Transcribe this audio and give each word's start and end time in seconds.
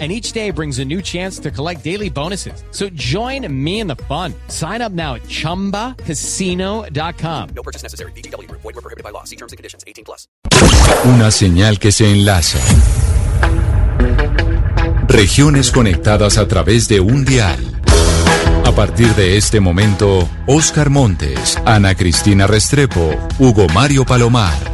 and 0.00 0.10
each 0.10 0.32
day 0.32 0.50
brings 0.50 0.80
a 0.80 0.84
new 0.84 1.00
chance 1.00 1.38
to 1.38 1.52
collect 1.52 1.84
daily 1.84 2.10
bonuses. 2.10 2.64
So 2.72 2.88
join 2.94 3.46
me 3.48 3.78
in 3.78 3.86
the 3.86 3.94
fun. 4.08 4.34
Sign 4.48 4.82
up 4.82 4.90
now 4.90 5.14
at 5.14 5.22
ChumbaCasino.com. 5.22 7.48
No 7.54 7.62
purchase 7.62 7.84
necessary. 7.84 8.10
BGW. 8.16 8.50
Void 8.50 8.64
were 8.64 8.72
prohibited 8.72 9.04
by 9.04 9.10
law. 9.10 9.22
See 9.22 9.36
terms 9.36 9.52
and 9.52 9.56
conditions. 9.56 9.84
18 9.86 10.04
plus. 10.04 10.26
Una 11.04 11.30
señal 11.30 11.78
que 11.78 11.92
se 11.92 12.10
enlaza. 12.10 12.58
Regiones 15.08 15.70
conectadas 15.70 16.38
a 16.38 16.48
través 16.48 16.88
de 16.88 16.98
un 16.98 17.24
dial. 17.24 17.74
A 18.64 18.72
partir 18.72 19.14
de 19.14 19.36
este 19.36 19.60
momento, 19.60 20.28
Oscar 20.46 20.90
Montes, 20.90 21.58
Ana 21.66 21.94
Cristina 21.94 22.46
Restrepo, 22.46 23.14
Hugo 23.38 23.66
Mario 23.68 24.04
Palomar. 24.04 24.73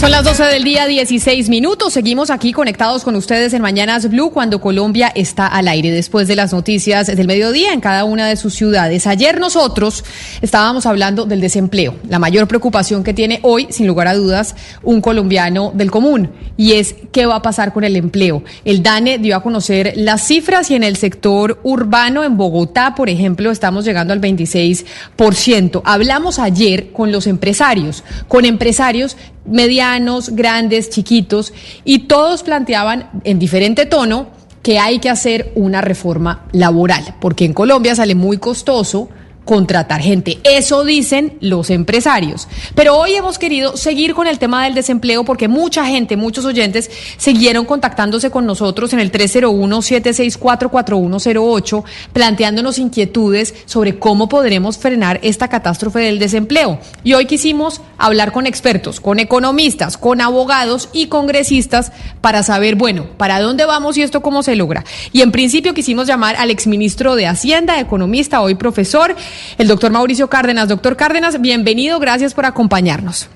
Son 0.00 0.10
las 0.10 0.24
12 0.24 0.44
del 0.44 0.64
día, 0.64 0.86
16 0.86 1.50
minutos. 1.50 1.92
Seguimos 1.92 2.30
aquí 2.30 2.54
conectados 2.54 3.04
con 3.04 3.16
ustedes 3.16 3.52
en 3.52 3.60
Mañanas 3.60 4.08
Blue 4.08 4.30
cuando 4.30 4.58
Colombia 4.58 5.12
está 5.14 5.46
al 5.46 5.68
aire 5.68 5.90
después 5.90 6.26
de 6.26 6.36
las 6.36 6.54
noticias 6.54 7.08
del 7.08 7.26
mediodía 7.26 7.74
en 7.74 7.82
cada 7.82 8.04
una 8.04 8.26
de 8.26 8.36
sus 8.36 8.54
ciudades. 8.54 9.06
Ayer 9.06 9.38
nosotros 9.38 10.02
estábamos 10.40 10.86
hablando 10.86 11.26
del 11.26 11.42
desempleo, 11.42 11.96
la 12.08 12.18
mayor 12.18 12.48
preocupación 12.48 13.04
que 13.04 13.12
tiene 13.12 13.40
hoy, 13.42 13.66
sin 13.68 13.86
lugar 13.86 14.08
a 14.08 14.14
dudas, 14.14 14.56
un 14.82 15.02
colombiano 15.02 15.70
del 15.74 15.90
común, 15.90 16.30
y 16.56 16.72
es 16.72 16.94
qué 17.12 17.26
va 17.26 17.36
a 17.36 17.42
pasar 17.42 17.74
con 17.74 17.84
el 17.84 17.94
empleo. 17.94 18.42
El 18.64 18.82
DANE 18.82 19.18
dio 19.18 19.36
a 19.36 19.42
conocer 19.42 19.92
las 19.96 20.26
cifras 20.26 20.70
y 20.70 20.76
en 20.76 20.82
el 20.82 20.96
sector 20.96 21.60
urbano, 21.62 22.24
en 22.24 22.38
Bogotá, 22.38 22.94
por 22.94 23.10
ejemplo, 23.10 23.50
estamos 23.50 23.84
llegando 23.84 24.14
al 24.14 24.20
26%. 24.22 25.82
Hablamos 25.84 26.38
ayer 26.38 26.90
con 26.90 27.12
los 27.12 27.26
empresarios, 27.26 28.02
con 28.28 28.46
empresarios 28.46 29.18
medianos, 29.44 29.89
grandes, 30.30 30.90
chiquitos, 30.90 31.52
y 31.84 32.00
todos 32.00 32.42
planteaban 32.42 33.10
en 33.24 33.38
diferente 33.38 33.86
tono 33.86 34.28
que 34.62 34.78
hay 34.78 34.98
que 34.98 35.08
hacer 35.08 35.52
una 35.54 35.80
reforma 35.80 36.46
laboral, 36.52 37.16
porque 37.20 37.44
en 37.44 37.54
Colombia 37.54 37.94
sale 37.94 38.14
muy 38.14 38.38
costoso 38.38 39.08
contratar 39.50 40.00
gente. 40.00 40.38
Eso 40.44 40.84
dicen 40.84 41.36
los 41.40 41.70
empresarios. 41.70 42.46
Pero 42.76 42.96
hoy 42.96 43.14
hemos 43.14 43.36
querido 43.36 43.76
seguir 43.76 44.14
con 44.14 44.28
el 44.28 44.38
tema 44.38 44.62
del 44.62 44.74
desempleo 44.74 45.24
porque 45.24 45.48
mucha 45.48 45.84
gente, 45.86 46.16
muchos 46.16 46.44
oyentes, 46.44 46.88
siguieron 47.16 47.64
contactándose 47.64 48.30
con 48.30 48.46
nosotros 48.46 48.92
en 48.92 49.00
el 49.00 49.10
301-764-4108, 49.10 51.82
planteándonos 52.12 52.78
inquietudes 52.78 53.52
sobre 53.64 53.98
cómo 53.98 54.28
podremos 54.28 54.78
frenar 54.78 55.18
esta 55.24 55.48
catástrofe 55.48 55.98
del 55.98 56.20
desempleo. 56.20 56.78
Y 57.02 57.14
hoy 57.14 57.26
quisimos 57.26 57.80
hablar 57.98 58.30
con 58.30 58.46
expertos, 58.46 59.00
con 59.00 59.18
economistas, 59.18 59.98
con 59.98 60.20
abogados 60.20 60.90
y 60.92 61.08
congresistas 61.08 61.90
para 62.20 62.44
saber, 62.44 62.76
bueno, 62.76 63.06
para 63.16 63.40
dónde 63.40 63.64
vamos 63.64 63.96
y 63.96 64.02
esto 64.02 64.22
cómo 64.22 64.44
se 64.44 64.54
logra. 64.54 64.84
Y 65.10 65.22
en 65.22 65.32
principio 65.32 65.74
quisimos 65.74 66.06
llamar 66.06 66.36
al 66.36 66.52
exministro 66.52 67.16
de 67.16 67.26
Hacienda, 67.26 67.80
economista, 67.80 68.42
hoy 68.42 68.54
profesor, 68.54 69.16
el 69.58 69.68
doctor 69.68 69.90
Mauricio 69.90 70.28
Cárdenas. 70.28 70.68
Doctor 70.68 70.96
Cárdenas, 70.96 71.40
bienvenido, 71.40 71.98
gracias 71.98 72.34
por 72.34 72.46
acompañarnos. 72.46 73.28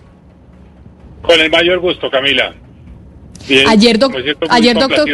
Con 1.23 1.41
el 1.41 1.51
mayor 1.51 1.81
gusto, 1.81 2.11
Camila. 2.11 2.55
Bien, 3.49 3.69
ayer, 3.69 3.99
ayer 4.49 4.79
doctor, 4.79 5.05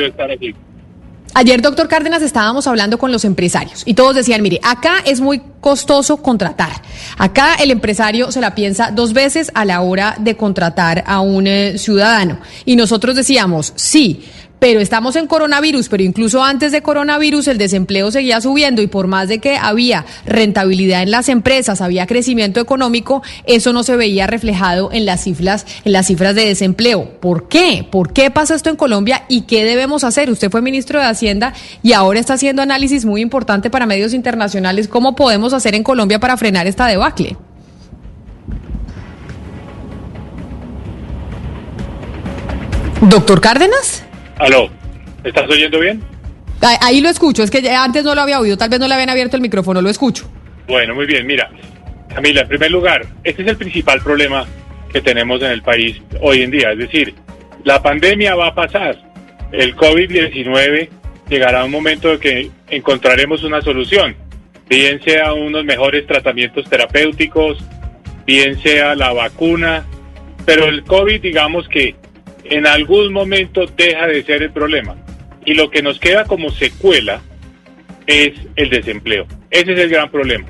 ayer, 1.34 1.62
doctor 1.62 1.88
Cárdenas, 1.88 2.22
estábamos 2.22 2.66
hablando 2.66 2.98
con 2.98 3.10
los 3.10 3.24
empresarios 3.24 3.82
y 3.86 3.94
todos 3.94 4.14
decían, 4.14 4.42
mire, 4.42 4.60
acá 4.62 4.96
es 5.04 5.20
muy 5.20 5.40
costoso 5.60 6.18
contratar. 6.18 6.82
Acá 7.18 7.54
el 7.56 7.70
empresario 7.70 8.30
se 8.30 8.40
la 8.40 8.54
piensa 8.54 8.90
dos 8.92 9.12
veces 9.12 9.50
a 9.54 9.64
la 9.64 9.80
hora 9.80 10.16
de 10.18 10.36
contratar 10.36 11.02
a 11.06 11.20
un 11.20 11.46
eh, 11.46 11.78
ciudadano. 11.78 12.38
Y 12.64 12.76
nosotros 12.76 13.16
decíamos, 13.16 13.72
sí, 13.76 14.24
pero 14.60 14.78
estamos 14.78 15.16
en 15.16 15.26
coronavirus, 15.26 15.88
pero 15.88 16.04
incluso 16.04 16.44
antes 16.44 16.70
de 16.70 16.82
coronavirus 16.82 17.48
el 17.48 17.58
desempleo 17.58 18.10
seguía 18.12 18.40
subiendo 18.40 18.82
y 18.82 18.86
por 18.86 19.08
más 19.08 19.26
de 19.26 19.40
que 19.40 19.56
había 19.56 20.04
rentabilidad 20.26 21.02
en 21.02 21.10
las 21.10 21.28
empresas, 21.28 21.80
había 21.80 22.06
crecimiento 22.06 22.60
económico, 22.60 23.22
eso 23.46 23.72
no 23.72 23.82
se 23.82 23.96
veía 23.96 24.26
reflejado 24.26 24.90
en 24.92 25.06
las 25.06 25.24
cifras, 25.24 25.66
en 25.84 25.92
las 25.92 26.06
cifras 26.06 26.34
de 26.34 26.46
desempleo. 26.46 27.18
¿Por 27.20 27.48
qué? 27.48 27.86
¿Por 27.90 28.12
qué 28.12 28.30
pasa 28.30 28.54
esto 28.54 28.70
en 28.70 28.76
Colombia 28.76 29.24
y 29.28 29.42
qué 29.42 29.64
debemos 29.64 30.04
hacer? 30.04 30.30
Usted 30.30 30.50
fue 30.50 30.60
ministro 30.60 31.00
de 31.00 31.06
Hacienda 31.06 31.54
y 31.82 31.94
ahora 31.94 32.20
está 32.20 32.34
haciendo 32.34 32.60
análisis 32.60 33.06
muy 33.06 33.22
importante 33.22 33.70
para 33.70 33.86
medios 33.86 34.12
internacionales. 34.12 34.88
¿Cómo 34.88 35.16
podemos 35.16 35.54
hacer 35.54 35.74
en 35.74 35.82
Colombia 35.82 36.20
para 36.20 36.36
frenar 36.36 36.66
esta 36.66 36.86
debacle? 36.86 37.36
Doctor 43.00 43.40
Cárdenas. 43.40 44.04
Aló, 44.40 44.70
¿estás 45.22 45.48
oyendo 45.50 45.78
bien? 45.80 46.02
Ahí 46.80 47.02
lo 47.02 47.10
escucho, 47.10 47.42
es 47.42 47.50
que 47.50 47.68
antes 47.70 48.04
no 48.04 48.14
lo 48.14 48.22
había 48.22 48.40
oído, 48.40 48.56
tal 48.56 48.70
vez 48.70 48.80
no 48.80 48.88
le 48.88 48.94
habían 48.94 49.10
abierto 49.10 49.36
el 49.36 49.42
micrófono, 49.42 49.82
lo 49.82 49.90
escucho. 49.90 50.30
Bueno, 50.66 50.94
muy 50.94 51.04
bien, 51.04 51.26
mira, 51.26 51.50
Camila, 52.08 52.40
en 52.40 52.48
primer 52.48 52.70
lugar, 52.70 53.06
este 53.22 53.42
es 53.42 53.48
el 53.48 53.58
principal 53.58 54.00
problema 54.00 54.46
que 54.90 55.02
tenemos 55.02 55.42
en 55.42 55.50
el 55.50 55.60
país 55.60 56.00
hoy 56.22 56.40
en 56.40 56.50
día, 56.50 56.72
es 56.72 56.78
decir, 56.78 57.14
la 57.64 57.82
pandemia 57.82 58.34
va 58.34 58.48
a 58.48 58.54
pasar, 58.54 58.98
el 59.52 59.76
COVID-19 59.76 60.88
llegará 61.28 61.62
un 61.64 61.70
momento 61.70 62.08
de 62.08 62.18
que 62.18 62.50
encontraremos 62.70 63.44
una 63.44 63.60
solución, 63.60 64.16
bien 64.70 65.02
sea 65.02 65.34
unos 65.34 65.66
mejores 65.66 66.06
tratamientos 66.06 66.64
terapéuticos, 66.70 67.58
bien 68.24 68.58
sea 68.62 68.94
la 68.94 69.12
vacuna, 69.12 69.84
pero 70.46 70.64
el 70.64 70.82
COVID 70.84 71.20
digamos 71.20 71.68
que 71.68 71.94
en 72.44 72.66
algún 72.66 73.12
momento 73.12 73.66
deja 73.66 74.06
de 74.06 74.22
ser 74.22 74.42
el 74.42 74.50
problema. 74.50 74.96
Y 75.44 75.54
lo 75.54 75.70
que 75.70 75.82
nos 75.82 75.98
queda 75.98 76.24
como 76.24 76.50
secuela 76.50 77.22
es 78.06 78.32
el 78.56 78.70
desempleo. 78.70 79.26
Ese 79.50 79.72
es 79.72 79.78
el 79.78 79.88
gran 79.88 80.10
problema. 80.10 80.46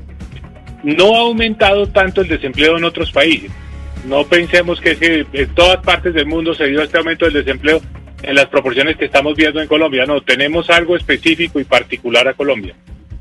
No 0.83 1.15
ha 1.15 1.21
aumentado 1.21 1.87
tanto 1.89 2.23
el 2.23 2.29
desempleo 2.29 2.79
en 2.79 2.85
otros 2.85 3.13
países. 3.13 3.51
No 4.07 4.27
pensemos 4.27 4.81
que, 4.81 5.27
en 5.33 5.55
todas 5.55 5.85
partes 5.85 6.15
del 6.15 6.27
mundo 6.27 6.55
se 6.55 6.67
dio 6.67 6.83
este 6.83 6.99
aumento 6.99 7.27
del 7.27 7.35
desempleo 7.35 7.83
en 8.23 8.35
las 8.35 8.47
proporciones 8.47 8.97
que 8.97 9.05
estamos 9.05 9.37
viendo 9.37 9.61
en 9.61 9.69
Colombia. 9.69 10.07
No, 10.07 10.23
tenemos 10.23 10.71
algo 10.71 10.97
específico 10.97 11.61
y 11.61 11.65
particular 11.65 12.27
a 12.29 12.35
Colombia. 12.35 12.75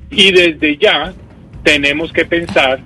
Y 0.09 0.31
desde 0.31 0.77
ya 0.77 1.13
tenemos 1.63 2.13
que 2.13 2.25
pensar 2.25 2.79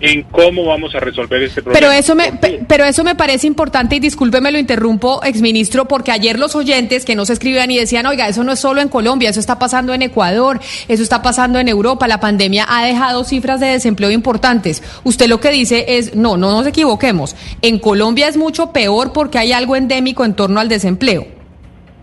en 0.00 0.22
cómo 0.24 0.64
vamos 0.64 0.94
a 0.94 1.00
resolver 1.00 1.42
este 1.42 1.62
problema. 1.62 1.80
Pero 1.80 1.92
eso 1.92 2.14
me, 2.14 2.32
pero 2.66 2.84
eso 2.84 3.04
me 3.04 3.14
parece 3.14 3.46
importante 3.46 3.96
y 3.96 4.00
discúlpeme 4.00 4.50
lo 4.50 4.58
interrumpo, 4.58 5.22
exministro, 5.22 5.86
porque 5.86 6.10
ayer 6.10 6.38
los 6.38 6.54
oyentes 6.54 7.04
que 7.04 7.14
no 7.14 7.24
se 7.24 7.32
escribían 7.32 7.70
y 7.70 7.78
decían, 7.78 8.06
oiga, 8.06 8.28
eso 8.28 8.44
no 8.44 8.52
es 8.52 8.60
solo 8.60 8.80
en 8.80 8.88
Colombia, 8.88 9.30
eso 9.30 9.40
está 9.40 9.58
pasando 9.58 9.94
en 9.94 10.02
Ecuador, 10.02 10.60
eso 10.88 11.02
está 11.02 11.22
pasando 11.22 11.58
en 11.58 11.68
Europa, 11.68 12.08
la 12.08 12.20
pandemia 12.20 12.66
ha 12.68 12.84
dejado 12.84 13.24
cifras 13.24 13.60
de 13.60 13.68
desempleo 13.68 14.10
importantes. 14.10 14.82
Usted 15.04 15.28
lo 15.28 15.40
que 15.40 15.50
dice 15.50 15.84
es, 15.88 16.14
no, 16.14 16.36
no 16.36 16.50
nos 16.50 16.66
equivoquemos, 16.66 17.36
en 17.62 17.78
Colombia 17.78 18.28
es 18.28 18.36
mucho 18.36 18.72
peor 18.72 19.12
porque 19.12 19.38
hay 19.38 19.52
algo 19.52 19.76
endémico 19.76 20.24
en 20.24 20.34
torno 20.34 20.60
al 20.60 20.68
desempleo. 20.68 21.26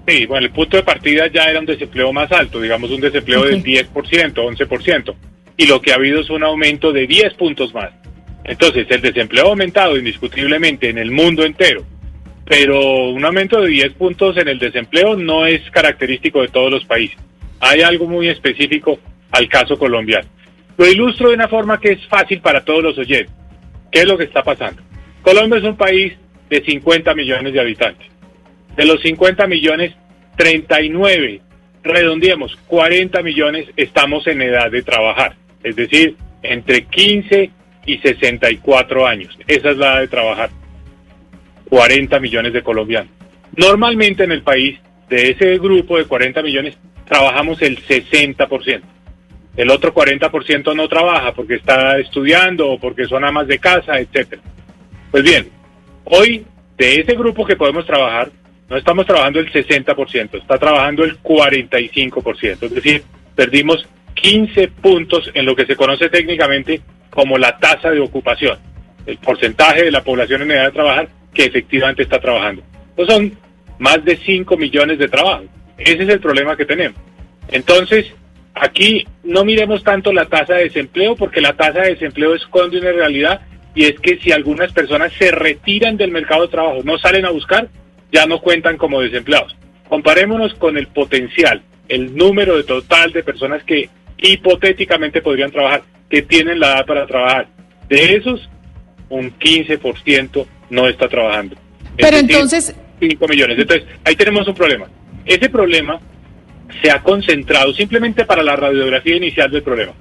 Sí, 0.07 0.25
bueno, 0.25 0.47
el 0.47 0.51
punto 0.51 0.77
de 0.77 0.83
partida 0.83 1.27
ya 1.31 1.43
era 1.43 1.59
un 1.59 1.65
desempleo 1.65 2.11
más 2.11 2.31
alto, 2.31 2.59
digamos 2.59 2.89
un 2.89 3.01
desempleo 3.01 3.43
del 3.43 3.63
10%, 3.63 3.91
11% 4.33 5.15
y 5.61 5.67
lo 5.67 5.79
que 5.79 5.91
ha 5.91 5.95
habido 5.95 6.21
es 6.21 6.29
un 6.31 6.41
aumento 6.41 6.91
de 6.91 7.05
10 7.05 7.35
puntos 7.35 7.71
más. 7.71 7.91
Entonces, 8.43 8.87
el 8.89 8.99
desempleo 8.99 9.45
ha 9.45 9.49
aumentado 9.49 9.95
indiscutiblemente 9.95 10.89
en 10.89 10.97
el 10.97 11.11
mundo 11.11 11.45
entero, 11.45 11.85
pero 12.47 13.09
un 13.09 13.23
aumento 13.23 13.61
de 13.61 13.67
10 13.67 13.93
puntos 13.93 14.35
en 14.37 14.47
el 14.47 14.57
desempleo 14.57 15.15
no 15.15 15.45
es 15.45 15.61
característico 15.69 16.41
de 16.41 16.47
todos 16.47 16.71
los 16.71 16.83
países. 16.85 17.15
Hay 17.59 17.83
algo 17.83 18.07
muy 18.07 18.27
específico 18.27 18.97
al 19.29 19.47
caso 19.47 19.77
colombiano. 19.77 20.27
Lo 20.79 20.87
ilustro 20.87 21.29
de 21.29 21.35
una 21.35 21.47
forma 21.47 21.79
que 21.79 21.91
es 21.91 22.07
fácil 22.07 22.41
para 22.41 22.65
todos 22.65 22.81
los 22.81 22.97
oyentes. 22.97 23.35
¿Qué 23.91 23.99
es 23.99 24.07
lo 24.07 24.17
que 24.17 24.23
está 24.23 24.41
pasando? 24.41 24.81
Colombia 25.21 25.59
es 25.59 25.63
un 25.63 25.77
país 25.77 26.13
de 26.49 26.63
50 26.63 27.13
millones 27.13 27.53
de 27.53 27.59
habitantes. 27.59 28.07
De 28.75 28.83
los 28.83 28.99
50 29.03 29.45
millones, 29.45 29.93
39, 30.37 31.39
redondeemos, 31.83 32.55
40 32.65 33.21
millones 33.21 33.67
estamos 33.77 34.25
en 34.25 34.41
edad 34.41 34.71
de 34.71 34.81
trabajar 34.81 35.35
es 35.63 35.75
decir, 35.75 36.15
entre 36.43 36.85
15 36.85 37.51
y 37.85 37.97
64 37.97 39.07
años. 39.07 39.37
Esa 39.47 39.71
es 39.71 39.77
la 39.77 39.99
de 39.99 40.07
trabajar. 40.07 40.49
40 41.69 42.19
millones 42.19 42.53
de 42.53 42.63
colombianos. 42.63 43.11
Normalmente 43.55 44.23
en 44.23 44.31
el 44.31 44.43
país, 44.43 44.79
de 45.09 45.31
ese 45.31 45.57
grupo 45.57 45.97
de 45.97 46.05
40 46.05 46.41
millones, 46.41 46.77
trabajamos 47.05 47.61
el 47.61 47.77
60%. 47.85 48.81
El 49.57 49.69
otro 49.69 49.93
40% 49.93 50.75
no 50.75 50.87
trabaja 50.87 51.33
porque 51.33 51.55
está 51.55 51.97
estudiando 51.99 52.69
o 52.69 52.79
porque 52.79 53.05
son 53.05 53.25
amas 53.25 53.47
de 53.47 53.59
casa, 53.59 53.99
etcétera. 53.99 54.41
Pues 55.11 55.23
bien, 55.23 55.49
hoy 56.05 56.45
de 56.77 57.01
ese 57.01 57.15
grupo 57.15 57.45
que 57.45 57.57
podemos 57.57 57.85
trabajar, 57.85 58.31
no 58.69 58.77
estamos 58.77 59.05
trabajando 59.05 59.39
el 59.39 59.51
60%, 59.51 60.35
está 60.35 60.57
trabajando 60.57 61.03
el 61.03 61.21
45%. 61.21 62.63
Es 62.63 62.73
decir, 62.73 63.03
perdimos 63.35 63.85
15 64.13 64.67
puntos 64.69 65.29
en 65.33 65.45
lo 65.45 65.55
que 65.55 65.65
se 65.65 65.75
conoce 65.75 66.09
técnicamente 66.09 66.81
como 67.09 67.37
la 67.37 67.57
tasa 67.57 67.91
de 67.91 67.99
ocupación, 67.99 68.57
el 69.05 69.17
porcentaje 69.17 69.83
de 69.83 69.91
la 69.91 70.03
población 70.03 70.43
en 70.43 70.51
edad 70.51 70.65
de 70.65 70.71
trabajar 70.71 71.09
que 71.33 71.45
efectivamente 71.45 72.03
está 72.03 72.19
trabajando. 72.19 72.63
Son 73.07 73.31
más 73.79 74.03
de 74.05 74.17
5 74.17 74.57
millones 74.57 74.99
de 74.99 75.07
trabajos. 75.07 75.47
Ese 75.77 76.03
es 76.03 76.09
el 76.09 76.19
problema 76.19 76.55
que 76.55 76.65
tenemos. 76.65 76.99
Entonces, 77.49 78.13
aquí 78.53 79.05
no 79.23 79.43
miremos 79.43 79.83
tanto 79.83 80.13
la 80.13 80.25
tasa 80.25 80.55
de 80.55 80.65
desempleo 80.65 81.15
porque 81.15 81.41
la 81.41 81.53
tasa 81.53 81.81
de 81.81 81.91
desempleo 81.91 82.35
esconde 82.35 82.79
una 82.79 82.91
realidad 82.91 83.41
y 83.73 83.85
es 83.85 83.99
que 83.99 84.19
si 84.19 84.31
algunas 84.31 84.71
personas 84.73 85.11
se 85.13 85.31
retiran 85.31 85.97
del 85.97 86.11
mercado 86.11 86.43
de 86.43 86.49
trabajo, 86.49 86.79
no 86.83 86.97
salen 86.97 87.25
a 87.25 87.31
buscar, 87.31 87.69
ya 88.11 88.25
no 88.25 88.39
cuentan 88.39 88.77
como 88.77 89.01
desempleados. 89.01 89.55
Comparémonos 89.87 90.53
con 90.55 90.77
el 90.77 90.87
potencial, 90.87 91.61
el 91.87 92.15
número 92.15 92.57
de 92.57 92.63
total 92.63 93.11
de 93.11 93.23
personas 93.23 93.63
que 93.63 93.89
hipotéticamente 94.21 95.21
podrían 95.21 95.51
trabajar, 95.51 95.83
que 96.09 96.21
tienen 96.21 96.59
la 96.59 96.73
edad 96.73 96.85
para 96.85 97.05
trabajar. 97.05 97.47
De 97.89 98.15
esos, 98.15 98.49
un 99.09 99.37
15% 99.37 100.45
no 100.69 100.87
está 100.87 101.07
trabajando. 101.09 101.55
Es 101.97 102.05
Pero 102.05 102.17
decir, 102.17 102.31
entonces, 102.31 102.75
5 102.99 103.27
millones. 103.27 103.59
Entonces, 103.59 103.87
ahí 104.05 104.15
tenemos 104.15 104.47
un 104.47 104.53
problema. 104.53 104.87
Ese 105.25 105.49
problema 105.49 105.99
se 106.81 106.89
ha 106.89 107.01
concentrado 107.01 107.73
simplemente 107.73 108.25
para 108.25 108.43
la 108.43 108.55
radiografía 108.55 109.17
inicial 109.17 109.51
del 109.51 109.63
problema. 109.63 109.93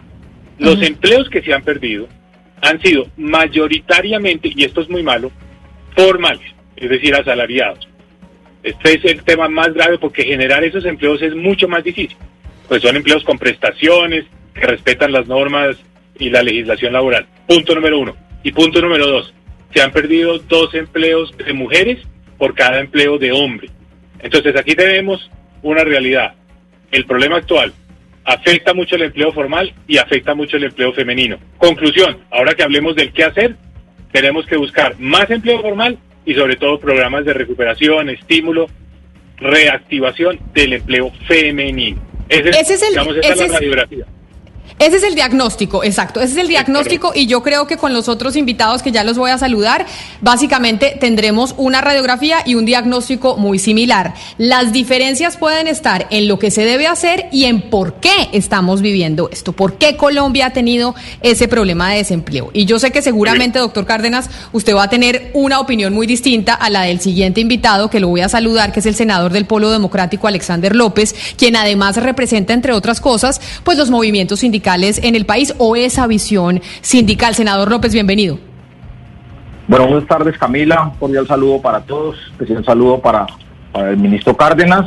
Los 0.58 0.80
empleos 0.82 1.28
que 1.30 1.42
se 1.42 1.52
han 1.52 1.62
perdido 1.62 2.06
han 2.60 2.80
sido 2.82 3.08
mayoritariamente, 3.16 4.52
y 4.54 4.64
esto 4.64 4.82
es 4.82 4.88
muy 4.88 5.02
malo, 5.02 5.32
formales, 5.96 6.46
es 6.76 6.90
decir, 6.90 7.14
asalariados. 7.14 7.88
Este 8.62 8.94
es 8.94 9.04
el 9.06 9.22
tema 9.22 9.48
más 9.48 9.72
grave 9.72 9.98
porque 9.98 10.22
generar 10.24 10.62
esos 10.62 10.84
empleos 10.84 11.22
es 11.22 11.34
mucho 11.34 11.66
más 11.66 11.82
difícil. 11.82 12.16
Pues 12.70 12.82
son 12.82 12.94
empleos 12.94 13.24
con 13.24 13.36
prestaciones, 13.36 14.26
que 14.54 14.60
respetan 14.60 15.10
las 15.10 15.26
normas 15.26 15.76
y 16.20 16.30
la 16.30 16.40
legislación 16.40 16.92
laboral. 16.92 17.26
Punto 17.48 17.74
número 17.74 17.98
uno. 17.98 18.14
Y 18.44 18.52
punto 18.52 18.80
número 18.80 19.08
dos. 19.08 19.34
Se 19.74 19.82
han 19.82 19.90
perdido 19.90 20.38
dos 20.38 20.72
empleos 20.74 21.36
de 21.36 21.52
mujeres 21.52 21.98
por 22.38 22.54
cada 22.54 22.78
empleo 22.78 23.18
de 23.18 23.32
hombre. 23.32 23.70
Entonces 24.20 24.54
aquí 24.54 24.76
tenemos 24.76 25.32
una 25.62 25.82
realidad. 25.82 26.34
El 26.92 27.06
problema 27.06 27.38
actual 27.38 27.72
afecta 28.22 28.72
mucho 28.72 28.94
el 28.94 29.02
empleo 29.02 29.32
formal 29.32 29.74
y 29.88 29.98
afecta 29.98 30.36
mucho 30.36 30.56
el 30.56 30.62
empleo 30.62 30.92
femenino. 30.92 31.40
Conclusión, 31.58 32.18
ahora 32.30 32.54
que 32.54 32.62
hablemos 32.62 32.94
del 32.94 33.12
qué 33.12 33.24
hacer, 33.24 33.56
tenemos 34.12 34.46
que 34.46 34.56
buscar 34.56 34.94
más 35.00 35.28
empleo 35.28 35.60
formal 35.60 35.98
y 36.24 36.34
sobre 36.34 36.54
todo 36.54 36.78
programas 36.78 37.24
de 37.24 37.34
recuperación, 37.34 38.10
estímulo, 38.10 38.68
reactivación 39.38 40.38
del 40.54 40.74
empleo 40.74 41.10
femenino. 41.26 42.09
Ese, 42.30 42.48
Ese 42.60 42.74
es 42.74 42.82
el- 42.82 42.88
digamos, 42.90 43.16
esa 43.16 43.20
ese 43.20 43.32
es 43.32 43.38
la 43.38 43.44
es- 43.46 43.52
radiografía. 43.52 44.06
Ese 44.80 44.96
es 44.96 45.02
el 45.02 45.14
diagnóstico, 45.14 45.84
exacto. 45.84 46.22
Ese 46.22 46.32
es 46.32 46.38
el 46.38 46.48
diagnóstico 46.48 47.12
y 47.14 47.26
yo 47.26 47.42
creo 47.42 47.66
que 47.66 47.76
con 47.76 47.92
los 47.92 48.08
otros 48.08 48.34
invitados 48.34 48.82
que 48.82 48.90
ya 48.90 49.04
los 49.04 49.18
voy 49.18 49.30
a 49.30 49.36
saludar, 49.36 49.84
básicamente 50.22 50.96
tendremos 50.98 51.54
una 51.58 51.82
radiografía 51.82 52.38
y 52.46 52.54
un 52.54 52.64
diagnóstico 52.64 53.36
muy 53.36 53.58
similar. 53.58 54.14
Las 54.38 54.72
diferencias 54.72 55.36
pueden 55.36 55.68
estar 55.68 56.06
en 56.08 56.28
lo 56.28 56.38
que 56.38 56.50
se 56.50 56.64
debe 56.64 56.86
hacer 56.86 57.26
y 57.30 57.44
en 57.44 57.60
por 57.60 58.00
qué 58.00 58.30
estamos 58.32 58.80
viviendo 58.80 59.28
esto, 59.30 59.52
por 59.52 59.74
qué 59.74 59.98
Colombia 59.98 60.46
ha 60.46 60.52
tenido 60.54 60.94
ese 61.20 61.46
problema 61.46 61.90
de 61.90 61.98
desempleo. 61.98 62.48
Y 62.54 62.64
yo 62.64 62.78
sé 62.78 62.90
que 62.90 63.02
seguramente, 63.02 63.58
doctor 63.58 63.84
Cárdenas, 63.84 64.30
usted 64.52 64.74
va 64.74 64.84
a 64.84 64.88
tener 64.88 65.30
una 65.34 65.60
opinión 65.60 65.92
muy 65.92 66.06
distinta 66.06 66.54
a 66.54 66.70
la 66.70 66.84
del 66.84 67.00
siguiente 67.00 67.42
invitado, 67.42 67.90
que 67.90 68.00
lo 68.00 68.08
voy 68.08 68.22
a 68.22 68.30
saludar, 68.30 68.72
que 68.72 68.80
es 68.80 68.86
el 68.86 68.94
senador 68.94 69.30
del 69.30 69.44
Polo 69.44 69.68
Democrático, 69.70 70.26
Alexander 70.26 70.74
López, 70.74 71.14
quien 71.36 71.54
además 71.54 71.98
representa, 71.98 72.54
entre 72.54 72.72
otras 72.72 73.02
cosas, 73.02 73.42
pues 73.62 73.76
los 73.76 73.90
movimientos 73.90 74.40
sindicales 74.40 74.69
en 74.72 75.16
el 75.16 75.26
país 75.26 75.52
o 75.58 75.74
esa 75.74 76.06
visión 76.06 76.60
sindical. 76.80 77.34
Senador 77.34 77.68
López, 77.68 77.92
bienvenido. 77.92 78.38
Bueno, 79.66 79.88
buenas 79.88 80.06
tardes 80.06 80.38
Camila, 80.38 80.82
un 80.84 80.98
cordial 80.98 81.26
saludo 81.26 81.60
para 81.60 81.80
todos, 81.80 82.16
especial 82.30 82.64
saludo 82.64 83.00
para, 83.00 83.26
para 83.72 83.90
el 83.90 83.96
ministro 83.96 84.36
Cárdenas 84.36 84.86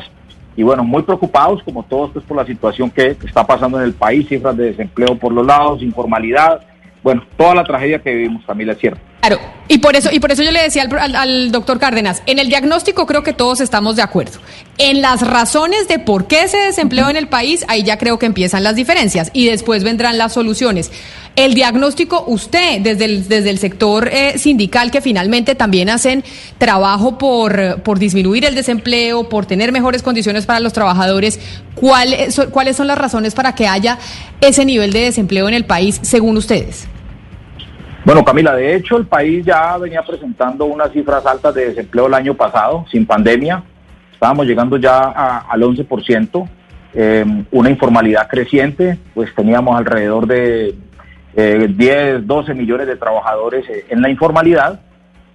y 0.56 0.64
bueno, 0.64 0.86
muy 0.86 1.04
preocupados 1.04 1.62
como 1.64 1.84
todos 1.84 2.12
pues 2.12 2.24
por 2.24 2.38
la 2.38 2.46
situación 2.46 2.90
que 2.90 3.18
está 3.26 3.46
pasando 3.46 3.78
en 3.78 3.84
el 3.84 3.94
país, 3.94 4.28
cifras 4.30 4.56
de 4.56 4.68
desempleo 4.68 5.18
por 5.18 5.34
los 5.34 5.46
lados, 5.46 5.82
informalidad, 5.82 6.62
bueno, 7.04 7.24
toda 7.36 7.56
la 7.56 7.66
tragedia 7.66 8.00
que 8.00 8.14
vivimos 8.14 8.44
Camila, 8.46 8.72
es 8.72 8.80
cierto. 8.80 9.02
Claro, 9.26 9.40
y 9.70 9.78
por 9.78 9.96
eso, 9.96 10.10
y 10.12 10.20
por 10.20 10.34
eso 10.34 10.44
yo 10.44 10.52
le 10.52 10.62
decía 10.62 10.82
al, 10.84 11.16
al- 11.16 11.50
doctor 11.54 11.80
Cárdenas, 11.80 12.22
en 12.26 12.40
el 12.40 12.50
diagnóstico 12.50 13.06
creo 13.06 13.24
que 13.24 13.32
todos 13.32 13.62
estamos 13.62 13.96
de 13.96 14.02
acuerdo. 14.02 14.40
En 14.78 15.02
las 15.02 15.22
razones 15.26 15.88
de 15.88 15.98
por 15.98 16.28
qué 16.28 16.50
se 16.50 16.58
desempleó 16.58 17.10
en 17.10 17.16
el 17.16 17.30
país, 17.30 17.64
ahí 17.70 17.84
ya 17.84 17.98
creo 17.98 18.20
que 18.20 18.26
empiezan 18.26 18.64
las 18.64 18.76
diferencias 18.76 19.30
y 19.32 19.46
después 19.46 19.86
vendrán 19.86 20.18
las 20.18 20.34
soluciones. 20.34 20.92
El 21.38 21.54
diagnóstico, 21.54 22.26
usted, 22.28 22.82
desde 22.82 23.06
el, 23.06 23.30
desde 23.30 23.50
el 23.50 23.60
sector 23.60 24.10
eh, 24.12 24.38
sindical, 24.38 24.92
que 24.92 25.00
finalmente 25.00 25.56
también 25.56 25.90
hacen 25.90 26.26
trabajo 26.58 27.18
por, 27.18 27.82
por 27.82 28.00
disminuir 28.00 28.44
el 28.44 28.56
desempleo, 28.56 29.30
por 29.30 29.46
tener 29.46 29.72
mejores 29.72 30.04
condiciones 30.04 30.46
para 30.46 30.60
los 30.60 30.74
trabajadores, 30.74 31.40
¿cuál 31.76 32.12
es- 32.14 32.42
¿cuáles 32.52 32.76
son 32.76 32.88
las 32.88 32.98
razones 32.98 33.34
para 33.36 33.56
que 33.56 33.68
haya 33.68 33.98
ese 34.42 34.66
nivel 34.66 34.92
de 34.92 35.00
desempleo 35.00 35.48
en 35.48 35.54
el 35.54 35.64
país, 35.64 36.00
según 36.02 36.36
ustedes? 36.36 36.88
Bueno, 38.06 38.26
Camila, 38.26 38.54
de 38.54 38.76
hecho 38.76 38.98
el 38.98 39.06
país 39.06 39.46
ya 39.46 39.78
venía 39.78 40.02
presentando 40.02 40.66
unas 40.66 40.92
cifras 40.92 41.26
altas 41.26 41.56
de 41.56 41.68
desempleo 41.68 42.08
el 42.08 42.14
año 42.14 42.34
pasado, 42.34 42.86
sin 42.92 43.06
pandemia. 43.06 43.64
Estábamos 44.12 44.46
llegando 44.46 44.78
ya 44.78 45.00
al 45.40 45.62
11%, 45.62 46.50
eh, 46.94 47.26
una 47.52 47.70
informalidad 47.70 48.28
creciente, 48.28 48.98
pues 49.14 49.34
teníamos 49.34 49.78
alrededor 49.78 50.28
de 50.28 50.76
eh, 51.36 51.68
10, 51.70 52.28
12 52.28 52.54
millones 52.54 52.88
de 52.88 52.98
trabajadores 52.98 53.68
eh, 53.70 53.86
en 53.90 54.02
la 54.02 54.10
informalidad 54.10 54.80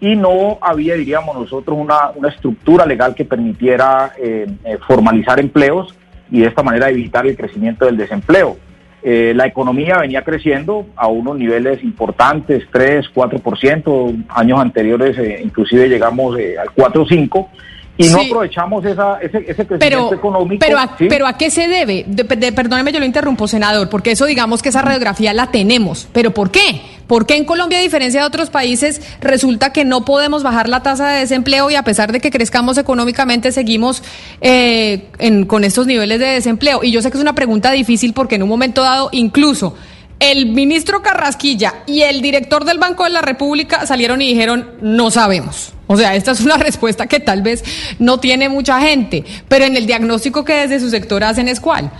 y 0.00 0.14
no 0.14 0.58
había, 0.60 0.94
diríamos 0.94 1.36
nosotros, 1.36 1.76
una, 1.76 2.10
una 2.14 2.28
estructura 2.28 2.86
legal 2.86 3.14
que 3.14 3.24
permitiera 3.24 4.12
eh, 4.18 4.46
eh, 4.64 4.78
formalizar 4.86 5.40
empleos 5.40 5.94
y 6.30 6.40
de 6.40 6.46
esta 6.46 6.62
manera 6.62 6.88
evitar 6.88 7.26
el 7.26 7.36
crecimiento 7.36 7.86
del 7.86 7.96
desempleo. 7.96 8.56
Eh, 9.02 9.32
la 9.34 9.46
economía 9.46 9.98
venía 9.98 10.22
creciendo 10.22 10.86
a 10.96 11.06
unos 11.06 11.38
niveles 11.38 11.82
importantes, 11.84 12.64
3, 12.72 13.06
4%, 13.14 14.24
años 14.28 14.60
anteriores 14.60 15.16
eh, 15.18 15.40
inclusive 15.44 15.88
llegamos 15.88 16.36
eh, 16.38 16.58
al 16.58 16.72
4, 16.72 17.06
5, 17.08 17.50
y 17.98 18.08
no 18.08 18.20
aprovechamos 18.22 18.84
esa, 18.84 19.18
ese, 19.20 19.38
ese 19.38 19.66
crecimiento 19.66 19.78
Pero, 19.78 20.14
económico. 20.14 20.64
pero, 20.64 20.78
a, 20.78 20.96
¿sí? 20.96 21.06
pero 21.08 21.26
¿a 21.26 21.36
qué 21.36 21.50
se 21.50 21.68
debe? 21.68 22.04
De- 22.06 22.22
de- 22.24 22.52
perdóneme, 22.52 22.92
yo 22.92 23.00
lo 23.00 23.04
interrumpo, 23.04 23.46
senador, 23.48 23.90
porque 23.90 24.12
eso 24.12 24.24
digamos 24.24 24.62
que 24.62 24.70
esa 24.70 24.80
radiografía 24.82 25.34
la 25.34 25.48
tenemos. 25.50 26.08
¿Pero 26.12 26.32
por 26.32 26.50
qué? 26.50 26.80
¿Por 27.06 27.26
qué 27.26 27.36
en 27.36 27.44
Colombia, 27.44 27.78
a 27.78 27.82
diferencia 27.82 28.20
de 28.20 28.26
otros 28.26 28.50
países, 28.50 29.00
resulta 29.20 29.72
que 29.72 29.84
no 29.84 30.04
podemos 30.04 30.42
bajar 30.42 30.68
la 30.68 30.82
tasa 30.82 31.08
de 31.08 31.20
desempleo 31.20 31.70
y 31.70 31.74
a 31.74 31.82
pesar 31.82 32.12
de 32.12 32.20
que 32.20 32.30
crezcamos 32.30 32.78
económicamente, 32.78 33.50
seguimos 33.52 34.02
eh, 34.40 35.06
en- 35.18 35.44
con 35.46 35.64
estos 35.64 35.86
niveles 35.86 36.20
de 36.20 36.26
desempleo? 36.26 36.80
Y 36.84 36.90
yo 36.92 37.02
sé 37.02 37.10
que 37.10 37.16
es 37.16 37.22
una 37.22 37.34
pregunta 37.34 37.70
difícil 37.72 38.12
porque 38.12 38.36
en 38.36 38.42
un 38.42 38.48
momento 38.48 38.82
dado, 38.82 39.08
incluso 39.12 39.74
el 40.20 40.46
ministro 40.46 41.00
Carrasquilla 41.02 41.74
y 41.86 42.02
el 42.02 42.20
director 42.22 42.64
del 42.64 42.78
Banco 42.78 43.04
de 43.04 43.10
la 43.10 43.22
República 43.22 43.86
salieron 43.86 44.20
y 44.20 44.28
dijeron, 44.28 44.70
no 44.80 45.10
sabemos. 45.10 45.72
O 45.86 45.96
sea, 45.96 46.14
esta 46.16 46.32
es 46.32 46.40
una 46.40 46.56
respuesta 46.58 47.06
que 47.06 47.20
tal 47.20 47.42
vez 47.42 47.64
no 47.98 48.18
tiene 48.18 48.48
mucha 48.48 48.80
gente, 48.80 49.24
pero 49.48 49.64
en 49.64 49.76
el 49.76 49.86
diagnóstico 49.86 50.44
que 50.44 50.54
desde 50.54 50.80
su 50.80 50.90
sector 50.90 51.22
hacen 51.24 51.48
es 51.48 51.60
cuál. 51.60 51.90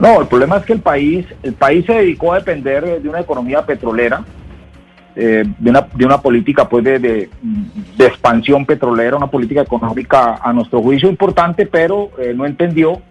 No, 0.00 0.20
el 0.20 0.28
problema 0.28 0.58
es 0.58 0.64
que 0.64 0.72
el 0.74 0.80
país, 0.80 1.26
el 1.42 1.54
país 1.54 1.84
se 1.86 1.92
dedicó 1.92 2.32
a 2.32 2.38
depender 2.38 3.00
de 3.02 3.08
una 3.08 3.20
economía 3.20 3.64
petrolera, 3.66 4.24
eh, 5.16 5.42
de, 5.58 5.70
una, 5.70 5.88
de 5.92 6.04
una 6.04 6.20
política 6.20 6.68
pues 6.68 6.84
de, 6.84 6.98
de- 7.00 7.30
de 7.96 8.06
expansión 8.06 8.64
petrolera, 8.64 9.16
una 9.16 9.26
política 9.26 9.62
económica 9.62 10.38
a 10.40 10.52
nuestro 10.52 10.80
juicio 10.80 11.08
importante, 11.08 11.66
pero 11.66 12.10
eh, 12.20 12.32
no 12.34 12.46
entendió 12.46 13.02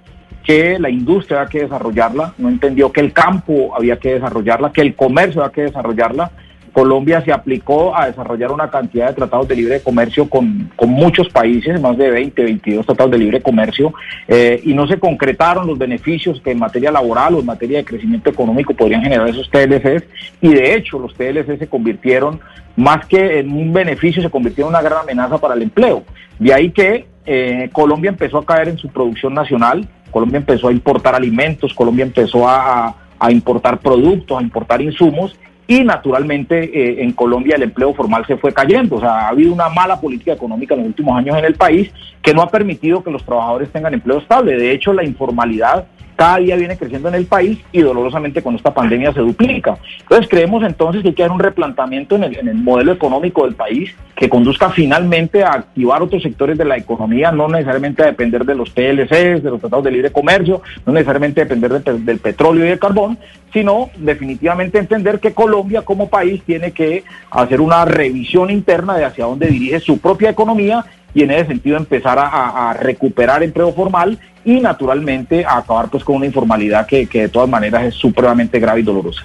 que 0.48 0.80
la 0.80 0.90
industria 0.90 1.42
había 1.42 1.50
que 1.50 1.62
desarrollarla, 1.64 2.34
no 2.38 2.48
entendió 2.48 2.90
que 2.90 3.02
el 3.02 3.12
campo 3.12 3.76
había 3.76 3.98
que 3.98 4.14
desarrollarla, 4.14 4.72
que 4.72 4.80
el 4.80 4.96
comercio 4.96 5.42
había 5.44 5.52
que 5.52 5.62
desarrollarla. 5.64 6.32
Colombia 6.72 7.22
se 7.26 7.34
aplicó 7.34 7.94
a 7.94 8.06
desarrollar 8.06 8.52
una 8.52 8.70
cantidad 8.70 9.08
de 9.10 9.16
tratados 9.16 9.48
de 9.50 9.58
libre 9.58 9.82
comercio 9.82 10.30
con, 10.30 10.72
con 10.78 10.90
muchos 10.92 11.28
países, 11.30 11.82
más 11.82 11.98
de 11.98 12.12
20, 12.12 12.44
22 12.44 12.86
tratados 12.86 13.12
de 13.12 13.18
libre 13.18 13.42
comercio, 13.42 13.94
eh, 14.28 14.62
y 14.64 14.74
no 14.74 14.88
se 14.88 14.98
concretaron 15.00 15.68
los 15.68 15.78
beneficios 15.78 16.40
que 16.40 16.52
en 16.52 16.60
materia 16.60 16.92
laboral 16.92 17.36
o 17.36 17.40
en 17.40 17.46
materia 17.46 17.80
de 17.80 17.86
crecimiento 17.86 18.30
económico 18.30 18.74
podrían 18.74 19.02
generar 19.02 19.28
esos 19.28 19.50
TLCs, 19.50 20.04
y 20.40 20.54
de 20.54 20.76
hecho 20.76 20.98
los 20.98 21.14
TLCs 21.16 21.60
se 21.60 21.68
convirtieron, 21.68 22.40
más 22.78 23.06
que 23.08 23.40
en 23.40 23.52
un 23.52 23.74
beneficio, 23.74 24.22
se 24.22 24.30
convirtieron 24.30 24.74
en 24.74 24.80
una 24.80 24.90
gran 24.90 25.02
amenaza 25.02 25.40
para 25.40 25.56
el 25.56 25.64
empleo. 25.64 26.04
De 26.40 26.54
ahí 26.54 26.72
que 26.72 27.08
eh, 27.26 27.70
Colombia 27.74 28.10
empezó 28.10 28.38
a 28.38 28.46
caer 28.46 28.70
en 28.70 28.78
su 28.78 28.88
producción 28.88 29.34
nacional, 29.34 29.90
Colombia 30.12 30.38
empezó 30.38 30.68
a 30.68 30.72
importar 30.72 31.16
alimentos, 31.16 31.74
Colombia 31.74 32.04
empezó 32.04 32.48
a, 32.48 32.96
a 33.20 33.32
importar 33.32 33.80
productos, 33.80 34.40
a 34.40 34.42
importar 34.42 34.82
insumos, 34.82 35.38
y 35.68 35.84
naturalmente 35.84 36.64
eh, 36.64 37.04
en 37.04 37.12
Colombia 37.12 37.58
el 37.58 37.64
empleo 37.64 37.94
formal 37.94 38.26
se 38.26 38.38
fue 38.38 38.54
cayendo. 38.54 38.96
O 38.96 39.00
sea, 39.02 39.26
ha 39.26 39.28
habido 39.30 39.54
una 39.54 39.70
mala 39.70 40.00
política 40.00 40.34
económica 40.34 40.74
en 40.74 40.80
los 40.80 40.88
últimos 40.88 41.18
años 41.18 41.38
en 41.38 41.46
el 41.46 41.56
país 41.56 41.92
que 42.22 42.34
no 42.34 42.42
ha 42.42 42.50
permitido 42.50 43.04
que 43.04 43.12
los 43.12 43.24
trabajadores 43.24 43.70
tengan 43.72 43.94
empleo 43.94 44.20
estable. 44.20 44.56
De 44.56 44.72
hecho, 44.72 44.94
la 44.94 45.04
informalidad 45.04 45.86
cada 46.18 46.38
día 46.40 46.56
viene 46.56 46.78
creciendo 46.78 47.08
en 47.08 47.16
el 47.16 47.28
país 47.28 47.60
y 47.72 47.82
dolorosamente 47.82 48.42
con 48.42 48.56
esta 48.56 48.74
pandemia 48.74 49.14
se 49.14 49.22
duplica. 49.22 49.78
Entonces 50.02 50.28
creemos 50.28 50.64
entonces 50.64 51.04
que 51.04 51.10
hay 51.10 51.14
que 51.14 51.24
haber 51.24 51.32
un 51.32 51.40
replanteamiento 51.40 52.16
en 52.16 52.24
el, 52.24 52.38
en 52.40 52.48
el 52.48 52.56
modelo 52.56 52.92
económico 52.92 53.46
del 53.46 53.54
país 53.54 53.96
que 54.16 54.28
conduzca 54.28 54.72
finalmente 54.72 55.44
a 55.44 55.52
activar 55.52 56.02
otros 56.02 56.24
sectores 56.24 56.58
de 56.58 56.66
la 56.66 56.76
economía, 56.76 57.32
no 57.32 57.48
necesariamente 57.48 58.02
a 58.02 58.08
depender 58.08 58.46
de 58.46 58.56
los 58.56 58.74
TLCs, 58.74 59.44
de 59.44 59.52
los 59.52 59.60
tratados 59.60 59.86
de 59.86 59.92
libre 59.92 60.12
comercio, 60.12 60.64
no 60.88 60.94
necesariamente 60.94 61.42
depender 61.42 61.84
de, 61.84 62.00
del 62.00 62.18
petróleo 62.18 62.66
y 62.66 62.70
del 62.70 62.80
carbón, 62.80 63.20
sino 63.54 63.92
definitivamente 63.96 64.80
entender 64.80 65.20
que 65.20 65.36
Colombia 65.36 65.84
como 65.84 66.10
país 66.10 66.42
tiene 66.44 66.72
que 66.72 67.04
hacer 67.30 67.62
una 67.62 67.86
revisión 67.86 68.50
interna 68.50 68.98
de 68.98 69.06
hacia 69.06 69.26
dónde 69.26 69.48
dirige 69.48 69.80
su 69.80 70.00
propia 70.00 70.32
economía 70.32 70.84
y 71.14 71.24
en 71.24 71.32
ese 71.32 71.48
sentido 71.48 71.78
empezar 71.78 72.20
a, 72.20 72.70
a, 72.70 72.74
recuperar 72.74 73.42
empleo 73.42 73.72
formal 73.74 74.20
y 74.48 74.62
naturalmente 74.62 75.44
a 75.44 75.58
acabar 75.58 75.90
pues 75.90 76.06
con 76.06 76.16
una 76.16 76.26
informalidad 76.26 76.88
que, 76.88 77.06
que 77.06 77.24
de 77.24 77.28
todas 77.28 77.50
maneras 77.50 77.84
es 77.84 77.96
supremamente 77.96 78.62
grave 78.62 78.80
y 78.80 78.84
dolorosa. 78.84 79.24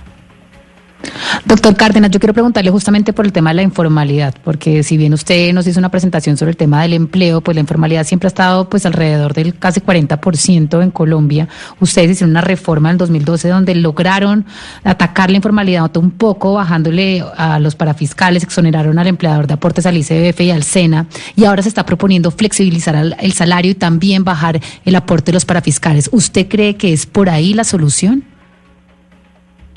Doctor 1.45 1.77
Cárdenas, 1.77 2.11
yo 2.11 2.21
quiero 2.21 2.33
preguntarle 2.33 2.71
justamente 2.71 3.13
por 3.13 3.25
el 3.25 3.33
tema 3.33 3.51
de 3.51 3.57
la 3.57 3.63
informalidad, 3.63 4.35
porque 4.45 4.83
si 4.83 4.97
bien 4.97 5.13
usted 5.13 5.53
nos 5.53 5.67
hizo 5.67 5.79
una 5.79 5.91
presentación 5.91 6.37
sobre 6.37 6.51
el 6.51 6.57
tema 6.57 6.83
del 6.83 6.93
empleo, 6.93 7.41
pues 7.41 7.55
la 7.55 7.61
informalidad 7.61 8.05
siempre 8.05 8.27
ha 8.27 8.29
estado 8.29 8.69
pues 8.69 8.87
alrededor 8.87 9.35
del 9.35 9.59
casi 9.59 9.81
40% 9.81 10.83
en 10.83 10.91
Colombia. 10.91 11.49
Ustedes 11.81 12.13
hicieron 12.13 12.31
una 12.31 12.41
reforma 12.41 12.91
en 12.91 12.95
el 12.95 12.99
2012 12.99 13.49
donde 13.49 13.75
lograron 13.75 14.45
atacar 14.85 15.31
la 15.31 15.37
informalidad 15.37 15.97
un 15.97 16.11
poco, 16.11 16.55
bajándole 16.55 17.25
a 17.37 17.59
los 17.59 17.75
parafiscales, 17.75 18.43
exoneraron 18.43 18.99
al 18.99 19.07
empleador 19.07 19.47
de 19.47 19.55
aportes 19.55 19.87
al 19.87 19.97
ICBF 19.97 20.41
y 20.41 20.51
al 20.51 20.63
SENA, 20.63 21.07
y 21.37 21.45
ahora 21.45 21.63
se 21.63 21.69
está 21.69 21.85
proponiendo 21.85 22.31
flexibilizar 22.31 22.95
el 22.95 23.33
salario 23.33 23.73
y 23.73 23.75
también 23.75 24.25
bajar 24.25 24.61
el 24.85 24.95
aporte 24.95 25.27
de 25.27 25.35
los 25.35 25.45
parafiscales. 25.45 26.09
¿Usted 26.13 26.49
cree 26.49 26.77
que 26.77 26.93
es 26.93 27.07
por 27.07 27.29
ahí 27.29 27.55
la 27.55 27.65
solución? 27.65 28.25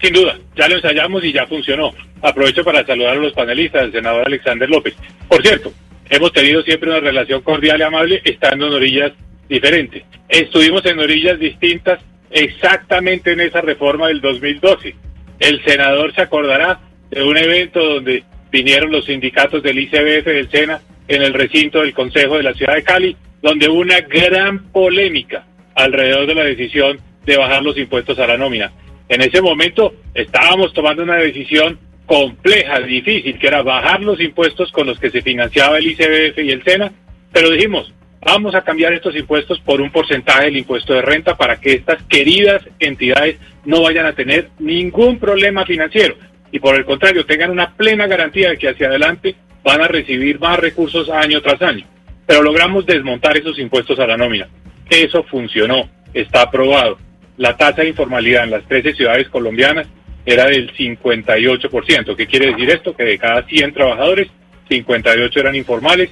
Sin 0.05 0.13
duda, 0.13 0.37
ya 0.55 0.67
lo 0.67 0.75
ensayamos 0.75 1.23
y 1.23 1.33
ya 1.33 1.47
funcionó. 1.47 1.91
Aprovecho 2.21 2.63
para 2.63 2.85
saludar 2.85 3.17
a 3.17 3.19
los 3.19 3.33
panelistas, 3.33 3.85
el 3.85 3.91
senador 3.91 4.27
Alexander 4.27 4.69
López. 4.69 4.93
Por 5.27 5.41
cierto, 5.41 5.73
hemos 6.11 6.31
tenido 6.31 6.61
siempre 6.61 6.91
una 6.91 6.99
relación 6.99 7.41
cordial 7.41 7.79
y 7.79 7.83
amable 7.83 8.21
estando 8.23 8.67
en 8.67 8.73
orillas 8.73 9.13
diferentes. 9.49 10.03
Estuvimos 10.29 10.85
en 10.85 10.99
orillas 10.99 11.39
distintas 11.39 12.01
exactamente 12.29 13.31
en 13.31 13.39
esa 13.39 13.61
reforma 13.61 14.09
del 14.09 14.21
2012. 14.21 14.93
El 15.39 15.65
senador 15.65 16.13
se 16.13 16.21
acordará 16.21 16.81
de 17.09 17.23
un 17.23 17.35
evento 17.35 17.83
donde 17.83 18.23
vinieron 18.51 18.91
los 18.91 19.05
sindicatos 19.05 19.63
del 19.63 19.79
ICBF 19.79 20.25
del 20.25 20.51
SENA 20.51 20.81
en 21.07 21.23
el 21.23 21.33
recinto 21.33 21.81
del 21.81 21.95
Consejo 21.95 22.37
de 22.37 22.43
la 22.43 22.53
Ciudad 22.53 22.75
de 22.75 22.83
Cali, 22.83 23.17
donde 23.41 23.69
hubo 23.69 23.79
una 23.79 24.01
gran 24.01 24.71
polémica 24.71 25.47
alrededor 25.73 26.27
de 26.27 26.35
la 26.35 26.43
decisión 26.43 26.99
de 27.25 27.37
bajar 27.37 27.63
los 27.63 27.75
impuestos 27.75 28.19
a 28.19 28.27
la 28.27 28.37
nómina. 28.37 28.71
En 29.07 29.21
ese 29.21 29.41
momento 29.41 29.93
estábamos 30.13 30.73
tomando 30.73 31.03
una 31.03 31.17
decisión 31.17 31.79
compleja, 32.05 32.79
difícil, 32.79 33.37
que 33.37 33.47
era 33.47 33.61
bajar 33.61 34.01
los 34.01 34.19
impuestos 34.19 34.71
con 34.71 34.87
los 34.87 34.99
que 34.99 35.09
se 35.09 35.21
financiaba 35.21 35.77
el 35.77 35.87
ICBF 35.87 36.39
y 36.39 36.51
el 36.51 36.63
SENA, 36.63 36.91
pero 37.31 37.49
dijimos, 37.49 37.93
vamos 38.21 38.55
a 38.55 38.63
cambiar 38.63 38.93
estos 38.93 39.15
impuestos 39.15 39.59
por 39.59 39.81
un 39.81 39.91
porcentaje 39.91 40.45
del 40.45 40.57
impuesto 40.57 40.93
de 40.93 41.01
renta 41.01 41.35
para 41.35 41.59
que 41.59 41.73
estas 41.73 42.01
queridas 42.03 42.63
entidades 42.79 43.37
no 43.65 43.81
vayan 43.83 44.05
a 44.05 44.13
tener 44.13 44.49
ningún 44.59 45.19
problema 45.19 45.65
financiero 45.65 46.15
y 46.51 46.59
por 46.59 46.75
el 46.75 46.85
contrario 46.85 47.25
tengan 47.25 47.51
una 47.51 47.73
plena 47.73 48.07
garantía 48.07 48.49
de 48.49 48.57
que 48.57 48.69
hacia 48.69 48.87
adelante 48.87 49.35
van 49.63 49.81
a 49.81 49.87
recibir 49.87 50.39
más 50.39 50.59
recursos 50.59 51.09
año 51.09 51.41
tras 51.41 51.61
año. 51.61 51.85
Pero 52.25 52.41
logramos 52.41 52.85
desmontar 52.85 53.37
esos 53.37 53.59
impuestos 53.59 53.99
a 53.99 54.07
la 54.07 54.17
nómina. 54.17 54.47
Eso 54.89 55.23
funcionó, 55.23 55.89
está 56.13 56.43
aprobado 56.43 56.97
la 57.37 57.57
tasa 57.57 57.81
de 57.81 57.89
informalidad 57.89 58.43
en 58.43 58.51
las 58.51 58.65
13 58.67 58.93
ciudades 58.93 59.29
colombianas 59.29 59.87
era 60.25 60.45
del 60.45 60.73
58%. 60.73 62.15
¿Qué 62.15 62.27
quiere 62.27 62.47
decir 62.47 62.69
esto? 62.69 62.95
Que 62.95 63.03
de 63.03 63.17
cada 63.17 63.43
100 63.43 63.73
trabajadores, 63.73 64.27
58 64.69 65.39
eran 65.39 65.55
informales, 65.55 66.09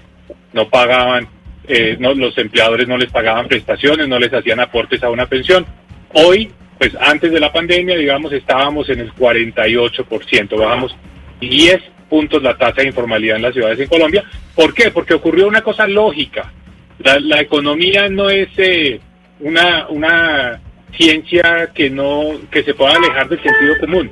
no 0.53 0.69
pagaban, 0.69 1.27
eh, 1.67 1.97
no, 1.99 2.13
los 2.13 2.37
empleadores 2.37 2.87
no 2.87 2.97
les 2.97 3.11
pagaban 3.11 3.47
prestaciones, 3.47 4.07
no 4.07 4.19
les 4.19 4.33
hacían 4.33 4.59
aportes 4.59 5.01
a 5.03 5.09
una 5.09 5.25
pensión. 5.25 5.65
Hoy, 6.13 6.51
pues 6.77 6.95
antes 6.99 7.31
de 7.31 7.39
la 7.39 7.51
pandemia, 7.51 7.95
digamos, 7.97 8.31
estábamos 8.33 8.89
en 8.89 8.99
el 8.99 9.13
48%, 9.13 10.57
bajamos 10.57 10.95
10 11.39 11.81
puntos 12.09 12.43
la 12.43 12.55
tasa 12.55 12.81
de 12.81 12.87
informalidad 12.87 13.37
en 13.37 13.41
las 13.41 13.53
ciudades 13.53 13.79
en 13.79 13.87
Colombia. 13.87 14.23
¿Por 14.53 14.73
qué? 14.75 14.91
Porque 14.91 15.15
ocurrió 15.15 15.47
una 15.47 15.61
cosa 15.61 15.87
lógica. 15.87 16.53
La, 16.99 17.41
economía 17.41 18.07
no 18.07 18.29
es 18.29 18.49
eh, 18.57 18.99
una, 19.39 19.87
una 19.89 20.61
ciencia 20.95 21.71
que 21.73 21.89
no 21.89 22.39
que 22.51 22.63
se 22.63 22.73
pueda 22.73 22.95
alejar 22.95 23.29
del 23.29 23.41
sentido 23.41 23.75
común. 23.79 24.09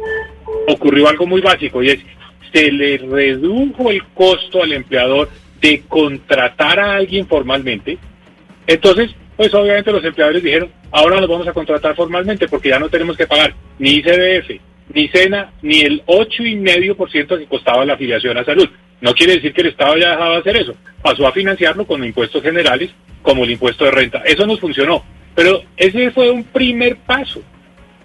Ocurrió 0.68 1.08
algo 1.08 1.26
muy 1.26 1.42
básico 1.42 1.82
y 1.84 1.90
es 1.90 2.00
se 2.54 2.72
le 2.72 2.98
redujo 2.98 3.92
el 3.92 4.04
costo 4.14 4.62
al 4.62 4.74
empleador 4.74 5.30
de 5.62 5.82
contratar 5.88 6.80
a 6.80 6.96
alguien 6.96 7.28
formalmente. 7.28 7.98
Entonces, 8.68 9.12
pues 9.38 9.54
obviamente 9.54 9.92
los 9.92 10.04
empleadores 10.04 10.44
dijeron, 10.44 10.70
ahora 10.92 11.20
nos 11.20 11.30
vamos 11.30 11.48
a 11.48 11.54
contratar 11.54 11.96
formalmente 11.96 12.48
porque 12.48 12.70
ya 12.70 12.80
no 12.80 12.90
tenemos 12.90 13.16
que 13.16 13.28
pagar 13.28 13.54
ni 13.80 13.96
ICBF, 13.96 14.60
ni 14.94 15.08
SENA, 15.08 15.52
ni 15.62 15.82
el 15.82 16.04
ocho 16.06 16.44
y 16.44 16.56
medio 16.56 16.96
por 16.96 17.10
ciento 17.10 17.38
que 17.38 17.46
costaba 17.46 17.86
la 17.86 17.94
afiliación 17.94 18.38
a 18.38 18.44
salud. 18.44 18.70
No 19.00 19.14
quiere 19.14 19.36
decir 19.36 19.54
que 19.54 19.62
el 19.62 19.68
Estado 19.68 19.94
haya 19.94 20.12
dejado 20.12 20.32
de 20.34 20.40
hacer 20.40 20.58
eso. 20.58 20.76
Pasó 21.02 21.28
a 21.28 21.32
financiarlo 21.32 21.86
con 21.86 22.04
impuestos 22.04 22.44
generales 22.44 22.92
como 23.22 23.44
el 23.44 23.52
impuesto 23.52 23.86
de 23.86 23.92
renta. 23.92 24.22
Eso 24.26 24.46
nos 24.46 24.60
funcionó. 24.60 25.04
Pero 25.36 25.62
ese 25.78 26.12
fue 26.12 26.30
un 26.32 26.44
primer 26.44 26.98
paso. 26.98 27.42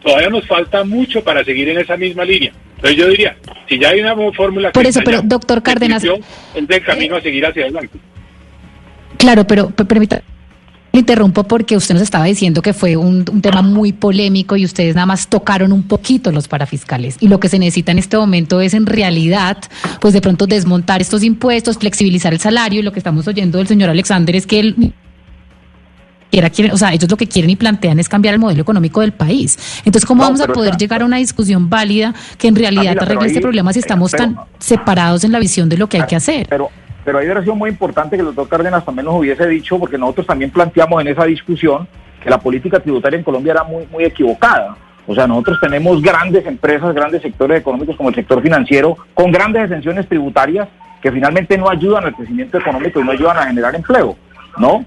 Todavía 0.03 0.31
nos 0.31 0.47
falta 0.47 0.85
mucho 0.85 1.23
para 1.23 1.45
seguir 1.45 1.69
en 1.69 1.79
esa 1.79 1.97
misma 1.97 2.25
línea. 2.25 2.53
Entonces 2.77 2.97
yo 2.97 3.09
diría, 3.09 3.37
si 3.69 3.79
ya 3.79 3.89
hay 3.91 4.01
una 4.01 4.15
fórmula... 4.33 4.73
Por 4.73 4.87
eso, 4.87 5.01
pero 5.05 5.23
doctor 5.23 5.63
Cárdenas... 5.63 6.05
Es 6.55 6.69
del 6.69 6.85
camino 6.85 7.17
a 7.17 7.21
seguir 7.21 7.45
hacia 7.45 7.63
adelante. 7.63 7.99
Claro, 9.17 9.47
pero 9.47 9.71
permita 9.71 10.23
interrumpo 10.93 11.45
porque 11.45 11.77
usted 11.77 11.95
nos 11.95 12.03
estaba 12.03 12.25
diciendo 12.25 12.63
que 12.63 12.73
fue 12.73 12.97
un, 12.97 13.25
un, 13.31 13.43
tema 13.43 13.63
muy 13.63 13.93
polémico 13.93 14.57
y 14.57 14.65
ustedes 14.65 14.95
nada 14.95 15.07
más 15.07 15.29
tocaron 15.29 15.73
un 15.73 15.83
poquito 15.83 16.33
los 16.33 16.49
parafiscales. 16.49 17.17
Y 17.21 17.29
lo 17.29 17.41
que 17.41 17.49
se 17.49 17.59
necesita 17.59 17.93
en 17.93 17.99
este 17.99 18.17
momento 18.17 18.61
es 18.61 18.75
en 18.75 18.87
realidad, 18.87 19.59
pues 20.01 20.15
de 20.15 20.21
pronto 20.21 20.47
desmontar 20.47 21.01
estos 21.01 21.23
impuestos, 21.23 21.79
flexibilizar 21.79 22.33
el 22.33 22.41
salario. 22.41 22.81
Y 22.81 22.83
lo 22.83 22.93
que 22.93 22.99
estamos 22.99 23.27
oyendo 23.29 23.59
del 23.59 23.67
señor 23.67 23.91
Alexander 23.91 24.35
es 24.35 24.47
que 24.47 24.75
él 26.33 26.51
quieren, 26.51 26.75
o 26.75 26.77
sea, 26.77 26.93
ellos 26.93 27.11
lo 27.11 27.17
que 27.17 27.27
quieren 27.27 27.51
y 27.51 27.57
plantean 27.57 27.99
es 27.99 28.09
cambiar 28.09 28.35
el 28.35 28.41
modelo 28.41 28.63
económico 28.63 29.01
del 29.01 29.13
país. 29.13 29.81
Entonces, 29.85 30.07
¿cómo 30.07 30.23
no, 30.23 30.29
vamos 30.29 30.41
a 30.41 30.49
poder 30.49 30.73
está, 30.73 30.79
llegar 30.79 31.03
a 31.03 31.05
una 31.05 31.17
discusión 31.17 31.69
válida 31.71 32.15
que 32.39 32.49
en 32.49 32.57
realidad 32.57 32.97
arregle 33.01 33.25
ahí, 33.25 33.31
este 33.31 33.41
problema 33.41 33.73
si 33.73 33.79
estamos 33.79 34.13
pero, 34.13 34.25
tan 34.25 34.37
separados 34.59 35.25
en 35.25 35.33
la 35.33 35.39
visión 35.39 35.69
de 35.69 35.77
lo 35.77 35.89
que 35.89 35.99
hay 35.99 36.07
que 36.07 36.17
hacer? 36.17 36.47
Pero, 36.49 36.71
pero 37.05 37.19
ahí 37.19 37.27
hubiera 37.27 37.41
sido 37.41 37.55
muy 37.55 37.71
importante 37.71 38.17
que 38.17 38.21
el 38.21 38.27
doctor 38.27 38.49
Cárdenas 38.49 38.85
también 38.85 39.07
nos 39.07 39.15
hubiese 39.15 39.47
dicho, 39.47 39.79
porque 39.79 39.99
nosotros 39.99 40.27
también 40.27 40.51
planteamos 40.51 41.01
en 41.01 41.09
esa 41.09 41.25
discusión 41.25 41.89
que 42.23 42.31
la 42.31 42.39
política 42.39 42.81
tributaria 42.81 43.19
en 43.19 43.25
Colombia 43.25 43.53
era 43.53 43.65
muy, 43.65 43.87
muy 43.87 44.05
equivocada. 44.05 44.77
O 45.07 45.15
sea, 45.15 45.27
nosotros 45.27 45.59
tenemos 45.61 46.03
grandes 46.03 46.45
empresas, 46.47 46.93
grandes 46.95 47.23
sectores 47.23 47.61
económicos 47.61 47.97
como 47.97 48.09
el 48.09 48.15
sector 48.15 48.43
financiero, 48.43 48.97
con 49.15 49.31
grandes 49.31 49.63
exenciones 49.63 50.09
tributarias 50.09 50.69
que 51.01 51.13
finalmente 51.13 51.57
no 51.57 51.69
ayudan 51.69 52.05
al 52.05 52.15
crecimiento 52.15 52.59
económico 52.59 53.01
y 53.01 53.05
no 53.05 53.13
ayudan 53.13 53.39
a 53.39 53.47
generar 53.47 53.75
empleo, 53.77 54.17
¿no? 54.59 54.85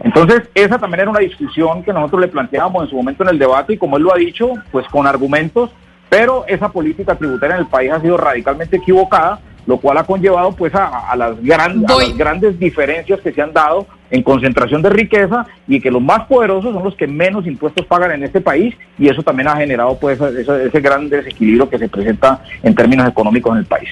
Entonces, 0.00 0.42
esa 0.54 0.78
también 0.78 1.00
era 1.00 1.10
una 1.10 1.20
discusión 1.20 1.82
que 1.82 1.92
nosotros 1.92 2.20
le 2.20 2.28
planteábamos 2.28 2.84
en 2.84 2.90
su 2.90 2.96
momento 2.96 3.24
en 3.24 3.30
el 3.30 3.38
debate 3.38 3.74
y 3.74 3.78
como 3.78 3.96
él 3.96 4.04
lo 4.04 4.14
ha 4.14 4.18
dicho, 4.18 4.52
pues 4.70 4.86
con 4.88 5.06
argumentos, 5.06 5.70
pero 6.08 6.44
esa 6.46 6.70
política 6.70 7.14
tributaria 7.16 7.56
en 7.56 7.62
el 7.62 7.68
país 7.68 7.90
ha 7.90 8.00
sido 8.00 8.16
radicalmente 8.16 8.76
equivocada, 8.76 9.40
lo 9.66 9.76
cual 9.78 9.98
ha 9.98 10.04
conllevado 10.04 10.52
pues 10.52 10.74
a, 10.74 11.10
a, 11.10 11.16
las, 11.16 11.42
gran, 11.42 11.84
a 11.86 11.94
las, 11.96 12.16
grandes 12.16 12.58
diferencias 12.58 13.20
que 13.20 13.32
se 13.32 13.42
han 13.42 13.52
dado 13.52 13.86
en 14.10 14.22
concentración 14.22 14.80
de 14.80 14.88
riqueza 14.88 15.46
y 15.66 15.80
que 15.80 15.90
los 15.90 16.00
más 16.00 16.26
poderosos 16.26 16.72
son 16.72 16.82
los 16.82 16.94
que 16.94 17.06
menos 17.06 17.46
impuestos 17.46 17.84
pagan 17.84 18.12
en 18.12 18.22
este 18.22 18.40
país 18.40 18.74
y 18.98 19.08
eso 19.08 19.22
también 19.22 19.48
ha 19.48 19.56
generado 19.56 19.98
pues 19.98 20.18
ese, 20.18 20.66
ese 20.66 20.80
gran 20.80 21.10
desequilibrio 21.10 21.68
que 21.68 21.78
se 21.78 21.88
presenta 21.88 22.42
en 22.62 22.74
términos 22.74 23.06
económicos 23.08 23.52
en 23.52 23.58
el 23.58 23.66
país. 23.66 23.90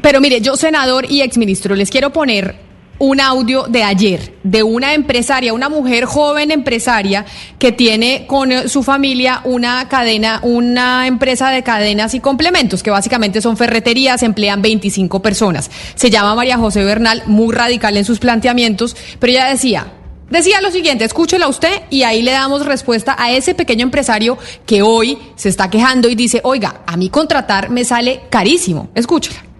Pero 0.00 0.20
mire, 0.20 0.40
yo 0.40 0.56
senador 0.56 1.04
y 1.08 1.20
exministro, 1.20 1.76
les 1.76 1.90
quiero 1.90 2.10
poner 2.10 2.71
un 3.02 3.20
audio 3.20 3.64
de 3.64 3.82
ayer 3.82 4.32
de 4.44 4.62
una 4.62 4.94
empresaria, 4.94 5.52
una 5.52 5.68
mujer 5.68 6.04
joven 6.04 6.52
empresaria 6.52 7.26
que 7.58 7.72
tiene 7.72 8.28
con 8.28 8.68
su 8.68 8.84
familia 8.84 9.40
una 9.42 9.88
cadena, 9.88 10.38
una 10.44 11.08
empresa 11.08 11.50
de 11.50 11.64
cadenas 11.64 12.14
y 12.14 12.20
complementos, 12.20 12.80
que 12.80 12.92
básicamente 12.92 13.40
son 13.40 13.56
ferreterías, 13.56 14.22
emplean 14.22 14.62
25 14.62 15.20
personas. 15.20 15.68
Se 15.96 16.10
llama 16.10 16.36
María 16.36 16.58
José 16.58 16.84
Bernal, 16.84 17.24
muy 17.26 17.52
radical 17.52 17.96
en 17.96 18.04
sus 18.04 18.20
planteamientos, 18.20 18.96
pero 19.18 19.32
ella 19.32 19.46
decía, 19.46 19.94
Decía 20.30 20.62
lo 20.62 20.70
siguiente, 20.70 21.04
escúchela 21.04 21.46
usted 21.46 21.82
y 21.90 22.04
ahí 22.04 22.22
le 22.22 22.30
damos 22.30 22.64
respuesta 22.64 23.14
a 23.18 23.32
ese 23.32 23.54
pequeño 23.54 23.82
empresario 23.82 24.38
que 24.64 24.80
hoy 24.80 25.18
se 25.34 25.50
está 25.50 25.68
quejando 25.68 26.08
y 26.08 26.14
dice, 26.14 26.40
oiga, 26.42 26.82
a 26.86 26.96
mí 26.96 27.10
contratar 27.10 27.68
me 27.68 27.84
sale 27.84 28.22
carísimo. 28.30 28.88
Escúchela. 28.94 29.51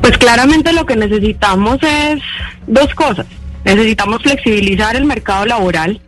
Pues 0.00 0.18
claramente 0.18 0.72
lo 0.72 0.86
que 0.86 0.96
necesitamos 0.96 1.78
es 1.82 2.20
dos 2.66 2.94
cosas. 2.94 3.26
Necesitamos 3.64 4.22
flexibilizar 4.22 4.94
el 4.96 5.04
mercado 5.04 5.44
laboral, 5.46 6.00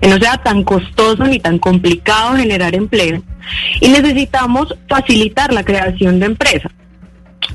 que 0.00 0.08
no 0.08 0.18
sea 0.18 0.38
tan 0.38 0.64
costoso 0.64 1.24
ni 1.24 1.38
tan 1.38 1.58
complicado 1.58 2.36
generar 2.36 2.74
empleo. 2.74 3.22
Y 3.80 3.88
necesitamos 3.88 4.74
facilitar 4.88 5.52
la 5.52 5.64
creación 5.64 6.18
de 6.18 6.26
empresas. 6.26 6.72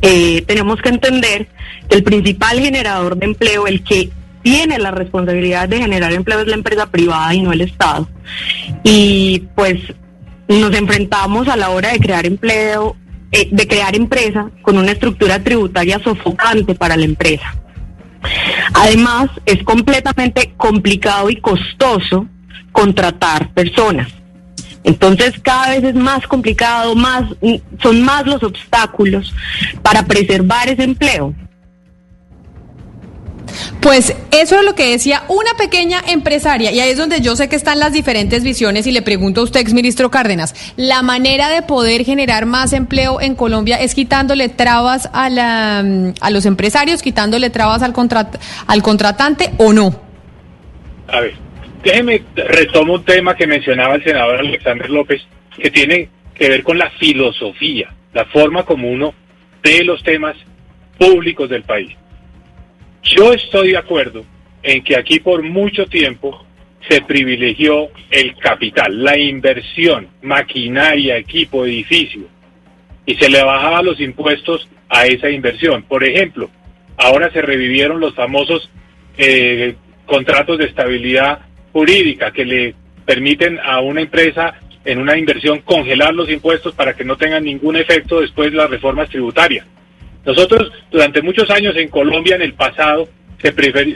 Eh, 0.02 0.44
tenemos 0.48 0.82
que 0.82 0.90
entender 0.90 1.48
que 1.90 1.98
el 1.98 2.04
principal 2.04 2.60
generador 2.60 3.18
de 3.18 3.26
empleo, 3.26 3.68
el 3.68 3.84
que 3.84 4.10
tiene 4.42 4.80
la 4.80 4.92
responsabilidad 4.92 5.70
de 5.70 5.80
generar 5.80 6.14
empleo 6.14 6.40
es 6.40 6.48
la 6.48 6.56
empresa 6.56 6.88
privada 6.88 7.34
y 7.34 7.42
no 7.42 7.52
el 7.52 7.62
Estado. 7.62 8.08
Y 8.84 9.44
pues 9.56 9.80
nos 10.48 10.74
enfrentamos 10.76 11.48
a 11.48 11.56
la 11.56 11.70
hora 11.70 11.92
de 11.92 12.00
crear 12.00 12.26
empleo 12.26 12.96
eh, 13.32 13.48
de 13.52 13.68
crear 13.68 13.96
empresa 13.96 14.50
con 14.62 14.78
una 14.78 14.92
estructura 14.92 15.44
tributaria 15.44 16.00
sofocante 16.00 16.76
para 16.76 16.98
la 16.98 17.06
empresa. 17.06 17.56
Además, 18.74 19.30
es 19.46 19.64
completamente 19.64 20.54
complicado 20.58 21.30
y 21.30 21.38
costoso 21.38 22.28
contratar 22.72 23.50
personas. 23.54 24.10
Entonces, 24.84 25.40
cada 25.42 25.70
vez 25.70 25.84
es 25.84 25.96
más 25.96 26.26
complicado, 26.28 26.96
más 26.96 27.24
son 27.82 28.02
más 28.02 28.26
los 28.26 28.42
obstáculos 28.44 29.34
para 29.82 30.06
preservar 30.06 30.70
ese 30.70 30.84
empleo. 30.84 31.36
Pues 33.82 34.16
eso 34.32 34.60
es 34.60 34.64
lo 34.64 34.76
que 34.76 34.92
decía 34.92 35.24
una 35.28 35.56
pequeña 35.58 36.02
empresaria 36.08 36.72
y 36.72 36.80
ahí 36.80 36.92
es 36.92 36.98
donde 36.98 37.20
yo 37.20 37.36
sé 37.36 37.50
que 37.50 37.56
están 37.56 37.80
las 37.80 37.94
diferentes 37.94 38.44
visiones 38.44 38.86
y 38.86 38.92
le 38.92 39.02
pregunto 39.02 39.42
a 39.42 39.44
usted, 39.44 39.60
exministro 39.60 40.12
Cárdenas, 40.12 40.74
¿la 40.78 41.02
manera 41.02 41.50
de 41.50 41.64
poder 41.64 42.06
generar 42.06 42.46
más 42.46 42.74
empleo 42.74 43.20
en 43.20 43.34
Colombia 43.34 43.78
es 43.78 43.96
quitándole 43.96 44.50
trabas 44.50 45.10
a, 45.14 45.32
la, 45.32 45.80
a 45.80 46.30
los 46.30 46.46
empresarios, 46.46 47.02
quitándole 47.02 47.50
trabas 47.50 47.82
al, 47.82 47.92
contrat, 47.92 48.40
al 48.68 48.84
contratante 48.84 49.50
o 49.58 49.74
no? 49.74 50.00
A 51.08 51.22
ver, 51.22 51.34
déjeme 51.84 52.22
retomo 52.36 52.94
un 52.94 53.04
tema 53.04 53.36
que 53.36 53.48
mencionaba 53.48 53.96
el 53.96 54.04
senador 54.04 54.42
Alexander 54.42 54.92
López, 54.92 55.24
que 55.58 55.72
tiene 55.72 56.08
que 56.36 56.50
ver 56.50 56.62
con 56.62 56.78
la 56.78 56.92
filosofía, 56.92 57.90
la 58.14 58.26
forma 58.26 58.64
como 58.64 58.92
uno 58.92 59.16
ve 59.64 59.84
los 59.84 60.04
temas 60.04 60.38
públicos 61.00 61.50
del 61.50 61.64
país. 61.64 61.90
Yo 63.03 63.34
estoy 63.34 63.72
de 63.72 63.77
acuerdo 63.77 64.24
en 64.63 64.84
que 64.84 64.96
aquí 64.96 65.20
por 65.20 65.41
mucho 65.43 65.86
tiempo 65.88 66.46
se 66.88 67.01
privilegió 67.01 67.89
el 68.10 68.36
capital, 68.38 69.03
la 69.03 69.17
inversión, 69.17 70.08
maquinaria, 70.22 71.17
equipo, 71.17 71.65
edificio, 71.65 72.24
y 73.05 73.15
se 73.15 73.29
le 73.29 73.43
bajaba 73.43 73.81
los 73.81 74.00
impuestos 74.00 74.67
a 74.89 75.05
esa 75.05 75.29
inversión. 75.29 75.84
Por 75.84 76.03
ejemplo, 76.03 76.50
ahora 76.98 77.31
se 77.31 77.41
revivieron 77.41 78.00
los 78.00 78.13
famosos 78.13 78.70
eh, 79.17 79.75
contratos 80.05 80.58
de 80.58 80.65
estabilidad 80.65 81.39
jurídica 81.72 82.31
que 82.31 82.46
le 82.46 82.75
permiten 83.05 83.60
a 83.63 83.79
una 83.79 84.01
empresa 84.01 84.55
en 84.84 85.00
una 85.00 85.17
inversión 85.17 85.60
congelar 85.60 86.13
los 86.13 86.29
impuestos 86.29 86.74
para 86.74 86.93
que 86.93 87.05
no 87.05 87.15
tengan 87.15 87.43
ningún 87.43 87.75
efecto 87.75 88.22
después 88.22 88.51
de 88.51 88.58
las 88.58 88.70
reformas 88.70 89.10
tributarias. 89.10 89.65
Nosotros 90.25 90.72
durante 90.92 91.22
muchos 91.22 91.50
años 91.50 91.75
en 91.75 91.90
Colombia, 91.90 92.36
en 92.36 92.44
el 92.44 92.54
pasado, 92.54 93.10
se, 93.42 93.51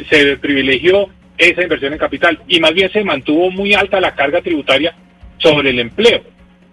se 0.09 0.37
privilegió 0.37 1.09
esa 1.37 1.63
inversión 1.63 1.93
en 1.93 1.99
capital 1.99 2.39
y 2.47 2.59
más 2.59 2.73
bien 2.73 2.91
se 2.91 3.03
mantuvo 3.03 3.51
muy 3.51 3.73
alta 3.73 3.99
la 3.99 4.15
carga 4.15 4.41
tributaria 4.41 4.95
sobre 5.37 5.69
el 5.69 5.79
empleo. 5.79 6.23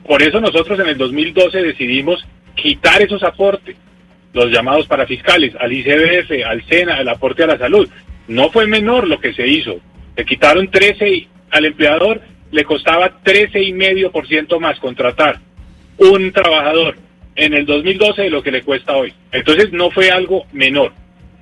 Por 0.06 0.22
eso 0.22 0.40
nosotros 0.40 0.78
en 0.80 0.88
el 0.88 0.98
2012 0.98 1.62
decidimos 1.62 2.24
quitar 2.54 3.02
esos 3.02 3.22
aportes, 3.22 3.76
los 4.32 4.50
llamados 4.50 4.86
parafiscales, 4.86 5.54
al 5.58 5.72
ICBF, 5.72 6.46
al 6.46 6.64
SENA, 6.66 7.00
el 7.00 7.08
aporte 7.08 7.44
a 7.44 7.48
la 7.48 7.58
salud. 7.58 7.88
No 8.28 8.50
fue 8.50 8.66
menor 8.66 9.06
lo 9.06 9.20
que 9.20 9.34
se 9.34 9.46
hizo. 9.46 9.80
Se 10.16 10.24
quitaron 10.24 10.70
13 10.70 11.08
y 11.08 11.28
al 11.50 11.66
empleador 11.66 12.20
le 12.50 12.64
costaba 12.64 13.22
13,5% 13.22 14.58
más 14.58 14.78
contratar 14.78 15.40
un 15.98 16.32
trabajador 16.32 16.96
en 17.36 17.54
el 17.54 17.66
2012 17.66 18.22
de 18.22 18.30
lo 18.30 18.42
que 18.42 18.50
le 18.50 18.62
cuesta 18.62 18.96
hoy. 18.96 19.12
Entonces 19.30 19.72
no 19.72 19.90
fue 19.90 20.10
algo 20.10 20.46
menor, 20.52 20.92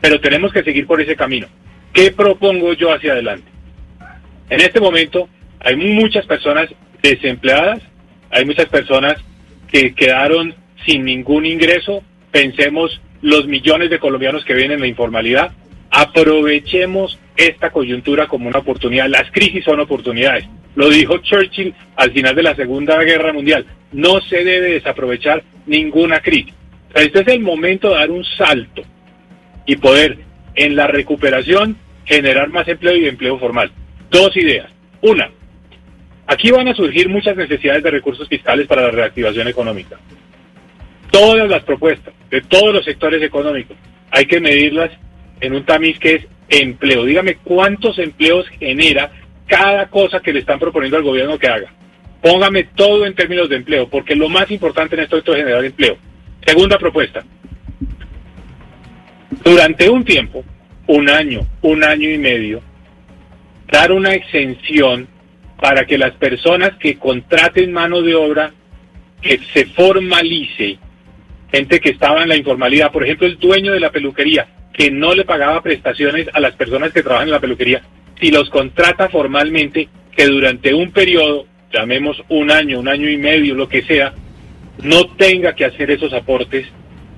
pero 0.01 0.21
tenemos 0.21 0.53
que 0.53 0.63
seguir 0.63 0.87
por 0.87 1.01
ese 1.01 1.17
camino. 1.17 1.47
¿Qué 1.93 2.13
propongo 2.13 2.73
yo 2.75 2.93
hacia 2.93 3.13
adelante? 3.13 3.51
En 4.49 4.61
este 4.61 4.81
momento 4.81 5.29
hay 5.61 5.77
muchas 5.77 6.27
personas 6.27 6.69
desempleadas, 7.03 7.81
hay 8.31 8.45
muchas 8.45 8.67
personas 8.67 9.17
que 9.71 9.95
quedaron 9.95 10.55
sin 10.87 11.05
ningún 11.05 11.47
ingreso. 11.47 12.03
Pensemos 12.31 13.01
los 13.23 13.47
millones 13.47 13.91
de 13.91 13.99
colombianos 13.99 14.45
que 14.45 14.55
vienen 14.55 14.77
en 14.77 14.81
la 14.81 14.87
informalidad. 14.87 15.53
Aprovechemos 15.91 17.19
esta 17.37 17.71
coyuntura 17.71 18.29
como 18.29 18.49
una 18.49 18.59
oportunidad. 18.59 19.09
Las 19.09 19.31
crisis 19.31 19.65
son 19.65 19.81
oportunidades. 19.81 20.47
Lo 20.75 20.89
dijo 20.89 21.19
Churchill 21.19 21.75
al 21.97 22.13
final 22.13 22.35
de 22.35 22.43
la 22.43 22.55
Segunda 22.55 23.03
Guerra 23.03 23.33
Mundial. 23.33 23.67
No 23.93 24.21
se 24.21 24.45
debe 24.45 24.73
desaprovechar 24.73 25.43
ninguna 25.67 26.21
crisis. 26.21 26.55
Este 26.95 27.21
es 27.21 27.29
el 27.29 27.41
momento 27.41 27.91
de 27.91 27.95
dar 27.97 28.11
un 28.11 28.25
salto 28.25 28.83
y 29.67 29.77
poder 29.77 30.19
en 30.55 30.77
la 30.77 30.87
recuperación 30.87 31.77
generar 32.05 32.49
más 32.51 32.67
empleo 32.67 32.97
y 32.97 33.07
empleo 33.07 33.39
formal. 33.39 33.71
Dos 34.11 34.37
ideas. 34.37 34.71
Una, 35.03 35.31
aquí 36.27 36.51
van 36.51 36.69
a 36.69 36.75
surgir 36.75 37.09
muchas 37.09 37.37
necesidades 37.37 37.83
de 37.83 37.91
recursos 37.91 38.29
fiscales 38.29 38.67
para 38.67 38.83
la 38.83 38.91
reactivación 38.91 39.49
económica. 39.49 39.99
Todas 41.11 41.49
las 41.49 41.63
propuestas 41.63 42.15
de 42.31 42.41
todos 42.43 42.73
los 42.73 42.85
sectores 42.85 43.23
económicos 43.23 43.77
hay 44.11 44.27
que 44.27 44.41
medirlas 44.41 44.91
en 45.41 45.55
un 45.55 45.65
tamiz 45.65 45.99
que 45.99 46.15
es 46.17 46.27
empleo. 46.49 47.05
Dígame 47.05 47.37
cuántos 47.37 47.99
empleos 47.99 48.49
genera 48.59 49.13
cada 49.51 49.87
cosa 49.87 50.21
que 50.21 50.33
le 50.33 50.39
están 50.39 50.61
proponiendo 50.61 50.97
al 50.97 51.03
gobierno 51.03 51.37
que 51.37 51.49
haga. 51.49 51.73
Póngame 52.23 52.65
todo 52.77 53.05
en 53.05 53.15
términos 53.15 53.49
de 53.49 53.57
empleo, 53.57 53.89
porque 53.89 54.15
lo 54.15 54.29
más 54.29 54.49
importante 54.51 54.95
en 54.95 55.03
esto 55.03 55.19
es 55.19 55.25
generar 55.25 55.65
empleo. 55.65 55.99
Segunda 56.47 56.79
propuesta. 56.79 57.25
Durante 59.45 59.91
un 59.91 60.05
tiempo, 60.05 60.45
un 60.87 61.11
año, 61.11 61.41
un 61.63 61.83
año 61.83 62.09
y 62.09 62.19
medio, 62.19 62.63
dar 63.73 63.91
una 63.91 64.15
exención 64.15 65.09
para 65.61 65.85
que 65.85 65.99
las 65.99 66.13
personas 66.13 66.77
que 66.79 66.97
contraten 66.97 67.73
mano 67.73 68.03
de 68.03 68.15
obra, 68.15 68.53
que 69.21 69.41
se 69.53 69.67
formalice, 69.67 70.79
gente 71.51 71.81
que 71.81 71.91
estaba 71.91 72.23
en 72.23 72.29
la 72.29 72.37
informalidad, 72.37 72.93
por 72.93 73.03
ejemplo, 73.03 73.27
el 73.27 73.39
dueño 73.39 73.73
de 73.73 73.81
la 73.81 73.91
peluquería, 73.91 74.47
que 74.73 74.93
no 74.93 75.13
le 75.13 75.25
pagaba 75.25 75.61
prestaciones 75.61 76.29
a 76.33 76.39
las 76.39 76.55
personas 76.55 76.93
que 76.93 77.03
trabajan 77.03 77.29
en 77.29 77.33
la 77.33 77.41
peluquería, 77.41 77.83
si 78.21 78.31
los 78.31 78.51
contrata 78.51 79.09
formalmente, 79.09 79.89
que 80.15 80.27
durante 80.27 80.75
un 80.75 80.93
periodo, 80.93 81.47
llamemos 81.73 82.23
un 82.29 82.51
año, 82.51 82.79
un 82.79 82.89
año 82.89 83.09
y 83.09 83.17
medio, 83.17 83.55
lo 83.55 83.69
que 83.69 83.83
sea, 83.83 84.13
no 84.83 85.07
tenga 85.17 85.55
que 85.55 85.65
hacer 85.65 85.91
esos 85.91 86.13
aportes 86.13 86.67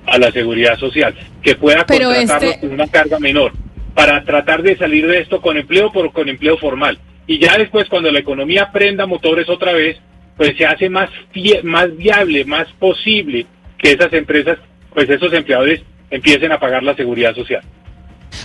a 0.05 0.17
la 0.17 0.31
seguridad 0.31 0.77
social, 0.77 1.15
que 1.41 1.55
pueda 1.55 1.85
contratarlos 1.85 2.51
este 2.51 2.59
con 2.59 2.73
una 2.73 2.87
carga 2.87 3.19
menor, 3.19 3.53
para 3.93 4.23
tratar 4.23 4.63
de 4.63 4.77
salir 4.77 5.07
de 5.07 5.19
esto 5.19 5.41
con 5.41 5.57
empleo 5.57 5.91
por 5.91 6.11
con 6.11 6.29
empleo 6.29 6.57
formal. 6.57 6.97
Y 7.25 7.39
ya 7.39 7.57
después, 7.57 7.87
cuando 7.89 8.11
la 8.11 8.19
economía 8.19 8.71
prenda 8.71 9.05
motores 9.05 9.47
otra 9.49 9.73
vez, 9.73 9.97
pues 10.35 10.57
se 10.57 10.65
hace 10.65 10.89
más, 10.89 11.09
más 11.63 11.95
viable, 11.95 12.43
más 12.45 12.67
posible 12.73 13.45
que 13.77 13.91
esas 13.91 14.11
empresas, 14.13 14.57
pues 14.93 15.09
esos 15.09 15.31
empleadores 15.33 15.81
empiecen 16.09 16.51
a 16.51 16.59
pagar 16.59 16.83
la 16.83 16.95
seguridad 16.95 17.33
social. 17.35 17.63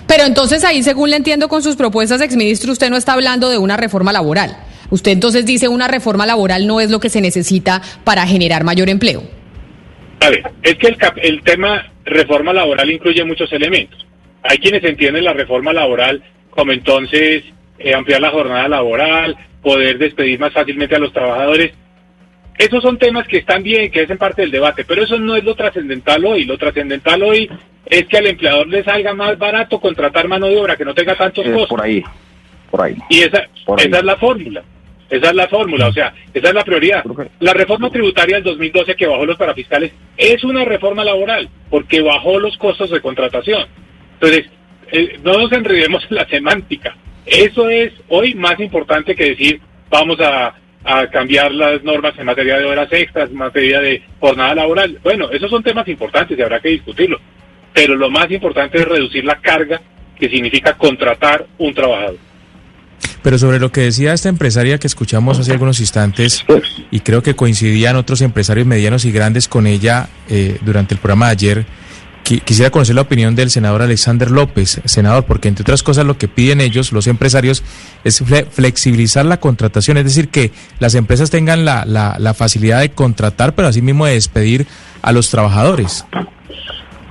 Pero 0.09 0.25
entonces 0.25 0.65
ahí, 0.65 0.83
según 0.83 1.11
le 1.11 1.17
entiendo 1.17 1.49
con 1.49 1.63
sus 1.63 1.77
propuestas, 1.77 2.23
exministro, 2.23 2.73
usted 2.73 2.89
no 2.89 2.97
está 2.97 3.13
hablando 3.13 3.51
de 3.51 3.59
una 3.59 3.77
reforma 3.77 4.11
laboral. 4.11 4.57
Usted 4.91 5.13
entonces 5.13 5.45
dice 5.45 5.69
una 5.69 5.87
reforma 5.87 6.25
laboral 6.25 6.67
no 6.67 6.81
es 6.81 6.91
lo 6.91 6.99
que 6.99 7.11
se 7.11 7.21
necesita 7.21 7.83
para 8.05 8.27
generar 8.27 8.65
mayor 8.65 8.89
empleo. 8.89 9.23
A 10.21 10.31
ver, 10.31 10.43
es 10.63 10.77
que 10.77 10.89
el, 10.89 10.97
el 11.23 11.43
tema 11.43 11.93
reforma 12.07 12.55
laboral 12.55 12.91
incluye 12.91 13.23
muchos 13.23 13.53
elementos. 13.53 14.07
Hay 14.43 14.57
quienes 14.59 14.83
entienden 14.83 15.25
la 15.25 15.35
reforma 15.35 15.75
laboral 15.75 16.23
como 16.51 16.73
entonces 16.73 17.45
eh, 17.79 17.95
ampliar 17.95 18.23
la 18.23 18.31
jornada 18.31 18.67
laboral, 18.67 19.37
poder 19.63 19.99
despedir 19.99 20.41
más 20.41 20.55
fácilmente 20.55 20.97
a 20.97 21.01
los 21.01 21.13
trabajadores. 21.13 21.73
Esos 22.57 22.83
son 22.83 22.99
temas 22.99 23.29
que 23.29 23.39
están 23.39 23.63
bien, 23.63 23.91
que 23.91 24.01
hacen 24.01 24.19
parte 24.19 24.43
del 24.43 24.51
debate, 24.51 24.85
pero 24.85 25.05
eso 25.05 25.19
no 25.19 25.37
es 25.37 25.45
lo 25.45 25.55
trascendental 25.55 26.25
hoy. 26.25 26.45
Lo 26.45 26.57
trascendental 26.57 27.23
hoy 27.23 27.49
es 27.91 28.07
que 28.07 28.19
al 28.19 28.27
empleador 28.27 28.67
le 28.69 28.83
salga 28.85 29.15
más 29.15 29.39
barato 29.39 29.81
contratar 29.81 30.29
mano 30.29 30.47
de 30.47 30.57
obra, 30.59 30.77
que 30.77 30.85
no 30.85 30.95
tenga 30.95 31.15
tantos 31.17 31.45
Es 31.45 31.53
costos. 31.53 31.69
por 31.69 31.83
ahí, 31.83 32.03
por 32.71 32.83
ahí. 32.83 32.97
Y 33.09 33.21
esa, 33.21 33.47
Por 33.65 33.81
ahí. 33.81 33.87
esa 33.87 33.99
es 33.99 34.05
la 34.05 34.17
fórmula. 34.17 34.63
Esa 35.11 35.29
es 35.31 35.35
la 35.35 35.49
fórmula, 35.49 35.87
o 35.89 35.93
sea, 35.95 36.13
esa 36.35 36.49
es 36.49 36.55
la 36.55 36.65
prioridad. 36.65 37.03
La 37.41 37.55
reforma 37.55 37.89
tributaria 37.89 38.37
del 38.37 38.45
2012 38.45 38.95
que 38.95 39.07
bajó 39.07 39.25
los 39.25 39.39
parafiscales 39.39 39.91
es 40.19 40.45
una 40.45 40.67
reforma 40.67 41.03
laboral 41.03 41.49
porque 41.71 42.03
bajó 42.03 42.39
los 42.39 42.59
costos 42.59 42.91
de 42.91 43.01
contratación. 43.01 43.65
Entonces, 44.15 44.51
eh, 44.93 45.19
no 45.25 45.33
nos 45.39 45.51
enredemos 45.53 46.05
en 46.11 46.17
la 46.17 46.27
semántica. 46.29 46.95
Eso 47.25 47.71
es 47.71 47.91
hoy 48.09 48.35
más 48.35 48.61
importante 48.61 49.15
que 49.17 49.31
decir 49.31 49.61
vamos 49.89 50.21
a, 50.21 50.55
a 50.85 51.07
cambiar 51.07 51.53
las 51.53 51.83
normas 51.83 52.13
en 52.19 52.27
materia 52.27 52.59
de 52.59 52.67
horas 52.67 52.93
extras, 52.93 53.31
en 53.31 53.37
materia 53.37 53.81
de 53.81 54.03
jornada 54.21 54.55
laboral. 54.57 54.99
Bueno, 55.03 55.31
esos 55.31 55.51
son 55.51 55.63
temas 55.63 55.89
importantes 55.89 56.39
y 56.39 56.43
habrá 56.43 56.61
que 56.61 56.69
discutirlos. 56.69 57.21
Pero 57.81 57.95
lo 57.95 58.11
más 58.11 58.29
importante 58.31 58.79
es 58.79 58.85
reducir 58.89 59.25
la 59.25 59.37
carga 59.37 59.81
que 60.19 60.29
significa 60.29 60.77
contratar 60.77 61.47
un 61.59 61.73
trabajador. 61.73 62.17
Pero 63.23 63.39
sobre 63.39 63.61
lo 63.61 63.71
que 63.71 63.83
decía 63.83 64.13
esta 64.15 64.29
empresaria 64.29 64.79
que 64.79 64.89
escuchamos 64.89 65.39
hace 65.39 65.53
algunos 65.53 65.79
instantes, 65.79 66.45
y 66.91 66.99
creo 67.01 67.23
que 67.23 67.37
coincidían 67.37 67.95
otros 67.95 68.21
empresarios 68.21 68.67
medianos 68.67 69.05
y 69.05 69.13
grandes 69.13 69.47
con 69.47 69.69
ella 69.69 70.09
eh, 70.29 70.59
durante 70.63 70.95
el 70.95 71.01
programa 71.01 71.27
de 71.27 71.33
ayer, 71.33 71.67
qui- 72.25 72.43
quisiera 72.43 72.71
conocer 72.71 72.97
la 72.97 73.03
opinión 73.03 73.37
del 73.37 73.51
senador 73.51 73.83
Alexander 73.83 74.29
López, 74.29 74.81
senador, 74.85 75.25
porque 75.25 75.47
entre 75.47 75.63
otras 75.63 75.85
cosas 75.85 76.05
lo 76.05 76.19
que 76.19 76.27
piden 76.27 76.61
ellos, 76.61 76.91
los 76.91 77.07
empresarios, 77.07 77.63
es 78.03 78.21
fle- 78.25 78.49
flexibilizar 78.51 79.25
la 79.25 79.37
contratación, 79.39 79.99
es 79.99 80.05
decir, 80.05 80.31
que 80.31 80.51
las 80.81 80.97
empresas 80.97 81.31
tengan 81.31 81.65
la, 81.65 81.85
la, 81.85 82.17
la 82.19 82.35
facilidad 82.35 82.81
de 82.81 82.91
contratar, 82.91 83.55
pero 83.55 83.69
asimismo 83.69 84.05
de 84.07 84.15
despedir 84.15 84.67
a 85.03 85.13
los 85.13 85.31
trabajadores. 85.31 86.05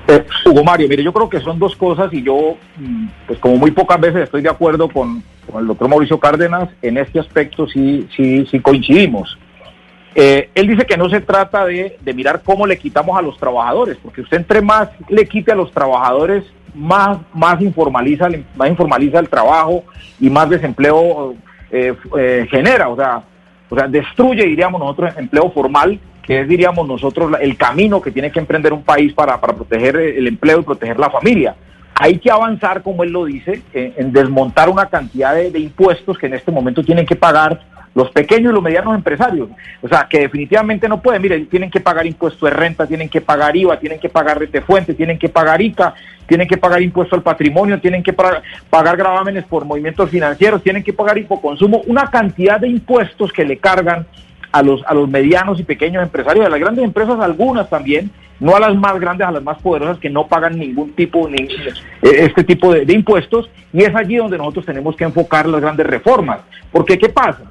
Eh, 0.07 0.25
Hugo 0.45 0.63
Mario, 0.63 0.87
mire, 0.87 1.03
yo 1.03 1.11
creo 1.11 1.29
que 1.29 1.41
son 1.41 1.59
dos 1.59 1.75
cosas 1.75 2.13
y 2.13 2.23
yo, 2.23 2.55
mm, 2.77 3.07
pues 3.27 3.39
como 3.39 3.57
muy 3.57 3.71
pocas 3.71 3.99
veces 3.99 4.23
estoy 4.23 4.41
de 4.41 4.49
acuerdo 4.49 4.87
con, 4.87 5.23
el 5.57 5.67
doctor 5.67 5.87
Mauricio 5.87 6.19
Cárdenas, 6.19 6.69
en 6.81 6.97
este 6.97 7.19
aspecto 7.19 7.67
sí, 7.67 8.07
sí, 8.15 8.45
sí 8.49 8.59
coincidimos. 8.59 9.37
Eh, 10.15 10.49
él 10.55 10.67
dice 10.67 10.85
que 10.85 10.97
no 10.97 11.09
se 11.09 11.21
trata 11.21 11.65
de, 11.65 11.97
de 12.01 12.13
mirar 12.13 12.41
cómo 12.43 12.65
le 12.65 12.77
quitamos 12.77 13.17
a 13.17 13.21
los 13.21 13.37
trabajadores, 13.37 13.97
porque 14.01 14.21
usted 14.21 14.37
entre 14.37 14.61
más 14.61 14.89
le 15.09 15.27
quite 15.27 15.51
a 15.51 15.55
los 15.55 15.71
trabajadores, 15.71 16.43
más, 16.73 17.17
más, 17.33 17.61
informaliza, 17.61 18.29
más 18.55 18.69
informaliza 18.69 19.19
el 19.19 19.29
trabajo 19.29 19.83
y 20.19 20.29
más 20.29 20.49
desempleo 20.49 21.35
eh, 21.71 21.93
eh, 22.17 22.47
genera, 22.49 22.89
o 22.89 22.95
sea, 22.95 23.23
o 23.69 23.75
sea, 23.75 23.87
destruye, 23.87 24.45
diríamos 24.45 24.79
nosotros, 24.79 25.13
empleo 25.17 25.51
formal, 25.51 25.99
que 26.27 26.41
es, 26.41 26.47
diríamos 26.47 26.85
nosotros, 26.85 27.31
el 27.39 27.55
camino 27.55 28.01
que 28.01 28.11
tiene 28.11 28.31
que 28.31 28.39
emprender 28.39 28.73
un 28.73 28.83
país 28.83 29.13
para, 29.13 29.39
para 29.39 29.53
proteger 29.53 29.95
el 29.95 30.27
empleo 30.27 30.59
y 30.59 30.63
proteger 30.63 30.99
la 30.99 31.09
familia. 31.09 31.55
Hay 31.95 32.19
que 32.19 32.29
avanzar, 32.29 32.83
como 32.83 33.03
él 33.03 33.11
lo 33.11 33.25
dice, 33.25 33.61
en, 33.73 33.93
en 33.97 34.11
desmontar 34.11 34.69
una 34.69 34.87
cantidad 34.87 35.33
de, 35.33 35.57
impuestos 35.57 36.17
que 36.17 36.27
en 36.27 36.33
este 36.33 36.51
momento 36.51 36.83
tienen 36.83 37.05
que 37.05 37.15
pagar 37.15 37.61
los 37.95 38.11
pequeños 38.11 38.51
y 38.51 38.53
los 38.53 38.61
medianos 38.61 38.93
empresarios. 38.93 39.49
O 39.81 39.87
sea, 39.87 40.05
que 40.07 40.19
definitivamente 40.19 40.87
no 40.87 41.01
pueden. 41.01 41.21
Mire, 41.21 41.39
tienen 41.45 41.71
que 41.71 41.79
pagar 41.79 42.05
impuesto 42.05 42.45
de 42.45 42.51
renta, 42.51 42.85
tienen 42.85 43.09
que 43.09 43.21
pagar 43.21 43.55
IVA, 43.55 43.79
tienen 43.79 43.99
que 43.99 44.09
pagar 44.09 44.37
retefuente, 44.37 44.93
tienen 44.93 45.17
que 45.17 45.29
pagar 45.29 45.59
ICA, 45.59 45.95
tienen 46.27 46.47
que 46.47 46.57
pagar 46.57 46.81
impuesto 46.81 47.15
al 47.15 47.23
patrimonio, 47.23 47.79
tienen 47.79 48.03
que 48.03 48.13
pagar, 48.13 48.43
pagar 48.69 48.97
gravámenes 48.97 49.45
por 49.45 49.65
movimientos 49.65 50.11
financieros, 50.11 50.61
tienen 50.61 50.83
que 50.83 50.93
pagar 50.93 51.17
hipoconsumo, 51.17 51.81
una 51.87 52.11
cantidad 52.11 52.59
de 52.59 52.67
impuestos 52.67 53.31
que 53.31 53.45
le 53.45 53.57
cargan 53.57 54.05
a 54.57 54.63
los, 54.63 54.83
a 54.87 54.93
los 54.95 55.07
medianos 55.07 55.59
y 55.59 55.63
pequeños 55.63 56.01
empresarios, 56.01 56.45
a 56.45 56.49
las 56.49 56.59
grandes 56.59 56.83
empresas 56.83 57.19
algunas 57.19 57.69
también, 57.69 58.09
no 58.39 58.55
a 58.55 58.59
las 58.59 58.75
más 58.75 58.99
grandes, 58.99 59.27
a 59.27 59.31
las 59.31 59.43
más 59.43 59.61
poderosas 59.61 59.99
que 59.99 60.09
no 60.09 60.25
pagan 60.25 60.57
ningún 60.57 60.93
tipo, 60.93 61.29
ni, 61.29 61.43
eh, 61.43 61.77
este 62.01 62.43
tipo 62.43 62.73
de, 62.73 62.91
impuestos, 62.91 63.49
y 63.71 63.83
es 63.83 63.95
allí 63.95 64.15
donde 64.15 64.37
nosotros 64.37 64.65
tenemos 64.65 64.95
que 64.95 65.03
enfocar 65.03 65.47
las 65.47 65.61
grandes 65.61 65.85
reformas. 65.85 66.39
Porque, 66.71 66.97
¿qué 66.97 67.09
pasa? 67.09 67.43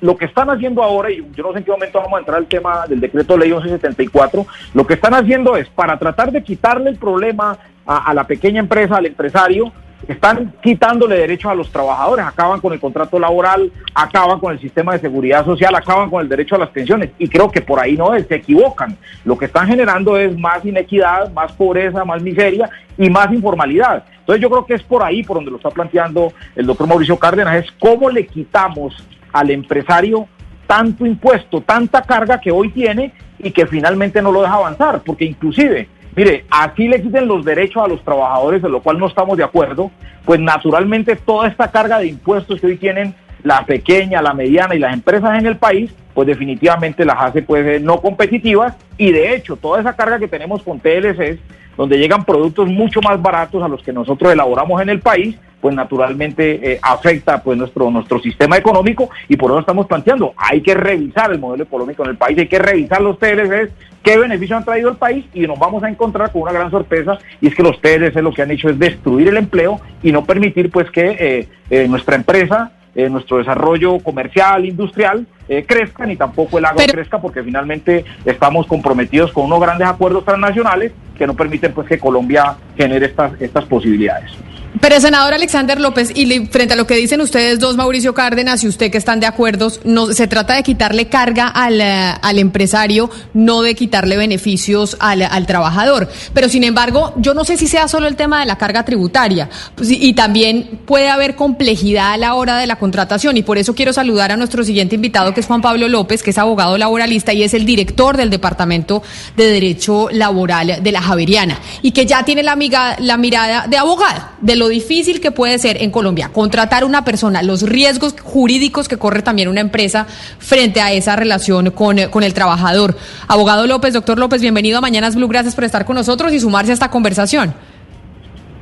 Lo 0.00 0.16
que 0.16 0.24
están 0.24 0.48
haciendo 0.48 0.82
ahora, 0.82 1.10
y 1.10 1.22
yo 1.34 1.42
no 1.42 1.52
sé 1.52 1.58
en 1.58 1.64
qué 1.64 1.70
momento 1.70 1.98
vamos 1.98 2.14
a 2.14 2.20
entrar 2.20 2.38
al 2.38 2.46
tema 2.46 2.86
del 2.86 3.00
decreto 3.00 3.36
ley 3.36 3.50
1174, 3.50 4.46
lo 4.72 4.86
que 4.86 4.94
están 4.94 5.12
haciendo 5.12 5.56
es, 5.56 5.68
para 5.68 5.98
tratar 5.98 6.32
de 6.32 6.42
quitarle 6.42 6.88
el 6.88 6.96
problema 6.96 7.58
a 7.86 8.14
la 8.14 8.26
pequeña 8.26 8.60
empresa, 8.60 8.96
al 8.96 9.04
empresario, 9.04 9.70
están 10.08 10.52
quitándole 10.62 11.16
derechos 11.16 11.50
a 11.50 11.54
los 11.54 11.70
trabajadores, 11.70 12.24
acaban 12.24 12.60
con 12.60 12.72
el 12.72 12.80
contrato 12.80 13.18
laboral, 13.18 13.72
acaban 13.94 14.38
con 14.40 14.52
el 14.52 14.60
sistema 14.60 14.92
de 14.92 15.00
seguridad 15.00 15.44
social, 15.44 15.74
acaban 15.74 16.10
con 16.10 16.22
el 16.22 16.28
derecho 16.28 16.56
a 16.56 16.58
las 16.58 16.70
pensiones. 16.70 17.10
Y 17.18 17.28
creo 17.28 17.50
que 17.50 17.60
por 17.60 17.80
ahí 17.80 17.96
no 17.96 18.14
es, 18.14 18.26
se 18.26 18.36
equivocan. 18.36 18.96
Lo 19.24 19.38
que 19.38 19.46
están 19.46 19.66
generando 19.66 20.16
es 20.16 20.36
más 20.38 20.64
inequidad, 20.64 21.32
más 21.32 21.52
pobreza, 21.52 22.04
más 22.04 22.22
miseria 22.22 22.68
y 22.98 23.10
más 23.10 23.32
informalidad. 23.32 24.04
Entonces 24.20 24.42
yo 24.42 24.50
creo 24.50 24.66
que 24.66 24.74
es 24.74 24.82
por 24.82 25.02
ahí 25.02 25.22
por 25.22 25.36
donde 25.36 25.50
lo 25.50 25.58
está 25.58 25.70
planteando 25.70 26.32
el 26.56 26.66
doctor 26.66 26.86
Mauricio 26.86 27.18
Cárdenas, 27.18 27.64
es 27.64 27.70
cómo 27.72 28.10
le 28.10 28.26
quitamos 28.26 28.94
al 29.32 29.50
empresario 29.50 30.28
tanto 30.66 31.04
impuesto, 31.04 31.60
tanta 31.60 32.02
carga 32.02 32.40
que 32.40 32.50
hoy 32.50 32.70
tiene 32.70 33.12
y 33.38 33.50
que 33.50 33.66
finalmente 33.66 34.22
no 34.22 34.32
lo 34.32 34.42
deja 34.42 34.54
avanzar, 34.54 35.02
porque 35.02 35.24
inclusive 35.24 35.88
Mire, 36.16 36.44
así 36.50 36.86
le 36.86 37.02
quiten 37.02 37.26
los 37.26 37.44
derechos 37.44 37.82
a 37.82 37.88
los 37.88 38.02
trabajadores, 38.04 38.62
de 38.62 38.68
lo 38.68 38.80
cual 38.80 38.98
no 38.98 39.06
estamos 39.08 39.36
de 39.36 39.44
acuerdo, 39.44 39.90
pues 40.24 40.38
naturalmente 40.38 41.16
toda 41.16 41.48
esta 41.48 41.70
carga 41.70 41.98
de 41.98 42.06
impuestos 42.06 42.60
que 42.60 42.68
hoy 42.68 42.76
tienen 42.76 43.14
la 43.42 43.66
pequeña, 43.66 44.22
la 44.22 44.32
mediana 44.32 44.74
y 44.74 44.78
las 44.78 44.94
empresas 44.94 45.38
en 45.38 45.46
el 45.46 45.56
país, 45.56 45.94
pues 46.14 46.26
definitivamente 46.26 47.04
las 47.04 47.16
hace 47.20 47.42
pues 47.42 47.66
eh, 47.66 47.80
no 47.80 48.00
competitivas. 48.00 48.74
Y 48.96 49.12
de 49.12 49.34
hecho 49.34 49.56
toda 49.56 49.80
esa 49.80 49.94
carga 49.94 50.18
que 50.18 50.28
tenemos 50.28 50.62
con 50.62 50.80
TLCs, 50.80 51.38
donde 51.76 51.98
llegan 51.98 52.24
productos 52.24 52.68
mucho 52.68 53.00
más 53.02 53.20
baratos 53.20 53.62
a 53.62 53.68
los 53.68 53.82
que 53.82 53.92
nosotros 53.92 54.32
elaboramos 54.32 54.80
en 54.80 54.88
el 54.88 55.00
país, 55.00 55.36
pues 55.64 55.74
naturalmente 55.74 56.72
eh, 56.72 56.78
afecta 56.82 57.42
pues 57.42 57.56
nuestro 57.56 57.90
nuestro 57.90 58.20
sistema 58.20 58.58
económico 58.58 59.08
y 59.30 59.36
por 59.38 59.50
eso 59.50 59.60
estamos 59.60 59.86
planteando, 59.86 60.34
hay 60.36 60.60
que 60.60 60.74
revisar 60.74 61.32
el 61.32 61.38
modelo 61.38 61.64
económico 61.64 62.04
en 62.04 62.10
el 62.10 62.18
país, 62.18 62.36
hay 62.38 62.48
que 62.48 62.58
revisar 62.58 63.00
los 63.00 63.18
TLCs, 63.18 63.70
qué 64.02 64.18
beneficios 64.18 64.58
han 64.58 64.66
traído 64.66 64.90
al 64.90 64.98
país 64.98 65.24
y 65.32 65.46
nos 65.46 65.58
vamos 65.58 65.82
a 65.82 65.88
encontrar 65.88 66.30
con 66.32 66.42
una 66.42 66.52
gran 66.52 66.70
sorpresa 66.70 67.16
y 67.40 67.46
es 67.46 67.54
que 67.54 67.62
los 67.62 67.80
TLC 67.80 68.14
lo 68.16 68.34
que 68.34 68.42
han 68.42 68.50
hecho 68.50 68.68
es 68.68 68.78
destruir 68.78 69.28
el 69.28 69.38
empleo 69.38 69.80
y 70.02 70.12
no 70.12 70.26
permitir 70.26 70.70
pues 70.70 70.90
que 70.90 71.16
eh, 71.18 71.48
eh, 71.70 71.88
nuestra 71.88 72.16
empresa 72.16 72.72
eh, 72.94 73.08
nuestro 73.08 73.38
desarrollo 73.38 73.98
comercial, 74.00 74.66
industrial, 74.66 75.26
eh, 75.48 75.64
crezca, 75.66 76.04
ni 76.04 76.14
tampoco 76.14 76.58
el 76.58 76.66
agro 76.66 76.76
Pero- 76.76 76.92
crezca, 76.92 77.20
porque 77.22 77.42
finalmente 77.42 78.04
estamos 78.26 78.66
comprometidos 78.66 79.32
con 79.32 79.46
unos 79.46 79.60
grandes 79.60 79.88
acuerdos 79.88 80.26
transnacionales 80.26 80.92
que 81.16 81.26
no 81.26 81.34
permiten 81.34 81.72
pues 81.72 81.88
que 81.88 81.98
Colombia 81.98 82.54
genere 82.76 83.06
estas, 83.06 83.40
estas 83.40 83.64
posibilidades. 83.64 84.30
Pero 84.80 85.00
senador 85.00 85.34
Alexander 85.34 85.80
López, 85.80 86.10
y 86.14 86.46
frente 86.46 86.74
a 86.74 86.76
lo 86.76 86.86
que 86.86 86.96
dicen 86.96 87.20
ustedes 87.20 87.60
dos, 87.60 87.76
Mauricio 87.76 88.12
Cárdenas 88.12 88.64
y 88.64 88.68
usted 88.68 88.90
que 88.90 88.98
están 88.98 89.20
de 89.20 89.26
acuerdo, 89.26 89.70
no, 89.84 90.06
se 90.06 90.26
trata 90.26 90.54
de 90.54 90.62
quitarle 90.64 91.06
carga 91.06 91.46
al, 91.48 91.80
eh, 91.80 92.12
al 92.20 92.38
empresario, 92.38 93.08
no 93.34 93.62
de 93.62 93.74
quitarle 93.76 94.16
beneficios 94.16 94.96
al, 94.98 95.22
al 95.22 95.46
trabajador. 95.46 96.08
Pero 96.32 96.48
sin 96.48 96.64
embargo, 96.64 97.14
yo 97.16 97.34
no 97.34 97.44
sé 97.44 97.56
si 97.56 97.68
sea 97.68 97.86
solo 97.86 98.08
el 98.08 98.16
tema 98.16 98.40
de 98.40 98.46
la 98.46 98.58
carga 98.58 98.84
tributaria, 98.84 99.48
pues, 99.76 99.90
y, 99.90 100.12
también 100.14 100.80
puede 100.86 101.08
haber 101.08 101.34
complejidad 101.34 102.12
a 102.12 102.16
la 102.16 102.34
hora 102.34 102.58
de 102.58 102.66
la 102.66 102.76
contratación, 102.76 103.36
y 103.36 103.42
por 103.42 103.58
eso 103.58 103.74
quiero 103.74 103.92
saludar 103.92 104.32
a 104.32 104.36
nuestro 104.36 104.64
siguiente 104.64 104.96
invitado, 104.96 105.34
que 105.34 105.40
es 105.40 105.46
Juan 105.46 105.62
Pablo 105.62 105.88
López, 105.88 106.22
que 106.22 106.30
es 106.30 106.38
abogado 106.38 106.78
laboralista 106.78 107.32
y 107.32 107.42
es 107.42 107.54
el 107.54 107.64
director 107.64 108.16
del 108.16 108.30
Departamento 108.30 109.02
de 109.36 109.46
Derecho 109.50 110.08
Laboral 110.10 110.82
de 110.82 110.92
la 110.92 111.00
Javeriana, 111.00 111.58
y 111.82 111.92
que 111.92 112.06
ya 112.06 112.24
tiene 112.24 112.42
la, 112.42 112.52
amiga, 112.52 112.96
la 112.98 113.16
mirada 113.16 113.66
de 113.68 113.76
abogado 113.76 114.24
de 114.40 114.56
difícil 114.68 115.20
que 115.20 115.30
puede 115.30 115.58
ser 115.58 115.82
en 115.82 115.90
Colombia 115.90 116.30
contratar 116.32 116.84
una 116.84 117.04
persona, 117.04 117.42
los 117.42 117.62
riesgos 117.62 118.14
jurídicos 118.22 118.88
que 118.88 118.96
corre 118.96 119.22
también 119.22 119.48
una 119.48 119.60
empresa 119.60 120.06
frente 120.38 120.80
a 120.80 120.92
esa 120.92 121.16
relación 121.16 121.70
con, 121.70 121.98
eh, 121.98 122.10
con 122.10 122.22
el 122.22 122.34
trabajador. 122.34 122.96
Abogado 123.28 123.66
López, 123.66 123.94
doctor 123.94 124.18
López, 124.18 124.40
bienvenido 124.40 124.78
a 124.78 124.80
Mañanas 124.80 125.16
Blue, 125.16 125.28
gracias 125.28 125.54
por 125.54 125.64
estar 125.64 125.84
con 125.84 125.96
nosotros 125.96 126.32
y 126.32 126.40
sumarse 126.40 126.70
a 126.70 126.74
esta 126.74 126.90
conversación. 126.90 127.54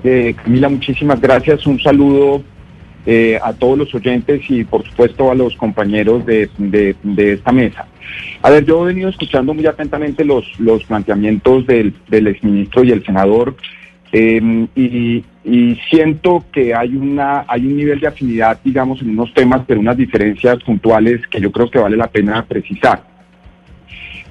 Eh, 0.05 0.35
Camila, 0.43 0.69
muchísimas 0.69 1.21
gracias. 1.21 1.67
Un 1.67 1.81
saludo 1.81 2.43
eh, 3.07 3.39
a 3.43 3.53
todos 3.53 3.79
los 3.79 3.95
oyentes 3.95 4.41
y 4.49 4.65
por 4.65 4.85
supuesto 4.85 5.31
a 5.31 5.35
los 5.35 5.55
compañeros 5.57 6.25
de, 6.27 6.49
de- 6.59 6.97
de 7.03 7.33
esta 7.35 7.53
mesa. 7.53 7.87
A 8.43 8.51
ver, 8.51 8.65
yo 8.65 8.83
he 8.83 8.89
venido 8.89 9.09
escuchando 9.09 9.55
muy 9.55 9.65
atentamente 9.67 10.25
los, 10.25 10.45
los 10.59 10.83
planteamientos 10.85 11.67
del, 11.67 11.95
del 12.09 12.27
exministro 12.27 12.83
y 12.85 12.91
el 12.91 13.05
senador 13.05 13.57
y, 14.13 15.25
y 15.45 15.75
siento 15.89 16.45
que 16.53 16.75
hay, 16.75 16.95
una, 16.95 17.45
hay 17.49 17.67
un 17.67 17.77
nivel 17.77 17.99
de 17.99 18.09
afinidad, 18.09 18.59
digamos, 18.63 19.01
en 19.01 19.11
unos 19.11 19.33
temas, 19.33 19.63
pero 19.67 19.81
unas 19.81 19.97
diferencias 19.97 20.63
puntuales 20.63 21.27
que 21.29 21.41
yo 21.41 21.51
creo 21.51 21.71
que 21.71 21.79
vale 21.79 21.97
la 21.97 22.09
pena 22.09 22.45
precisar. 22.45 23.03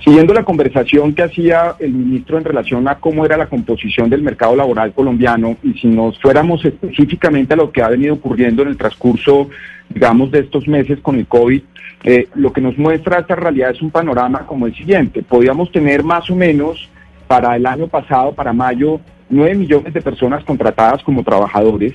Siguiendo 0.04 0.34
la 0.34 0.44
conversación 0.44 1.14
que 1.14 1.22
hacía 1.22 1.76
el 1.80 1.94
ministro 1.94 2.38
en 2.38 2.44
relación 2.44 2.88
a 2.88 2.96
cómo 2.96 3.24
era 3.24 3.38
la 3.38 3.46
composición 3.46 4.10
del 4.10 4.24
mercado 4.24 4.56
laboral 4.56 4.94
colombiano, 4.94 5.58
y 5.62 5.74
si 5.74 5.88
nos 5.88 6.20
fuéramos 6.20 6.66
específicamente 6.66 7.54
a 7.54 7.58
lo 7.58 7.72
que 7.72 7.84
ha 7.84 7.90
venido 7.90 8.16
ocurriendo 8.16 8.64
en 8.64 8.70
el 8.70 8.78
transcurso, 8.78 9.50
digamos, 9.90 10.32
de 10.32 10.40
estos 10.40 10.68
meses 10.68 11.00
con 11.02 11.18
el 11.18 11.28
COVID, 11.28 11.62
eh, 12.04 12.28
lo 12.34 12.52
que 12.52 12.62
nos 12.62 12.80
muestra 12.80 13.20
esta 13.20 13.36
realidad 13.36 13.72
es 13.72 13.82
un 13.82 13.92
panorama 13.92 14.48
como 14.48 14.66
el 14.66 14.76
siguiente. 14.76 15.22
Podíamos 15.22 15.72
tener 15.72 16.04
más 16.04 16.32
o 16.32 16.36
menos 16.36 16.90
para 17.28 17.56
el 17.56 17.68
año 17.68 17.88
pasado, 17.88 18.34
para 18.34 18.54
mayo, 18.54 19.00
9 19.32 19.56
millones 19.56 19.94
de 19.94 20.02
personas 20.02 20.44
contratadas 20.44 21.02
como 21.04 21.24
trabajadores 21.24 21.94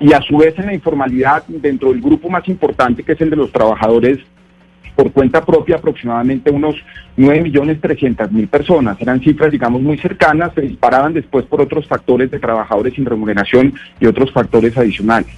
y 0.00 0.12
a 0.12 0.20
su 0.22 0.38
vez 0.38 0.58
en 0.58 0.66
la 0.66 0.74
informalidad 0.74 1.44
dentro 1.46 1.90
del 1.90 2.00
grupo 2.00 2.28
más 2.28 2.48
importante 2.48 3.02
que 3.04 3.12
es 3.12 3.20
el 3.20 3.30
de 3.30 3.36
los 3.36 3.52
trabajadores 3.52 4.18
por 4.96 5.12
cuenta 5.12 5.44
propia 5.44 5.76
aproximadamente 5.76 6.50
unos 6.50 6.76
9 7.16 7.42
millones 7.42 7.80
300 7.80 8.30
mil 8.30 8.48
personas. 8.48 9.00
Eran 9.00 9.20
cifras, 9.20 9.50
digamos, 9.50 9.82
muy 9.82 9.98
cercanas, 9.98 10.52
se 10.54 10.62
disparaban 10.62 11.12
después 11.12 11.44
por 11.46 11.60
otros 11.60 11.86
factores 11.86 12.30
de 12.30 12.38
trabajadores 12.38 12.94
sin 12.94 13.04
remuneración 13.04 13.74
y 14.00 14.06
otros 14.06 14.32
factores 14.32 14.76
adicionales. 14.76 15.30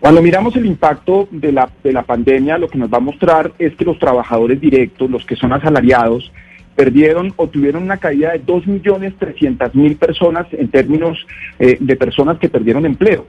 Cuando 0.00 0.22
miramos 0.22 0.56
el 0.56 0.66
impacto 0.66 1.28
de 1.30 1.52
la, 1.52 1.68
de 1.84 1.92
la 1.92 2.02
pandemia, 2.02 2.58
lo 2.58 2.68
que 2.68 2.78
nos 2.78 2.90
va 2.90 2.96
a 2.96 3.00
mostrar 3.00 3.52
es 3.58 3.74
que 3.76 3.84
los 3.84 3.98
trabajadores 3.98 4.60
directos, 4.60 5.10
los 5.10 5.24
que 5.26 5.36
son 5.36 5.52
asalariados, 5.52 6.32
perdieron 6.80 7.34
o 7.36 7.46
tuvieron 7.46 7.82
una 7.82 7.98
caída 7.98 8.32
de 8.32 8.42
2.300.000 8.42 9.98
personas 9.98 10.46
en 10.52 10.68
términos 10.68 11.26
eh, 11.58 11.76
de 11.78 11.94
personas 11.94 12.38
que 12.38 12.48
perdieron 12.48 12.86
empleo. 12.86 13.26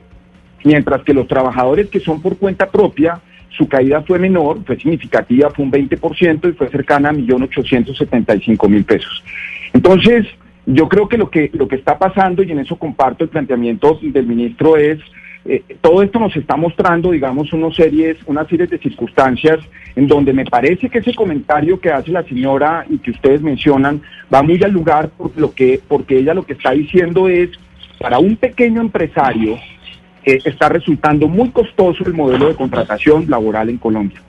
Mientras 0.64 1.04
que 1.04 1.14
los 1.14 1.28
trabajadores 1.28 1.90
que 1.90 2.00
son 2.00 2.22
por 2.22 2.38
cuenta 2.38 2.72
propia, 2.72 3.20
su 3.50 3.68
caída 3.68 4.04
fue 4.04 4.20
menor, 4.20 4.64
fue 4.66 4.78
significativa, 4.78 5.50
fue 5.50 5.66
un 5.66 5.72
20% 5.74 6.50
y 6.50 6.54
fue 6.54 6.70
cercana 6.70 7.10
a 7.10 7.12
1.875.000 7.12 8.86
pesos. 8.86 9.22
Entonces, 9.74 10.26
yo 10.66 10.88
creo 10.88 11.10
que 11.10 11.18
lo 11.18 11.30
que 11.30 11.50
lo 11.52 11.68
que 11.68 11.76
está 11.76 12.00
pasando, 12.00 12.44
y 12.44 12.52
en 12.54 12.60
eso 12.60 12.78
comparto 12.78 13.26
el 13.26 13.32
planteamiento 13.32 14.00
del 14.02 14.28
ministro, 14.28 14.78
es 14.78 14.98
eh, 15.44 15.64
todo 15.82 16.04
esto 16.04 16.20
nos 16.20 16.36
está 16.36 16.56
mostrando, 16.56 17.12
digamos, 17.12 17.52
unas 17.52 17.76
series, 17.76 18.18
una 18.28 18.46
serie 18.46 18.68
de 18.68 18.78
circunstancias 18.78 19.60
en 19.96 20.08
donde 20.08 20.34
me 20.34 20.46
parece 20.46 20.90
que 20.90 21.00
ese 21.00 21.16
comentario 21.16 21.80
que 21.80 21.90
hace 21.90 22.12
la 22.12 22.24
señora 22.24 22.86
y 22.88 23.00
que 23.00 23.12
ustedes 23.12 23.42
mencionan 23.42 24.02
va 24.34 24.44
muy 24.44 24.62
al 24.64 24.72
lugar 24.72 25.10
por 25.10 25.36
lo 25.36 25.54
que, 25.54 25.80
porque 25.88 26.20
ella 26.20 26.34
lo 26.34 26.44
que 26.44 26.54
está 26.54 26.72
diciendo 26.72 27.28
es, 27.28 27.50
para 28.00 28.20
un 28.20 28.36
pequeño 28.36 28.82
empresario, 28.82 29.58
eh, 30.24 30.40
está 30.46 30.70
resultando 30.70 31.28
muy 31.28 31.50
costoso 31.50 32.04
el 32.06 32.14
modelo 32.14 32.48
de 32.48 32.56
contratación 32.56 33.26
laboral 33.28 33.70
en 33.70 33.78
Colombia. 33.78 34.22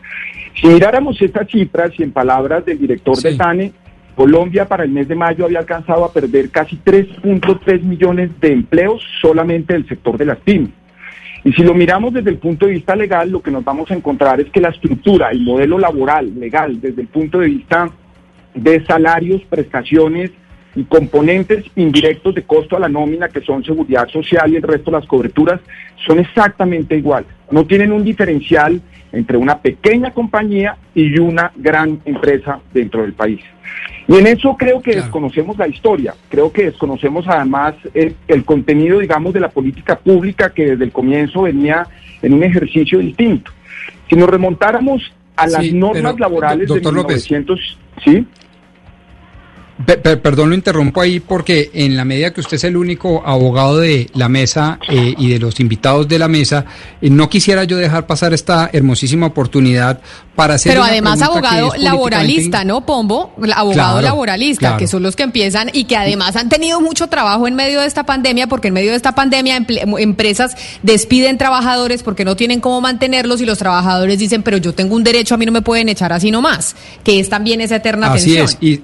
Si 0.58 0.66
miráramos 0.66 1.20
estas 1.20 1.48
cifras 1.48 1.92
y 1.98 2.02
en 2.02 2.12
palabras 2.12 2.64
del 2.64 2.78
director 2.78 3.16
de 3.20 3.36
TANE, 3.36 3.72
Colombia 4.14 4.66
para 4.66 4.84
el 4.84 4.90
mes 4.90 5.08
de 5.08 5.14
mayo 5.14 5.44
había 5.44 5.58
alcanzado 5.58 6.04
a 6.04 6.12
perder 6.12 6.50
casi 6.50 6.76
3.3 6.76 7.82
millones 7.82 8.30
de 8.40 8.52
empleos 8.52 9.02
solamente 9.20 9.72
del 9.74 9.86
sector 9.86 10.16
de 10.18 10.26
las 10.26 10.38
pymes. 10.38 10.70
Y 11.44 11.52
si 11.52 11.62
lo 11.62 11.74
miramos 11.74 12.12
desde 12.12 12.30
el 12.30 12.38
punto 12.38 12.66
de 12.66 12.72
vista 12.72 12.94
legal, 12.94 13.30
lo 13.30 13.42
que 13.42 13.50
nos 13.50 13.64
vamos 13.64 13.90
a 13.90 13.94
encontrar 13.94 14.40
es 14.40 14.50
que 14.50 14.60
la 14.60 14.68
estructura, 14.68 15.30
el 15.30 15.40
modelo 15.40 15.78
laboral, 15.78 16.38
legal, 16.38 16.80
desde 16.80 17.02
el 17.02 17.08
punto 17.08 17.40
de 17.40 17.48
vista 17.48 17.90
de 18.54 18.84
salarios, 18.84 19.42
prestaciones 19.50 20.30
y 20.76 20.84
componentes 20.84 21.64
indirectos 21.74 22.34
de 22.34 22.42
costo 22.42 22.76
a 22.76 22.80
la 22.80 22.88
nómina, 22.88 23.28
que 23.28 23.40
son 23.40 23.64
seguridad 23.64 24.08
social 24.08 24.52
y 24.52 24.56
el 24.56 24.62
resto 24.62 24.90
de 24.90 24.98
las 24.98 25.06
coberturas, 25.06 25.60
son 26.06 26.20
exactamente 26.20 26.96
iguales. 26.96 27.28
No 27.50 27.66
tienen 27.66 27.92
un 27.92 28.04
diferencial 28.04 28.80
entre 29.12 29.36
una 29.36 29.58
pequeña 29.58 30.10
compañía 30.10 30.76
y 30.94 31.18
una 31.18 31.52
gran 31.56 32.00
empresa 32.04 32.60
dentro 32.72 33.02
del 33.02 33.12
país. 33.12 33.40
Y 34.08 34.16
en 34.16 34.26
eso 34.26 34.56
creo 34.56 34.82
que 34.82 34.96
desconocemos 34.96 35.56
la 35.56 35.68
historia, 35.68 36.14
creo 36.28 36.52
que 36.52 36.64
desconocemos 36.64 37.26
además 37.28 37.74
el, 37.94 38.16
el, 38.26 38.44
contenido, 38.44 38.98
digamos, 38.98 39.32
de 39.32 39.40
la 39.40 39.48
política 39.48 39.98
pública 39.98 40.52
que 40.52 40.70
desde 40.70 40.84
el 40.84 40.92
comienzo 40.92 41.42
venía 41.42 41.86
en 42.20 42.34
un 42.34 42.42
ejercicio 42.42 42.98
distinto. 42.98 43.50
Si 44.08 44.16
nos 44.16 44.28
remontáramos 44.28 45.12
a 45.36 45.46
las 45.46 45.72
normas 45.72 46.18
laborales 46.18 46.68
de 46.68 46.80
1900, 46.80 47.78
¿sí? 48.04 48.26
Perdón, 50.22 50.50
lo 50.50 50.54
interrumpo 50.54 51.00
ahí 51.00 51.18
porque 51.18 51.70
en 51.74 51.96
la 51.96 52.04
medida 52.04 52.32
que 52.32 52.40
usted 52.40 52.56
es 52.56 52.64
el 52.64 52.76
único 52.76 53.22
abogado 53.24 53.78
de 53.78 54.08
la 54.14 54.28
mesa 54.28 54.78
eh, 54.88 55.14
y 55.16 55.30
de 55.30 55.38
los 55.38 55.58
invitados 55.60 56.06
de 56.08 56.18
la 56.18 56.28
mesa, 56.28 56.66
eh, 57.00 57.10
no 57.10 57.28
quisiera 57.28 57.64
yo 57.64 57.78
dejar 57.78 58.06
pasar 58.06 58.32
esta 58.32 58.70
hermosísima 58.72 59.26
oportunidad 59.26 60.00
para 60.36 60.54
hacer. 60.54 60.72
Pero 60.72 60.84
además 60.84 61.20
abogado 61.22 61.72
laboralista, 61.76 62.64
¿no, 62.64 62.86
Pombo? 62.86 63.34
Abogado 63.54 64.00
laboralista, 64.00 64.76
que 64.76 64.86
son 64.86 65.02
los 65.02 65.16
que 65.16 65.22
empiezan 65.22 65.70
y 65.72 65.84
que 65.84 65.96
además 65.96 66.36
han 66.36 66.48
tenido 66.48 66.80
mucho 66.80 67.08
trabajo 67.08 67.48
en 67.48 67.54
medio 67.54 67.80
de 67.80 67.86
esta 67.86 68.04
pandemia, 68.04 68.46
porque 68.46 68.68
en 68.68 68.74
medio 68.74 68.90
de 68.90 68.96
esta 68.96 69.14
pandemia 69.14 69.64
empresas 69.98 70.54
despiden 70.82 71.38
trabajadores 71.38 72.02
porque 72.02 72.24
no 72.24 72.36
tienen 72.36 72.60
cómo 72.60 72.80
mantenerlos 72.80 73.40
y 73.40 73.46
los 73.46 73.58
trabajadores 73.58 74.18
dicen, 74.18 74.42
pero 74.42 74.58
yo 74.58 74.74
tengo 74.74 74.94
un 74.94 75.02
derecho, 75.02 75.34
a 75.34 75.38
mí 75.38 75.46
no 75.46 75.52
me 75.52 75.62
pueden 75.62 75.88
echar 75.88 76.12
así 76.12 76.30
nomás, 76.30 76.76
que 77.02 77.18
es 77.18 77.28
también 77.28 77.60
esa 77.60 77.76
eterna 77.76 78.12
Así 78.12 78.36
es. 78.36 78.58
Y 78.60 78.82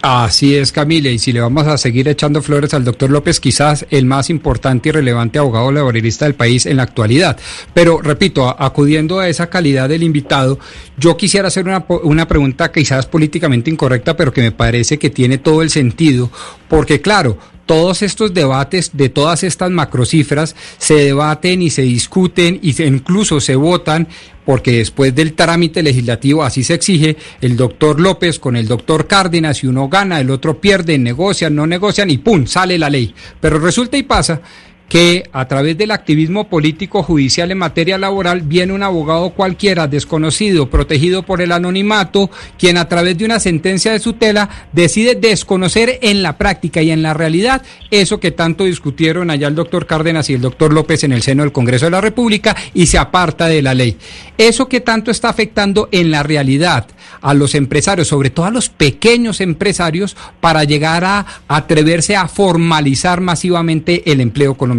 Así 0.00 0.54
es, 0.54 0.70
Camila, 0.70 1.08
y 1.10 1.18
si 1.18 1.32
le 1.32 1.40
vamos 1.40 1.66
a 1.66 1.76
seguir 1.76 2.06
echando 2.06 2.40
flores 2.40 2.72
al 2.72 2.84
doctor 2.84 3.10
López, 3.10 3.40
quizás 3.40 3.84
el 3.90 4.04
más 4.04 4.30
importante 4.30 4.88
y 4.88 4.92
relevante 4.92 5.40
abogado 5.40 5.72
laboralista 5.72 6.24
del 6.24 6.36
país 6.36 6.66
en 6.66 6.76
la 6.76 6.84
actualidad. 6.84 7.36
Pero, 7.74 8.00
repito, 8.00 8.48
acudiendo 8.48 9.18
a 9.18 9.28
esa 9.28 9.50
calidad 9.50 9.88
del 9.88 10.04
invitado, 10.04 10.60
yo 10.96 11.16
quisiera 11.16 11.48
hacer 11.48 11.66
una, 11.66 11.84
una 12.04 12.28
pregunta 12.28 12.70
quizás 12.70 13.06
políticamente 13.06 13.70
incorrecta, 13.70 14.16
pero 14.16 14.32
que 14.32 14.42
me 14.42 14.52
parece 14.52 15.00
que 15.00 15.10
tiene 15.10 15.38
todo 15.38 15.62
el 15.62 15.70
sentido, 15.70 16.30
porque 16.68 17.00
claro, 17.00 17.36
todos 17.68 18.00
estos 18.00 18.32
debates 18.32 18.96
de 18.96 19.10
todas 19.10 19.44
estas 19.44 19.70
macrocifras 19.70 20.56
se 20.78 20.94
debaten 20.94 21.60
y 21.60 21.68
se 21.68 21.82
discuten 21.82 22.58
y 22.62 22.72
se, 22.72 22.86
incluso 22.86 23.40
se 23.40 23.56
votan 23.56 24.08
porque 24.46 24.78
después 24.78 25.14
del 25.14 25.34
trámite 25.34 25.82
legislativo 25.82 26.42
así 26.42 26.64
se 26.64 26.72
exige, 26.72 27.18
el 27.42 27.58
doctor 27.58 28.00
López 28.00 28.38
con 28.38 28.56
el 28.56 28.66
doctor 28.66 29.06
Cárdenas, 29.06 29.62
y 29.62 29.66
uno 29.66 29.90
gana, 29.90 30.18
el 30.18 30.30
otro 30.30 30.58
pierde, 30.58 30.96
negocian, 30.96 31.54
no 31.54 31.66
negocian 31.66 32.08
y 32.08 32.16
¡pum! 32.16 32.46
sale 32.46 32.78
la 32.78 32.88
ley. 32.88 33.14
Pero 33.42 33.58
resulta 33.58 33.98
y 33.98 34.04
pasa 34.04 34.40
que 34.88 35.28
a 35.32 35.46
través 35.46 35.76
del 35.76 35.90
activismo 35.90 36.48
político 36.48 37.02
judicial 37.02 37.50
en 37.50 37.58
materia 37.58 37.98
laboral 37.98 38.40
viene 38.42 38.72
un 38.72 38.82
abogado 38.82 39.30
cualquiera 39.30 39.86
desconocido, 39.86 40.70
protegido 40.70 41.24
por 41.24 41.42
el 41.42 41.52
anonimato, 41.52 42.30
quien 42.58 42.78
a 42.78 42.88
través 42.88 43.18
de 43.18 43.26
una 43.26 43.38
sentencia 43.38 43.92
de 43.92 44.00
tutela 44.00 44.48
decide 44.72 45.14
desconocer 45.14 45.98
en 46.00 46.22
la 46.22 46.38
práctica 46.38 46.80
y 46.80 46.90
en 46.90 47.02
la 47.02 47.12
realidad 47.12 47.62
eso 47.90 48.18
que 48.18 48.30
tanto 48.30 48.64
discutieron 48.64 49.30
allá 49.30 49.48
el 49.48 49.54
doctor 49.54 49.86
Cárdenas 49.86 50.30
y 50.30 50.34
el 50.34 50.40
doctor 50.40 50.72
López 50.72 51.04
en 51.04 51.12
el 51.12 51.22
seno 51.22 51.42
del 51.42 51.52
Congreso 51.52 51.84
de 51.84 51.90
la 51.90 52.00
República 52.00 52.56
y 52.72 52.86
se 52.86 52.98
aparta 52.98 53.46
de 53.46 53.60
la 53.60 53.74
ley. 53.74 53.96
Eso 54.38 54.68
que 54.68 54.80
tanto 54.80 55.10
está 55.10 55.28
afectando 55.28 55.88
en 55.92 56.10
la 56.10 56.22
realidad 56.22 56.86
a 57.20 57.34
los 57.34 57.54
empresarios, 57.54 58.08
sobre 58.08 58.30
todo 58.30 58.46
a 58.46 58.50
los 58.50 58.68
pequeños 58.70 59.40
empresarios, 59.40 60.16
para 60.40 60.64
llegar 60.64 61.04
a 61.04 61.26
atreverse 61.48 62.16
a 62.16 62.28
formalizar 62.28 63.20
masivamente 63.20 64.10
el 64.10 64.20
empleo 64.20 64.54
colombiano? 64.54 64.77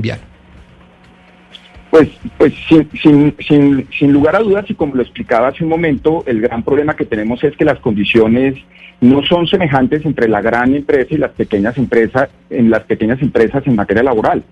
Pues, 1.89 2.09
pues 2.37 2.53
sin, 2.67 2.87
sin, 3.01 3.35
sin, 3.39 3.87
sin 3.97 4.13
lugar 4.13 4.35
a 4.35 4.39
dudas, 4.39 4.65
y 4.69 4.75
como 4.75 4.95
lo 4.95 5.01
explicaba 5.01 5.47
hace 5.47 5.63
un 5.63 5.69
momento, 5.69 6.23
el 6.27 6.41
gran 6.41 6.63
problema 6.63 6.95
que 6.95 7.05
tenemos 7.05 7.43
es 7.43 7.55
que 7.57 7.65
las 7.65 7.79
condiciones 7.79 8.55
no 9.01 9.23
son 9.23 9.47
semejantes 9.47 10.05
entre 10.05 10.27
la 10.27 10.41
gran 10.41 10.75
empresa 10.75 11.07
y 11.11 11.17
las 11.17 11.31
pequeñas 11.31 11.77
empresas 11.77 12.29
en 12.49 12.69
las 12.69 12.83
pequeñas 12.83 13.21
empresas 13.21 13.65
en 13.65 13.75
materia 13.75 14.03
laboral. 14.03 14.43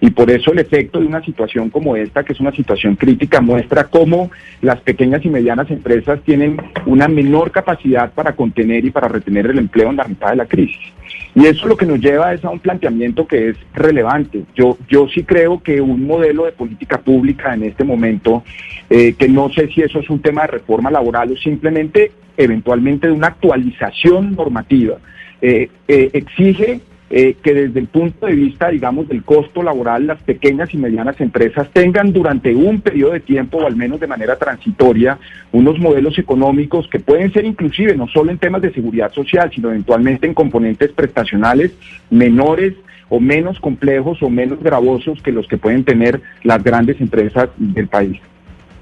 Y 0.00 0.10
por 0.10 0.30
eso 0.30 0.52
el 0.52 0.58
efecto 0.58 1.00
de 1.00 1.06
una 1.06 1.24
situación 1.24 1.70
como 1.70 1.96
esta, 1.96 2.22
que 2.22 2.32
es 2.32 2.40
una 2.40 2.52
situación 2.52 2.96
crítica, 2.96 3.40
muestra 3.40 3.84
cómo 3.84 4.30
las 4.60 4.80
pequeñas 4.80 5.24
y 5.24 5.28
medianas 5.28 5.70
empresas 5.70 6.20
tienen 6.22 6.56
una 6.84 7.08
menor 7.08 7.50
capacidad 7.50 8.12
para 8.12 8.36
contener 8.36 8.84
y 8.84 8.90
para 8.90 9.08
retener 9.08 9.46
el 9.46 9.58
empleo 9.58 9.90
en 9.90 9.96
la 9.96 10.04
mitad 10.04 10.30
de 10.30 10.36
la 10.36 10.46
crisis. 10.46 10.92
Y 11.36 11.44
eso 11.44 11.68
lo 11.68 11.76
que 11.76 11.84
nos 11.84 12.00
lleva 12.00 12.32
es 12.32 12.42
a 12.46 12.48
un 12.48 12.60
planteamiento 12.60 13.26
que 13.26 13.50
es 13.50 13.58
relevante. 13.74 14.44
Yo, 14.54 14.78
yo 14.88 15.06
sí 15.06 15.22
creo 15.22 15.62
que 15.62 15.82
un 15.82 16.06
modelo 16.06 16.46
de 16.46 16.52
política 16.52 16.98
pública 16.98 17.52
en 17.52 17.64
este 17.64 17.84
momento, 17.84 18.42
eh, 18.88 19.12
que 19.12 19.28
no 19.28 19.50
sé 19.50 19.68
si 19.68 19.82
eso 19.82 20.00
es 20.00 20.08
un 20.08 20.22
tema 20.22 20.42
de 20.42 20.46
reforma 20.48 20.90
laboral 20.90 21.30
o 21.32 21.36
simplemente 21.36 22.12
eventualmente 22.38 23.08
de 23.08 23.12
una 23.12 23.26
actualización 23.26 24.34
normativa, 24.34 24.96
eh, 25.42 25.68
eh, 25.88 26.10
exige 26.14 26.80
eh, 27.08 27.36
que 27.42 27.54
desde 27.54 27.78
el 27.80 27.86
punto 27.86 28.26
de 28.26 28.34
vista, 28.34 28.68
digamos, 28.68 29.08
del 29.08 29.22
costo 29.22 29.62
laboral, 29.62 30.06
las 30.06 30.22
pequeñas 30.22 30.74
y 30.74 30.76
medianas 30.76 31.20
empresas 31.20 31.68
tengan 31.72 32.12
durante 32.12 32.54
un 32.54 32.80
periodo 32.80 33.12
de 33.12 33.20
tiempo, 33.20 33.58
o 33.58 33.66
al 33.66 33.76
menos 33.76 34.00
de 34.00 34.06
manera 34.06 34.36
transitoria, 34.36 35.18
unos 35.52 35.78
modelos 35.78 36.18
económicos 36.18 36.88
que 36.88 36.98
pueden 36.98 37.32
ser 37.32 37.44
inclusive 37.44 37.96
no 37.96 38.08
solo 38.08 38.30
en 38.30 38.38
temas 38.38 38.62
de 38.62 38.72
seguridad 38.72 39.12
social, 39.12 39.50
sino 39.54 39.68
eventualmente 39.68 40.26
en 40.26 40.34
componentes 40.34 40.90
prestacionales 40.92 41.72
menores 42.10 42.74
o 43.08 43.20
menos 43.20 43.60
complejos 43.60 44.22
o 44.22 44.28
menos 44.28 44.60
gravosos 44.60 45.22
que 45.22 45.32
los 45.32 45.46
que 45.46 45.58
pueden 45.58 45.84
tener 45.84 46.20
las 46.42 46.62
grandes 46.62 47.00
empresas 47.00 47.50
del 47.56 47.88
país. 47.88 48.20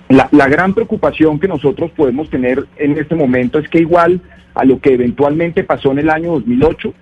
La, 0.09 0.49
gran 0.49 0.75
preocupación 0.75 1.41
que 1.41 1.49
nosotros 1.49 1.91
podemos 1.91 2.29
tener 2.31 2.67
en 2.77 2.99
este 2.99 3.15
momento 3.15 3.59
es 3.59 3.69
que 3.69 3.81
igual 3.81 4.21
a 4.55 4.65
lo 4.65 4.79
que 4.79 4.93
eventualmente 4.93 5.65
pasó 5.65 5.93
en 5.93 5.99
el 5.99 6.11
año 6.11 6.33
2008, 6.33 6.95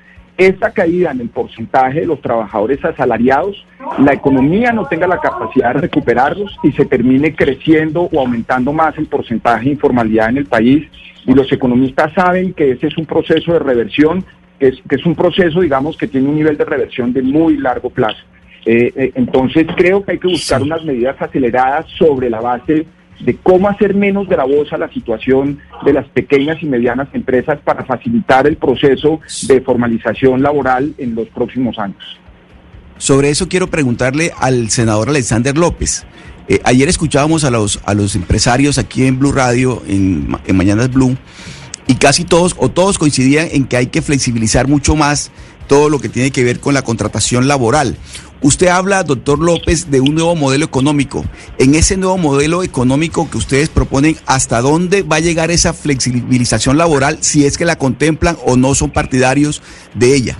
esta 0.46 0.70
caída 0.70 1.10
en 1.10 1.20
el 1.20 1.28
porcentaje 1.28 2.00
de 2.00 2.06
los 2.06 2.20
trabajadores 2.20 2.84
asalariados, 2.84 3.64
la 3.98 4.12
economía 4.12 4.72
no 4.72 4.86
tenga 4.86 5.06
la 5.06 5.18
capacidad 5.18 5.74
de 5.74 5.82
recuperarlos 5.82 6.56
y 6.62 6.72
se 6.72 6.84
termine 6.84 7.34
creciendo 7.34 8.08
o 8.12 8.20
aumentando 8.20 8.72
más 8.72 8.96
el 8.98 9.06
porcentaje 9.06 9.64
de 9.64 9.70
informalidad 9.72 10.30
en 10.30 10.38
el 10.38 10.46
país. 10.46 10.88
Y 11.26 11.34
los 11.34 11.50
economistas 11.52 12.12
saben 12.14 12.52
que 12.52 12.72
ese 12.72 12.88
es 12.88 12.96
un 12.96 13.06
proceso 13.06 13.52
de 13.52 13.58
reversión, 13.58 14.24
que 14.58 14.68
es, 14.68 14.82
que 14.88 14.96
es 14.96 15.06
un 15.06 15.14
proceso, 15.14 15.60
digamos, 15.60 15.96
que 15.96 16.08
tiene 16.08 16.28
un 16.28 16.36
nivel 16.36 16.56
de 16.56 16.64
reversión 16.64 17.12
de 17.12 17.22
muy 17.22 17.56
largo 17.56 17.90
plazo. 17.90 18.22
Eh, 18.64 18.92
eh, 18.94 19.12
entonces 19.14 19.66
creo 19.76 20.04
que 20.04 20.12
hay 20.12 20.18
que 20.18 20.28
buscar 20.28 20.62
unas 20.62 20.84
medidas 20.84 21.20
aceleradas 21.20 21.86
sobre 21.98 22.30
la 22.30 22.40
base 22.40 22.86
de 23.20 23.36
cómo 23.36 23.68
hacer 23.68 23.94
menos 23.94 24.28
gravosa 24.28 24.76
la 24.76 24.92
situación 24.92 25.58
de 25.84 25.92
las 25.92 26.08
pequeñas 26.08 26.62
y 26.62 26.66
medianas 26.66 27.08
empresas 27.12 27.58
para 27.64 27.84
facilitar 27.84 28.46
el 28.46 28.56
proceso 28.56 29.20
de 29.46 29.60
formalización 29.60 30.42
laboral 30.42 30.94
en 30.98 31.14
los 31.14 31.28
próximos 31.28 31.78
años. 31.78 32.18
Sobre 32.98 33.30
eso 33.30 33.48
quiero 33.48 33.68
preguntarle 33.68 34.32
al 34.38 34.70
senador 34.70 35.08
Alexander 35.08 35.56
López. 35.56 36.04
Eh, 36.48 36.60
ayer 36.64 36.88
escuchábamos 36.88 37.44
a 37.44 37.50
los, 37.50 37.80
a 37.84 37.94
los 37.94 38.14
empresarios 38.16 38.78
aquí 38.78 39.06
en 39.06 39.18
Blue 39.18 39.32
Radio, 39.32 39.82
en, 39.88 40.36
en 40.46 40.56
Mañanas 40.56 40.90
Blue, 40.92 41.16
y 41.86 41.94
casi 41.96 42.24
todos 42.24 42.54
o 42.58 42.68
todos 42.68 42.98
coincidían 42.98 43.48
en 43.52 43.64
que 43.64 43.76
hay 43.76 43.86
que 43.86 44.02
flexibilizar 44.02 44.68
mucho 44.68 44.96
más 44.96 45.30
todo 45.66 45.88
lo 45.88 45.98
que 45.98 46.08
tiene 46.08 46.30
que 46.30 46.44
ver 46.44 46.60
con 46.60 46.74
la 46.74 46.82
contratación 46.82 47.48
laboral. 47.48 47.96
Usted 48.42 48.66
habla, 48.66 49.04
doctor 49.04 49.38
López, 49.38 49.90
de 49.90 50.00
un 50.00 50.16
nuevo 50.16 50.34
modelo 50.34 50.64
económico. 50.64 51.24
En 51.58 51.76
ese 51.76 51.96
nuevo 51.96 52.18
modelo 52.18 52.64
económico 52.64 53.30
que 53.30 53.38
ustedes 53.38 53.68
proponen, 53.68 54.16
¿hasta 54.26 54.60
dónde 54.60 55.02
va 55.02 55.16
a 55.16 55.20
llegar 55.20 55.52
esa 55.52 55.72
flexibilización 55.72 56.76
laboral 56.76 57.18
si 57.20 57.46
es 57.46 57.56
que 57.56 57.64
la 57.64 57.76
contemplan 57.76 58.36
o 58.44 58.56
no 58.56 58.74
son 58.74 58.90
partidarios 58.90 59.62
de 59.94 60.16
ella? 60.16 60.38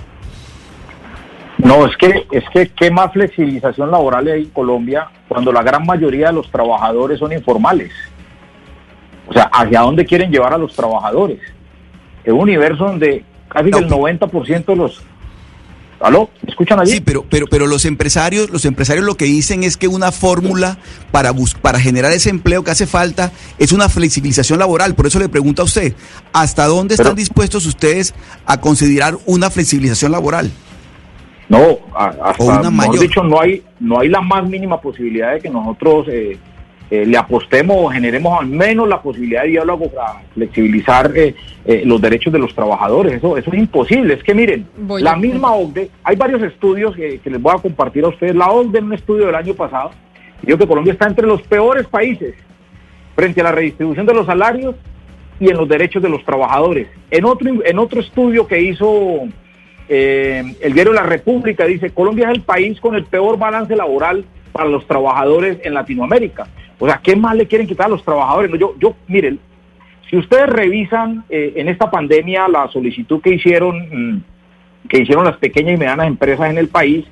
No, 1.59 1.85
es 1.85 1.95
que, 1.95 2.25
es 2.31 2.43
que 2.53 2.67
qué 2.75 2.91
más 2.91 3.13
flexibilización 3.13 3.89
laboral 3.89 4.27
hay 4.27 4.41
en 4.43 4.49
Colombia 4.49 5.07
cuando 5.29 5.53
la 5.53 5.63
gran 5.63 5.85
mayoría 5.85 6.27
de 6.27 6.33
los 6.33 6.51
trabajadores 6.51 7.19
son 7.19 7.31
informales. 7.31 7.91
O 9.27 9.33
sea, 9.33 9.43
¿hacia 9.43 9.79
dónde 9.79 10.05
quieren 10.05 10.29
llevar 10.29 10.53
a 10.53 10.57
los 10.57 10.75
trabajadores? 10.75 11.39
Es 12.25 12.33
un 12.33 12.41
universo 12.41 12.85
donde 12.85 13.23
casi 13.47 13.69
el 13.69 13.87
90% 13.87 14.65
de 14.65 14.75
los 14.75 15.01
¿Aló? 16.03 16.29
¿Me 16.41 16.49
escuchan 16.49 16.81
allí? 16.81 16.91
Sí, 16.91 17.01
pero, 17.01 17.23
pero, 17.29 17.47
pero 17.47 17.65
los 17.65 17.85
empresarios, 17.85 18.49
los 18.49 18.65
empresarios 18.65 19.05
lo 19.05 19.15
que 19.15 19.23
dicen 19.23 19.63
es 19.63 19.77
que 19.77 19.87
una 19.87 20.11
fórmula 20.11 20.77
para 21.11 21.31
bus 21.31 21.55
para 21.55 21.79
generar 21.79 22.11
ese 22.11 22.29
empleo 22.29 22.61
que 22.61 22.71
hace 22.71 22.85
falta 22.85 23.31
es 23.57 23.71
una 23.71 23.87
flexibilización 23.87 24.59
laboral. 24.59 24.95
Por 24.95 25.07
eso 25.07 25.17
le 25.17 25.29
pregunto 25.29 25.61
a 25.61 25.65
usted, 25.65 25.95
¿hasta 26.33 26.65
dónde 26.65 26.95
están 26.95 27.15
dispuestos 27.15 27.65
ustedes 27.65 28.13
a 28.45 28.59
considerar 28.59 29.17
una 29.25 29.49
flexibilización 29.49 30.11
laboral? 30.11 30.51
No, 31.47 31.79
hasta, 31.95 32.43
una 32.43 32.69
mejor 32.69 32.99
dicho, 32.99 33.23
no 33.23 33.39
hay, 33.39 33.63
no 33.79 34.01
hay 34.01 34.09
la 34.09 34.19
más 34.19 34.45
mínima 34.45 34.81
posibilidad 34.81 35.33
de 35.33 35.39
que 35.39 35.49
nosotros 35.49 36.07
eh, 36.09 36.37
eh, 36.93 37.07
le 37.07 37.17
apostemos 37.17 37.75
o 37.75 37.89
generemos 37.89 38.39
al 38.39 38.45
menos 38.45 38.87
la 38.87 39.01
posibilidad 39.01 39.41
de 39.41 39.47
diálogo 39.47 39.89
para 39.89 40.21
flexibilizar 40.35 41.11
eh, 41.15 41.33
eh, 41.65 41.81
los 41.85 41.99
derechos 41.99 42.31
de 42.31 42.37
los 42.37 42.53
trabajadores. 42.53 43.13
Eso, 43.13 43.35
eso 43.35 43.49
es 43.51 43.57
imposible. 43.57 44.13
Es 44.13 44.21
que 44.21 44.35
miren, 44.35 44.67
la 44.99 45.15
misma 45.15 45.55
OCDE, 45.55 45.89
hay 46.03 46.15
varios 46.15 46.43
estudios 46.43 46.95
que, 46.95 47.19
les 47.25 47.41
voy 47.41 47.51
a 47.51 47.59
compartir 47.59 48.05
a 48.05 48.09
ustedes. 48.09 48.35
La 48.35 48.51
OCDE 48.51 48.77
en 48.77 48.85
un 48.85 48.93
estudio 48.93 49.25
del 49.25 49.33
año 49.33 49.55
pasado 49.55 49.89
dijo 50.43 50.59
que 50.59 50.67
Colombia 50.67 50.93
está 50.93 51.07
entre 51.07 51.25
los 51.25 51.41
peores 51.41 51.87
países 51.87 52.35
frente 53.15 53.41
a 53.41 53.45
la 53.45 53.53
redistribución 53.53 54.05
de 54.05 54.13
los 54.13 54.27
salarios 54.27 54.75
y 55.39 55.49
en 55.49 55.57
los 55.57 55.67
derechos 55.67 56.03
de 56.03 56.09
los 56.09 56.23
trabajadores. 56.23 56.89
En 57.09 57.25
otro, 57.25 57.49
en 57.65 57.79
otro 57.79 58.01
estudio 58.01 58.45
que 58.45 58.61
hizo 58.61 59.21
el 59.89 60.73
diario 60.73 60.93
La 60.93 61.01
República 61.01 61.65
dice, 61.65 61.89
Colombia 61.89 62.29
es 62.29 62.35
el 62.35 62.41
país 62.41 62.79
con 62.79 62.93
el 62.93 63.05
peor 63.05 63.39
balance 63.39 63.75
laboral 63.75 64.25
para 64.53 64.69
los 64.69 64.87
trabajadores 64.87 65.57
en 65.63 65.73
Latinoamérica. 65.73 66.47
O 66.79 66.87
sea, 66.87 67.01
¿qué 67.03 67.15
más 67.15 67.35
le 67.35 67.47
quieren 67.47 67.67
quitar 67.67 67.87
a 67.87 67.89
los 67.89 68.03
trabajadores? 68.03 68.51
yo, 68.57 68.75
yo, 68.79 68.95
miren, 69.07 69.39
si 70.09 70.17
ustedes 70.17 70.47
revisan 70.47 71.25
eh, 71.29 71.53
en 71.55 71.67
esta 71.67 71.91
pandemia 71.91 72.47
la 72.47 72.67
solicitud 72.69 73.19
que 73.21 73.33
hicieron, 73.33 73.77
mm, 73.79 74.23
que 74.87 74.99
hicieron 74.99 75.25
las 75.25 75.37
pequeñas 75.37 75.73
y 75.73 75.77
medianas 75.77 76.07
empresas 76.07 76.49
en 76.49 76.57
el 76.57 76.69
país, 76.69 77.05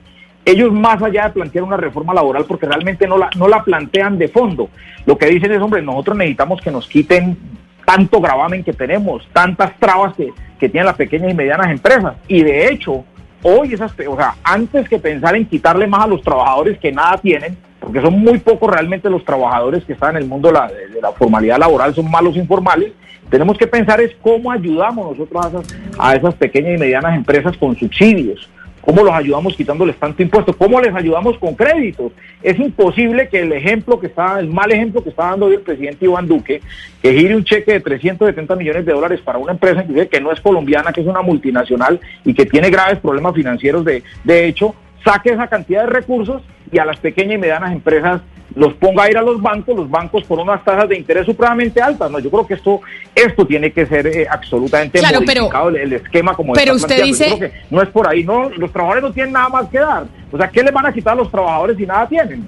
ellos 0.45 0.71
más 0.71 1.01
allá 1.01 1.25
de 1.25 1.31
plantear 1.31 1.63
una 1.63 1.77
reforma 1.77 2.13
laboral, 2.13 2.45
porque 2.47 2.65
realmente 2.65 3.07
no 3.07 3.17
la, 3.17 3.29
no 3.37 3.47
la 3.47 3.63
plantean 3.63 4.17
de 4.17 4.27
fondo, 4.27 4.69
lo 5.05 5.17
que 5.17 5.27
dicen 5.27 5.51
es, 5.51 5.59
hombre, 5.59 5.81
nosotros 5.81 6.17
necesitamos 6.17 6.61
que 6.61 6.71
nos 6.71 6.87
quiten 6.87 7.37
tanto 7.85 8.21
gravamen 8.21 8.63
que 8.63 8.73
tenemos, 8.73 9.27
tantas 9.33 9.77
trabas 9.79 10.15
que, 10.15 10.29
que 10.59 10.69
tienen 10.69 10.85
las 10.85 10.95
pequeñas 10.95 11.31
y 11.31 11.35
medianas 11.35 11.71
empresas. 11.71 12.15
Y 12.27 12.43
de 12.43 12.67
hecho, 12.67 13.03
hoy 13.43 13.73
esas, 13.73 13.91
o 14.07 14.15
sea, 14.15 14.35
antes 14.43 14.87
que 14.87 14.99
pensar 14.99 15.35
en 15.35 15.45
quitarle 15.45 15.87
más 15.87 16.03
a 16.03 16.07
los 16.07 16.21
trabajadores 16.21 16.77
que 16.79 16.91
nada 16.91 17.17
tienen, 17.17 17.57
porque 17.79 18.01
son 18.01 18.19
muy 18.19 18.37
pocos 18.39 18.69
realmente 18.69 19.09
los 19.09 19.25
trabajadores 19.25 19.83
que 19.83 19.93
están 19.93 20.15
en 20.15 20.23
el 20.23 20.29
mundo 20.29 20.49
de 20.49 20.53
la, 20.53 20.67
de 20.67 21.01
la 21.01 21.11
formalidad 21.11 21.57
laboral, 21.57 21.93
son 21.93 22.09
malos 22.09 22.35
informales. 22.35 22.91
Tenemos 23.29 23.57
que 23.57 23.67
pensar 23.67 24.01
es 24.01 24.15
cómo 24.21 24.51
ayudamos 24.51 25.17
nosotros 25.17 25.45
a 25.45 25.49
esas, 25.49 25.77
a 25.97 26.15
esas 26.15 26.35
pequeñas 26.35 26.75
y 26.75 26.79
medianas 26.79 27.15
empresas 27.15 27.57
con 27.57 27.75
subsidios, 27.75 28.49
cómo 28.81 29.03
los 29.03 29.13
ayudamos 29.13 29.55
quitándoles 29.55 29.95
tanto 29.97 30.21
impuesto, 30.21 30.53
cómo 30.53 30.81
les 30.81 30.93
ayudamos 30.93 31.37
con 31.37 31.55
créditos. 31.55 32.11
Es 32.41 32.59
imposible 32.59 33.29
que 33.29 33.41
el 33.41 33.53
ejemplo 33.53 33.99
que 33.99 34.07
está, 34.07 34.39
el 34.39 34.47
mal 34.47 34.71
ejemplo 34.71 35.03
que 35.03 35.09
está 35.09 35.29
dando 35.29 35.45
hoy 35.45 35.55
el 35.55 35.61
presidente 35.61 36.05
Iván 36.05 36.27
Duque, 36.27 36.61
que 37.01 37.13
gire 37.13 37.35
un 37.35 37.43
cheque 37.43 37.73
de 37.73 37.79
370 37.79 38.55
millones 38.55 38.85
de 38.85 38.93
dólares 38.93 39.21
para 39.21 39.37
una 39.37 39.53
empresa 39.53 39.85
que 40.09 40.21
no 40.21 40.31
es 40.31 40.41
colombiana, 40.41 40.91
que 40.91 41.01
es 41.01 41.07
una 41.07 41.21
multinacional 41.21 41.99
y 42.25 42.33
que 42.33 42.45
tiene 42.45 42.69
graves 42.69 42.99
problemas 42.99 43.35
financieros 43.35 43.85
de, 43.85 44.03
de 44.23 44.47
hecho, 44.47 44.75
saque 45.03 45.31
esa 45.31 45.47
cantidad 45.47 45.81
de 45.81 45.89
recursos 45.89 46.41
y 46.71 46.77
a 46.79 46.85
las 46.85 46.97
pequeñas 46.97 47.35
y 47.35 47.37
medianas 47.37 47.73
empresas 47.73 48.21
los 48.55 48.73
ponga 48.73 49.03
a 49.03 49.09
ir 49.09 49.17
a 49.17 49.21
los 49.21 49.41
bancos, 49.41 49.75
los 49.75 49.89
bancos 49.89 50.23
por 50.23 50.39
unas 50.39 50.63
tasas 50.63 50.89
de 50.89 50.97
interés 50.97 51.25
supremamente 51.25 51.81
altas. 51.81 52.11
No, 52.11 52.19
yo 52.19 52.29
creo 52.29 52.47
que 52.47 52.55
esto 52.55 52.81
esto 53.15 53.45
tiene 53.45 53.71
que 53.71 53.85
ser 53.85 54.07
eh, 54.07 54.27
absolutamente 54.29 54.99
claro, 54.99 55.21
modificado 55.21 55.69
el, 55.69 55.93
esquema 55.93 56.35
como 56.35 56.53
Pero 56.53 56.75
usted 56.75 57.03
dice 57.03 57.51
no 57.69 57.81
es 57.81 57.89
por 57.89 58.07
ahí, 58.07 58.23
no, 58.23 58.49
los 58.49 58.71
trabajadores 58.71 59.03
no 59.03 59.13
tienen 59.13 59.33
nada 59.33 59.49
más 59.49 59.67
que 59.69 59.79
dar. 59.79 60.05
O 60.31 60.37
sea, 60.37 60.49
¿qué 60.49 60.63
le 60.63 60.71
van 60.71 60.85
a 60.85 60.93
quitar 60.93 61.13
a 61.13 61.17
los 61.17 61.29
trabajadores 61.29 61.77
si 61.77 61.85
nada 61.85 62.07
tienen? 62.07 62.47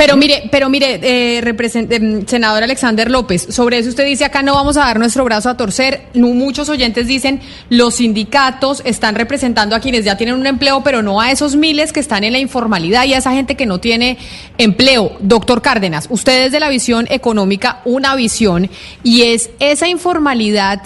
Pero 0.00 0.16
mire, 0.16 0.48
pero 0.50 0.70
mire, 0.70 0.98
eh, 1.02 1.56
em, 1.90 2.24
senador 2.24 2.62
Alexander 2.62 3.10
López, 3.10 3.46
sobre 3.50 3.76
eso 3.76 3.90
usted 3.90 4.06
dice 4.06 4.24
acá 4.24 4.42
no 4.42 4.54
vamos 4.54 4.78
a 4.78 4.80
dar 4.80 4.98
nuestro 4.98 5.24
brazo 5.24 5.50
a 5.50 5.58
torcer. 5.58 6.06
muchos 6.14 6.70
oyentes 6.70 7.06
dicen 7.06 7.42
los 7.68 7.96
sindicatos 7.96 8.80
están 8.86 9.14
representando 9.14 9.76
a 9.76 9.80
quienes 9.80 10.06
ya 10.06 10.16
tienen 10.16 10.36
un 10.36 10.46
empleo, 10.46 10.82
pero 10.82 11.02
no 11.02 11.20
a 11.20 11.30
esos 11.30 11.54
miles 11.54 11.92
que 11.92 12.00
están 12.00 12.24
en 12.24 12.32
la 12.32 12.38
informalidad 12.38 13.04
y 13.04 13.12
a 13.12 13.18
esa 13.18 13.32
gente 13.32 13.56
que 13.56 13.66
no 13.66 13.78
tiene 13.78 14.16
empleo. 14.56 15.18
Doctor 15.20 15.60
Cárdenas, 15.60 16.06
usted 16.08 16.44
desde 16.44 16.60
la 16.60 16.70
visión 16.70 17.06
económica, 17.10 17.82
una 17.84 18.14
visión, 18.14 18.70
y 19.02 19.24
es 19.24 19.50
esa 19.58 19.86
informalidad 19.86 20.80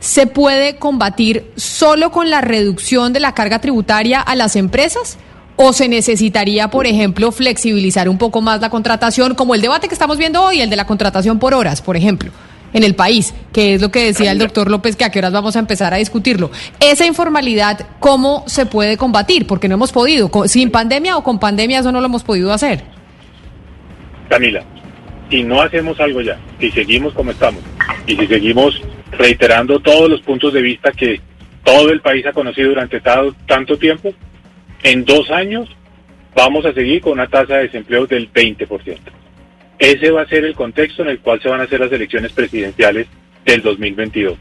se 0.00 0.26
puede 0.26 0.74
combatir 0.74 1.52
solo 1.54 2.10
con 2.10 2.30
la 2.30 2.40
reducción 2.40 3.12
de 3.12 3.20
la 3.20 3.32
carga 3.32 3.60
tributaria 3.60 4.20
a 4.20 4.34
las 4.34 4.56
empresas? 4.56 5.18
¿O 5.56 5.72
se 5.72 5.88
necesitaría, 5.88 6.68
por 6.68 6.86
ejemplo, 6.86 7.32
flexibilizar 7.32 8.08
un 8.10 8.18
poco 8.18 8.42
más 8.42 8.60
la 8.60 8.68
contratación, 8.68 9.34
como 9.34 9.54
el 9.54 9.62
debate 9.62 9.88
que 9.88 9.94
estamos 9.94 10.18
viendo 10.18 10.42
hoy, 10.42 10.60
el 10.60 10.68
de 10.68 10.76
la 10.76 10.86
contratación 10.86 11.38
por 11.38 11.54
horas, 11.54 11.80
por 11.80 11.96
ejemplo, 11.96 12.30
en 12.74 12.84
el 12.84 12.94
país, 12.94 13.34
que 13.54 13.74
es 13.74 13.80
lo 13.80 13.90
que 13.90 14.04
decía 14.04 14.32
el 14.32 14.38
doctor 14.38 14.70
López, 14.70 14.96
que 14.96 15.04
a 15.06 15.10
qué 15.10 15.18
horas 15.18 15.32
vamos 15.32 15.56
a 15.56 15.58
empezar 15.58 15.94
a 15.94 15.96
discutirlo? 15.96 16.50
Esa 16.78 17.06
informalidad, 17.06 17.86
¿cómo 18.00 18.44
se 18.46 18.66
puede 18.66 18.98
combatir? 18.98 19.46
Porque 19.46 19.66
no 19.66 19.76
hemos 19.76 19.92
podido, 19.92 20.30
sin 20.46 20.70
pandemia 20.70 21.16
o 21.16 21.24
con 21.24 21.38
pandemia, 21.38 21.78
eso 21.78 21.90
no 21.90 22.00
lo 22.00 22.06
hemos 22.06 22.22
podido 22.22 22.52
hacer. 22.52 22.84
Camila, 24.28 24.62
si 25.30 25.42
no 25.42 25.62
hacemos 25.62 25.98
algo 26.00 26.20
ya, 26.20 26.38
si 26.60 26.70
seguimos 26.70 27.14
como 27.14 27.30
estamos, 27.30 27.62
y 28.06 28.14
si 28.14 28.26
seguimos 28.26 28.82
reiterando 29.12 29.80
todos 29.80 30.10
los 30.10 30.20
puntos 30.20 30.52
de 30.52 30.60
vista 30.60 30.92
que 30.92 31.18
todo 31.64 31.90
el 31.90 32.02
país 32.02 32.26
ha 32.26 32.32
conocido 32.32 32.68
durante 32.68 33.00
tanto 33.00 33.78
tiempo, 33.78 34.12
en 34.82 35.04
dos 35.04 35.30
años 35.30 35.68
vamos 36.34 36.64
a 36.66 36.72
seguir 36.72 37.00
con 37.00 37.12
una 37.12 37.26
tasa 37.26 37.56
de 37.56 37.62
desempleo 37.64 38.06
del 38.06 38.32
20%. 38.32 38.98
Ese 39.78 40.10
va 40.10 40.22
a 40.22 40.28
ser 40.28 40.44
el 40.44 40.54
contexto 40.54 41.02
en 41.02 41.08
el 41.08 41.20
cual 41.20 41.40
se 41.40 41.48
van 41.48 41.60
a 41.60 41.64
hacer 41.64 41.80
las 41.80 41.92
elecciones 41.92 42.32
presidenciales 42.32 43.06
del 43.44 43.62
2022. 43.62 44.38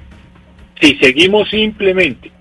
Si 0.79 0.95
seguimos 0.97 1.49
simplemente 1.49 2.31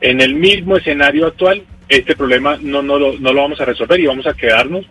en 0.00 0.20
el 0.20 0.34
mismo 0.34 0.76
escenario 0.76 1.26
actual, 1.26 1.62
este 1.88 2.14
problema 2.14 2.58
no, 2.60 2.82
no, 2.82 2.98
lo, 2.98 3.18
no 3.18 3.32
lo 3.32 3.42
vamos 3.42 3.60
a 3.60 3.64
resolver 3.64 4.00
y 4.00 4.06
vamos 4.06 4.26
a 4.26 4.34
quedarnos 4.34 4.86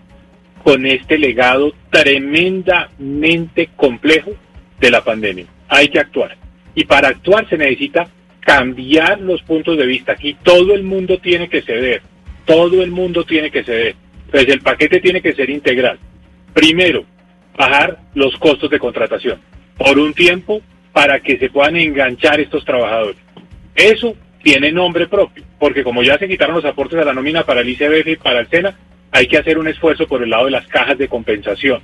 con 0.64 0.86
este 0.86 1.18
legado 1.18 1.74
tremendamente 1.90 3.70
complejo 3.76 4.32
de 4.80 4.92
la 4.92 5.04
pandemia. 5.04 5.46
Hay 5.68 5.90
que 5.90 6.00
actuar. 6.00 6.38
Y 6.76 6.86
para 6.86 7.10
actuar 7.10 7.48
se 7.50 7.58
necesita 7.58 8.08
cambiar 8.40 9.20
los 9.20 9.42
puntos 9.44 9.78
de 9.78 9.86
vista. 9.86 10.14
Aquí 10.14 10.36
todo 10.42 10.74
el 10.74 10.84
mundo 10.84 11.20
tiene 11.20 11.50
que 11.50 11.62
ceder 11.62 12.02
todo 12.46 12.82
el 12.82 12.92
mundo 12.92 13.24
tiene 13.24 13.52
que 13.52 13.64
ceder. 13.64 13.96
Pues 14.32 14.48
el 14.48 14.62
paquete 14.62 15.00
tiene 15.00 15.22
que 15.22 15.34
ser 15.34 15.50
integral. 15.50 16.00
Primero, 16.54 17.06
bajar 17.58 18.00
los 18.16 18.36
costos 18.38 18.70
de 18.70 18.80
contratación 18.80 19.40
por 19.78 19.98
un 19.98 20.14
tiempo 20.14 20.62
para 20.92 21.20
que 21.20 21.38
se 21.38 21.50
puedan 21.50 21.76
enganchar 21.76 22.40
estos 22.40 22.64
trabajadores. 22.64 23.18
Eso 23.76 24.16
tiene 24.44 24.72
nombre 24.72 25.08
propio, 25.08 25.44
porque 25.58 25.84
como 25.84 26.04
ya 26.04 26.18
se 26.18 26.28
quitaron 26.28 26.56
los 26.56 26.66
aportes 26.66 27.00
a 27.00 27.06
la 27.06 27.14
nómina 27.14 27.44
para 27.44 27.62
el 27.62 27.70
ICBF 27.70 28.08
y 28.08 28.16
para 28.18 28.42
el 28.42 28.50
SENA, 28.50 28.78
hay 29.12 29.28
que 29.28 29.38
hacer 29.38 29.58
un 29.58 29.68
esfuerzo 29.68 30.08
por 30.08 30.22
el 30.22 30.30
lado 30.30 30.46
de 30.46 30.52
las 30.52 30.68
cajas 30.68 30.98
de 30.98 31.08
compensación. 31.08 31.82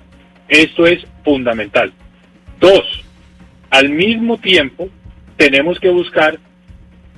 Esto 0.47 0.85
es 0.85 1.05
fundamental. 1.23 1.93
Dos, 2.59 3.03
al 3.69 3.89
mismo 3.89 4.37
tiempo 4.37 4.89
tenemos 5.37 5.79
que 5.79 5.89
buscar 5.89 6.37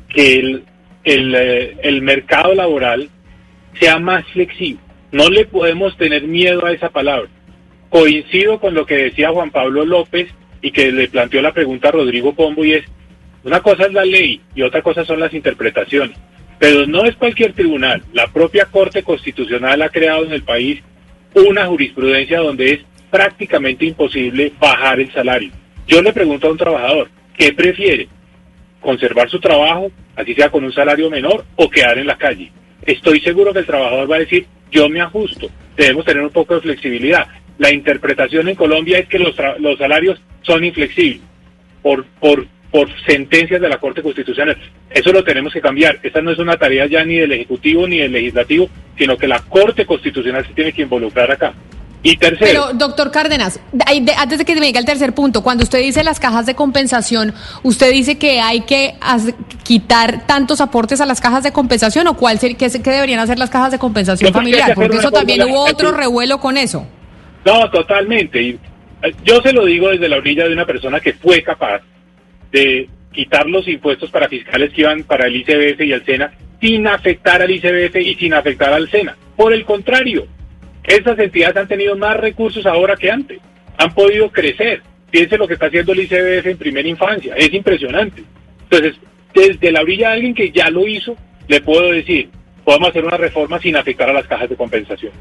que 0.10 0.36
el, 0.36 0.64
el, 1.04 1.36
eh, 1.36 1.78
el 1.82 2.02
mercado 2.02 2.54
laboral 2.54 3.10
sea 3.80 4.00
más 4.00 4.26
flexible. 4.28 4.82
No 5.12 5.30
le 5.30 5.46
podemos 5.46 5.98
tener 5.98 6.24
miedo 6.24 6.66
a 6.66 6.72
esa 6.72 6.90
palabra. 6.90 7.30
Coincido 7.90 8.60
con 8.60 8.74
lo 8.74 8.86
que 8.86 8.96
decía 8.96 9.32
Juan 9.32 9.52
Pablo 9.52 9.86
López 9.86 10.30
y 10.62 10.72
que 10.72 10.92
le 10.92 11.08
planteó 11.08 11.42
la 11.42 11.54
pregunta 11.54 11.90
a 11.90 11.92
Rodrigo 11.92 12.34
Pombo 12.34 12.64
y 12.64 12.74
es, 12.74 12.86
una 13.44 13.60
cosa 13.62 13.86
es 13.86 13.94
la 13.94 14.06
ley 14.06 14.42
y 14.56 14.62
otra 14.62 14.82
cosa 14.82 15.04
son 15.04 15.20
las 15.20 15.34
interpretaciones. 15.34 16.18
Pero 16.60 16.86
no 16.86 17.06
es 17.06 17.16
cualquier 17.16 17.54
tribunal. 17.54 18.04
La 18.14 18.28
propia 18.28 18.66
Corte 18.66 19.04
Constitucional 19.04 19.82
ha 19.82 19.90
creado 19.90 20.26
en 20.26 20.32
el 20.32 20.44
país 20.44 20.82
una 21.34 21.66
jurisprudencia 21.66 22.40
donde 22.40 22.74
es 22.74 22.80
prácticamente 23.10 23.86
imposible 23.86 24.54
bajar 24.60 25.00
el 25.00 25.12
salario. 25.12 25.52
Yo 25.88 26.02
le 26.02 26.14
pregunto 26.14 26.48
a 26.48 26.52
un 26.52 26.58
trabajador, 26.58 27.10
¿qué 27.38 27.52
prefiere? 27.52 28.08
¿Conservar 28.80 29.30
su 29.30 29.40
trabajo, 29.40 29.92
así 30.16 30.34
sea 30.34 30.50
con 30.50 30.64
un 30.64 30.72
salario 30.72 31.10
menor, 31.10 31.44
o 31.56 31.70
quedar 31.70 31.98
en 31.98 32.08
la 32.08 32.18
calle? 32.18 32.52
Estoy 32.86 33.20
seguro 33.22 33.54
que 33.54 33.60
el 33.60 33.66
trabajador 33.66 34.12
va 34.12 34.16
a 34.16 34.20
decir, 34.20 34.46
yo 34.72 34.90
me 34.90 35.02
ajusto, 35.02 35.50
debemos 35.76 36.06
tener 36.06 36.24
un 36.24 36.32
poco 36.32 36.56
de 36.56 36.62
flexibilidad. 36.62 37.28
La 37.58 37.72
interpretación 37.72 38.48
en 38.50 38.56
Colombia 38.56 39.00
es 39.00 39.08
que 39.08 39.20
los, 39.20 39.36
los 39.60 39.78
salarios 39.78 40.22
son 40.42 40.64
inflexibles 40.64 41.22
por, 41.82 42.06
por, 42.20 42.48
por 42.72 42.90
sentencias 43.06 43.62
de 43.62 43.70
la 43.70 43.78
Corte 43.78 44.02
Constitucional. 44.02 44.58
Eso 44.90 45.12
lo 45.12 45.24
tenemos 45.24 45.54
que 45.54 45.62
cambiar. 45.62 46.00
Esta 46.02 46.22
no 46.22 46.32
es 46.32 46.40
una 46.40 46.58
tarea 46.58 46.88
ya 46.88 47.04
ni 47.04 47.18
del 47.18 47.34
Ejecutivo 47.34 47.88
ni 47.88 48.00
del 48.00 48.14
Legislativo, 48.14 48.70
sino 48.98 49.18
que 49.18 49.28
la 49.28 49.40
Corte 49.40 49.86
Constitucional 49.86 50.46
se 50.46 50.54
tiene 50.54 50.74
que 50.74 50.82
involucrar 50.82 51.32
acá. 51.32 51.54
Y 52.04 52.18
tercero. 52.18 52.66
Pero, 52.70 52.74
doctor 52.74 53.12
Cárdenas, 53.12 53.60
antes 54.18 54.39
de 54.39 54.45
que 54.45 54.56
me 54.56 54.66
diga 54.66 54.80
el 54.80 54.86
tercer 54.86 55.14
punto, 55.14 55.43
cuando 55.43 55.64
usted 55.64 55.80
dice 55.80 56.04
las 56.04 56.20
cajas 56.20 56.47
de 56.47 56.56
compensación, 56.56 57.34
¿usted 57.62 57.91
dice 57.91 58.18
que 58.18 58.41
hay 58.41 58.62
que 58.62 58.95
quitar 59.64 60.26
tantos 60.26 60.62
aportes 60.62 60.99
a 60.99 61.06
las 61.06 61.22
cajas 61.22 61.43
de 61.43 61.52
compensación 61.52 62.08
o 62.08 62.18
cuál 62.18 62.39
qué, 62.39 62.56
qué 62.56 62.70
deberían 62.70 63.20
hacer 63.20 63.38
las 63.38 63.52
cajas 63.52 63.72
de 63.72 63.78
compensación 63.80 64.34
familiar? 64.34 64.74
Porque 64.74 64.97
eso 64.97 65.12
también 65.12 65.43
hubo 65.43 65.66
otro 65.66 65.91
revuelo 65.91 66.39
con 66.39 66.58
eso. 66.58 66.88
No, 67.45 67.70
totalmente. 67.70 68.49
Eh, 68.49 68.58
yo 69.24 69.41
se 69.41 69.54
lo 69.54 69.66
digo 69.66 69.89
desde 69.89 70.10
la 70.10 70.18
orilla 70.18 70.45
de 70.45 70.54
una 70.54 70.66
persona 70.66 70.99
que 70.99 71.14
fue 71.14 71.43
capaz 71.43 71.82
de 72.52 72.89
quitar 73.12 73.47
los 73.47 73.68
impuestos 73.68 74.10
para 74.10 74.28
fiscales 74.28 74.72
que 74.74 74.82
iban 74.82 75.04
para 75.04 75.28
el 75.28 75.36
ICBF 75.36 75.82
y 75.82 75.91
el 75.91 76.06
SENA 76.06 76.32
sin 76.60 76.88
afectar 76.88 77.41
al 77.41 77.52
ICBF 77.52 77.95
y 77.97 78.16
sin 78.16 78.34
afectar 78.34 78.74
al 78.74 78.89
SENA. 78.89 79.16
Por 79.36 79.54
el 79.54 79.66
contrario, 79.66 80.28
esas 80.84 81.18
entidades 81.20 81.58
han 81.58 81.68
tenido 81.68 81.96
más 81.96 82.18
recursos 82.18 82.66
ahora 82.66 82.96
que 82.96 83.12
antes, 83.12 83.40
han 83.78 83.94
podido 83.94 84.30
crecer. 84.30 84.82
Piense 85.10 85.38
lo 85.38 85.48
que 85.48 85.56
está 85.56 85.68
haciendo 85.68 85.92
el 85.92 86.02
ICBF 86.02 86.46
en 86.48 86.58
primera 86.58 86.88
infancia, 86.88 87.36
es 87.36 87.54
impresionante. 87.54 88.24
Entonces, 88.64 88.96
desde 89.34 89.72
la 89.72 89.82
orilla 89.82 90.10
de 90.10 90.14
alguien 90.16 90.34
que 90.34 90.52
ya 90.52 90.70
lo 90.70 90.88
hizo, 90.88 91.16
le 91.48 91.62
puedo 91.62 91.92
decir, 91.92 92.30
podemos 92.64 92.90
hacer 92.90 93.04
una 93.04 93.18
reforma 93.18 93.60
sin 93.60 93.76
afectar 93.76 94.10
a 94.10 94.14
las 94.14 94.28
cajas 94.28 94.50
de 94.50 94.56
compensación, 94.56 95.12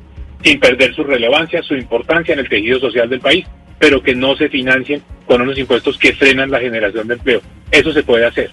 sin 0.42 0.60
perder 0.60 0.94
su 0.94 1.02
relevancia, 1.02 1.62
su 1.62 1.74
importancia 1.74 2.32
en 2.32 2.40
el 2.40 2.48
tejido 2.48 2.78
social 2.78 3.08
del 3.08 3.20
país, 3.20 3.46
pero 3.78 4.02
que 4.02 4.14
no 4.14 4.36
se 4.36 4.48
financien 4.48 5.02
con 5.26 5.40
unos 5.40 5.58
impuestos 5.58 5.98
que 5.98 6.12
frenan 6.12 6.50
la 6.50 6.60
generación 6.60 7.08
de 7.08 7.14
empleo. 7.14 7.40
Eso 7.70 7.92
se 7.92 8.02
puede 8.02 8.26
hacer. 8.26 8.50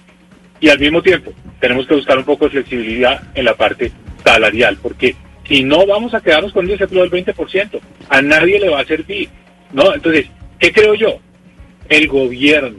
Y 0.60 0.68
al 0.70 0.78
mismo 0.80 1.02
tiempo, 1.02 1.32
tenemos 1.60 1.86
que 1.86 1.94
buscar 1.94 2.18
un 2.18 2.24
poco 2.24 2.46
de 2.46 2.52
flexibilidad 2.52 3.22
en 3.34 3.44
la 3.44 3.54
parte 3.54 3.92
salarial, 4.24 4.78
porque 4.82 5.14
si 5.48 5.64
no 5.64 5.86
vamos 5.86 6.14
a 6.14 6.20
quedarnos 6.20 6.52
con 6.52 6.64
un 6.64 6.72
desempleo 6.72 7.08
del 7.08 7.24
20%, 7.24 7.80
a 8.08 8.22
nadie 8.22 8.60
le 8.60 8.68
va 8.68 8.80
a 8.80 8.84
servir. 8.84 9.28
¿no? 9.72 9.94
Entonces, 9.94 10.26
¿qué 10.58 10.72
creo 10.72 10.94
yo? 10.94 11.18
El 11.88 12.06
gobierno, 12.06 12.78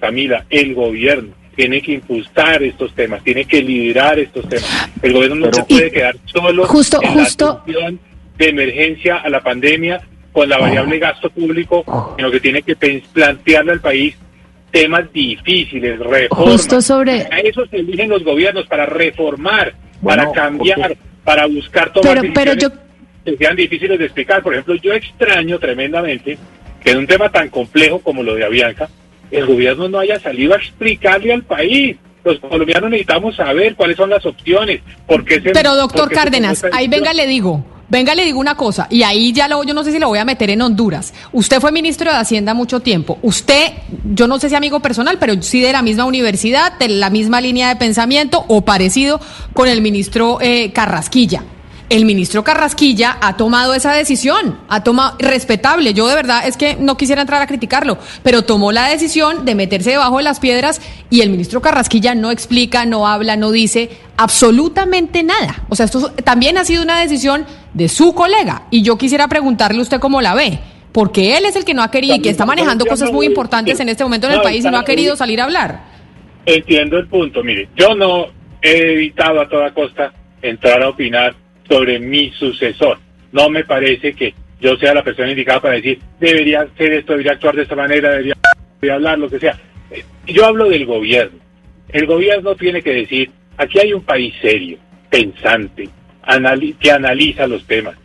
Camila, 0.00 0.44
el 0.50 0.74
gobierno 0.74 1.32
tiene 1.54 1.80
que 1.80 1.92
impulsar 1.92 2.62
estos 2.62 2.94
temas, 2.94 3.22
tiene 3.24 3.44
que 3.44 3.62
liderar 3.62 4.18
estos 4.18 4.48
temas. 4.48 4.90
El 5.02 5.12
gobierno 5.12 5.46
no 5.46 5.52
se 5.52 5.64
puede 5.64 5.90
quedar 5.90 6.16
solo 6.26 6.66
justo, 6.66 7.00
en 7.02 7.12
justo. 7.14 7.62
la 7.66 7.92
de 8.36 8.48
emergencia 8.48 9.16
a 9.16 9.28
la 9.28 9.40
pandemia 9.40 10.00
con 10.32 10.48
la 10.48 10.58
variable 10.58 11.00
gasto 11.00 11.28
público, 11.30 12.14
sino 12.16 12.30
que 12.30 12.38
tiene 12.38 12.62
que 12.62 12.76
plantearle 13.12 13.72
al 13.72 13.80
país 13.80 14.16
temas 14.70 15.12
difíciles, 15.12 15.98
reformas. 15.98 16.52
Justo 16.52 16.80
sobre... 16.80 17.22
A 17.32 17.40
eso 17.40 17.66
se 17.66 17.78
eligen 17.78 18.10
los 18.10 18.22
gobiernos, 18.22 18.66
para 18.66 18.86
reformar, 18.86 19.74
para 20.04 20.30
cambiar, 20.30 20.96
para 21.28 21.44
buscar 21.44 21.92
tomar 21.92 22.22
pero, 22.22 22.32
pero 22.32 22.54
yo... 22.54 22.70
que 23.22 23.36
sean 23.36 23.54
difíciles 23.54 23.98
de 23.98 24.06
explicar. 24.06 24.42
Por 24.42 24.54
ejemplo, 24.54 24.74
yo 24.76 24.94
extraño 24.94 25.58
tremendamente 25.58 26.38
que 26.82 26.90
en 26.90 26.96
un 26.96 27.06
tema 27.06 27.28
tan 27.28 27.50
complejo 27.50 27.98
como 27.98 28.22
lo 28.22 28.34
de 28.34 28.46
Avianca, 28.46 28.88
el 29.30 29.44
gobierno 29.44 29.90
no 29.90 29.98
haya 29.98 30.18
salido 30.18 30.54
a 30.54 30.56
explicarle 30.56 31.34
al 31.34 31.42
país. 31.42 31.98
Los 32.24 32.38
colombianos 32.38 32.88
necesitamos 32.88 33.36
saber 33.36 33.74
cuáles 33.74 33.98
son 33.98 34.08
las 34.08 34.24
opciones. 34.24 34.80
Por 35.06 35.22
qué 35.26 35.42
se, 35.42 35.50
pero 35.50 35.74
doctor 35.74 36.10
Cárdenas, 36.10 36.64
ahí 36.72 36.88
venga 36.88 37.12
le 37.12 37.26
digo. 37.26 37.62
Venga, 37.90 38.14
le 38.14 38.24
digo 38.24 38.38
una 38.38 38.54
cosa, 38.54 38.86
y 38.90 39.02
ahí 39.02 39.32
ya 39.32 39.48
lo, 39.48 39.64
yo 39.64 39.72
no 39.72 39.82
sé 39.82 39.92
si 39.92 39.98
lo 39.98 40.08
voy 40.08 40.18
a 40.18 40.24
meter 40.26 40.50
en 40.50 40.60
Honduras. 40.60 41.14
Usted 41.32 41.58
fue 41.58 41.72
ministro 41.72 42.10
de 42.10 42.18
Hacienda 42.18 42.52
mucho 42.52 42.80
tiempo. 42.80 43.18
Usted, 43.22 43.72
yo 44.12 44.28
no 44.28 44.38
sé 44.38 44.50
si 44.50 44.54
amigo 44.54 44.80
personal, 44.80 45.16
pero 45.18 45.40
sí 45.42 45.60
de 45.62 45.72
la 45.72 45.80
misma 45.80 46.04
universidad, 46.04 46.78
de 46.78 46.88
la 46.88 47.08
misma 47.08 47.40
línea 47.40 47.68
de 47.68 47.76
pensamiento 47.76 48.44
o 48.48 48.60
parecido 48.60 49.20
con 49.54 49.68
el 49.68 49.80
ministro 49.80 50.38
eh, 50.42 50.70
Carrasquilla. 50.72 51.44
El 51.90 52.04
ministro 52.04 52.44
Carrasquilla 52.44 53.16
ha 53.22 53.38
tomado 53.38 53.72
esa 53.72 53.94
decisión, 53.94 54.58
ha 54.68 54.84
tomado 54.84 55.16
respetable. 55.18 55.94
Yo 55.94 56.06
de 56.06 56.14
verdad 56.14 56.46
es 56.46 56.58
que 56.58 56.76
no 56.76 56.98
quisiera 56.98 57.22
entrar 57.22 57.40
a 57.40 57.46
criticarlo, 57.46 57.96
pero 58.22 58.42
tomó 58.42 58.72
la 58.72 58.88
decisión 58.88 59.46
de 59.46 59.54
meterse 59.54 59.92
debajo 59.92 60.18
de 60.18 60.24
las 60.24 60.38
piedras 60.38 60.82
y 61.08 61.22
el 61.22 61.30
ministro 61.30 61.62
Carrasquilla 61.62 62.14
no 62.14 62.30
explica, 62.30 62.84
no 62.84 63.08
habla, 63.08 63.36
no 63.36 63.52
dice 63.52 63.88
absolutamente 64.18 65.22
nada. 65.22 65.64
O 65.70 65.76
sea, 65.76 65.86
esto 65.86 66.12
también 66.24 66.58
ha 66.58 66.64
sido 66.66 66.82
una 66.82 67.00
decisión 67.00 67.46
de 67.72 67.88
su 67.88 68.14
colega 68.14 68.64
y 68.70 68.82
yo 68.82 68.98
quisiera 68.98 69.26
preguntarle 69.26 69.80
usted 69.80 69.98
cómo 69.98 70.20
la 70.20 70.34
ve, 70.34 70.58
porque 70.92 71.38
él 71.38 71.46
es 71.46 71.56
el 71.56 71.64
que 71.64 71.72
no 71.72 71.82
ha 71.82 71.90
querido 71.90 72.16
y 72.16 72.20
que 72.20 72.28
está 72.28 72.44
manejando 72.44 72.84
cosas 72.84 73.10
muy 73.10 73.24
importantes 73.24 73.80
en 73.80 73.88
este 73.88 74.04
momento 74.04 74.26
en 74.26 74.34
el 74.34 74.42
país 74.42 74.62
y 74.62 74.68
no 74.68 74.76
ha 74.76 74.84
querido 74.84 75.16
salir 75.16 75.40
a 75.40 75.44
hablar. 75.44 75.80
Entiendo 76.44 76.98
el 76.98 77.06
punto. 77.08 77.42
Mire, 77.42 77.70
yo 77.74 77.94
no 77.94 78.26
he 78.60 78.92
evitado 78.92 79.40
a 79.40 79.48
toda 79.48 79.72
costa 79.72 80.12
entrar 80.42 80.82
a 80.82 80.90
opinar 80.90 81.34
sobre 81.68 81.98
mi 81.98 82.30
sucesor. 82.32 82.98
No 83.32 83.48
me 83.50 83.64
parece 83.64 84.14
que 84.14 84.34
yo 84.60 84.76
sea 84.76 84.94
la 84.94 85.04
persona 85.04 85.30
indicada 85.30 85.60
para 85.60 85.74
decir, 85.74 85.98
debería 86.18 86.62
hacer 86.62 86.92
esto, 86.92 87.12
debería 87.12 87.32
actuar 87.32 87.54
de 87.54 87.62
esta 87.62 87.76
manera, 87.76 88.10
debería, 88.10 88.34
hablar, 88.92 89.18
lo 89.18 89.28
que 89.28 89.38
sea. 89.38 89.58
Eh, 89.90 90.04
Yo 90.26 90.46
hablo 90.46 90.68
del 90.68 90.86
gobierno. 90.86 91.38
El 91.90 92.06
gobierno 92.06 92.54
tiene 92.54 92.82
que 92.82 92.92
decir, 92.92 93.30
aquí 93.56 93.78
hay 93.78 93.92
un 93.92 94.02
país 94.02 94.34
serio, 94.40 94.78
pensante, 95.10 95.88
que 96.80 96.90
analiza 96.90 97.46
los 97.46 97.66
temas. 97.66 97.96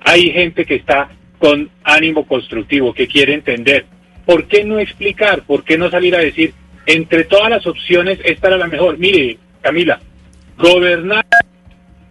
Hay 0.00 0.30
gente 0.30 0.64
que 0.64 0.76
está 0.76 1.08
con 1.38 1.70
ánimo 1.84 2.26
constructivo, 2.26 2.92
que 2.92 3.06
quiere 3.06 3.34
entender. 3.34 3.86
¿Por 4.26 4.46
qué 4.46 4.64
no 4.64 4.78
explicar? 4.78 5.42
¿Por 5.42 5.64
qué 5.64 5.78
no 5.78 5.90
salir 5.90 6.14
a 6.16 6.20
decir, 6.20 6.52
entre 6.86 7.24
todas 7.24 7.50
las 7.50 7.66
opciones, 7.66 8.18
esta 8.24 8.48
era 8.48 8.56
la 8.56 8.66
mejor? 8.66 8.98
Mire, 8.98 9.38
Camila, 9.60 10.00
gobernar 10.56 11.24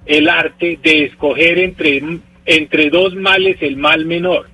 el 0.08 0.30
arte 0.30 0.80
de 0.82 1.04
escoger 1.06 1.60
entre, 1.60 2.02
entre 2.46 2.90
dos 2.90 3.16
males 3.16 3.58
el 3.62 3.78
mal 3.78 4.06
menor 4.06 4.50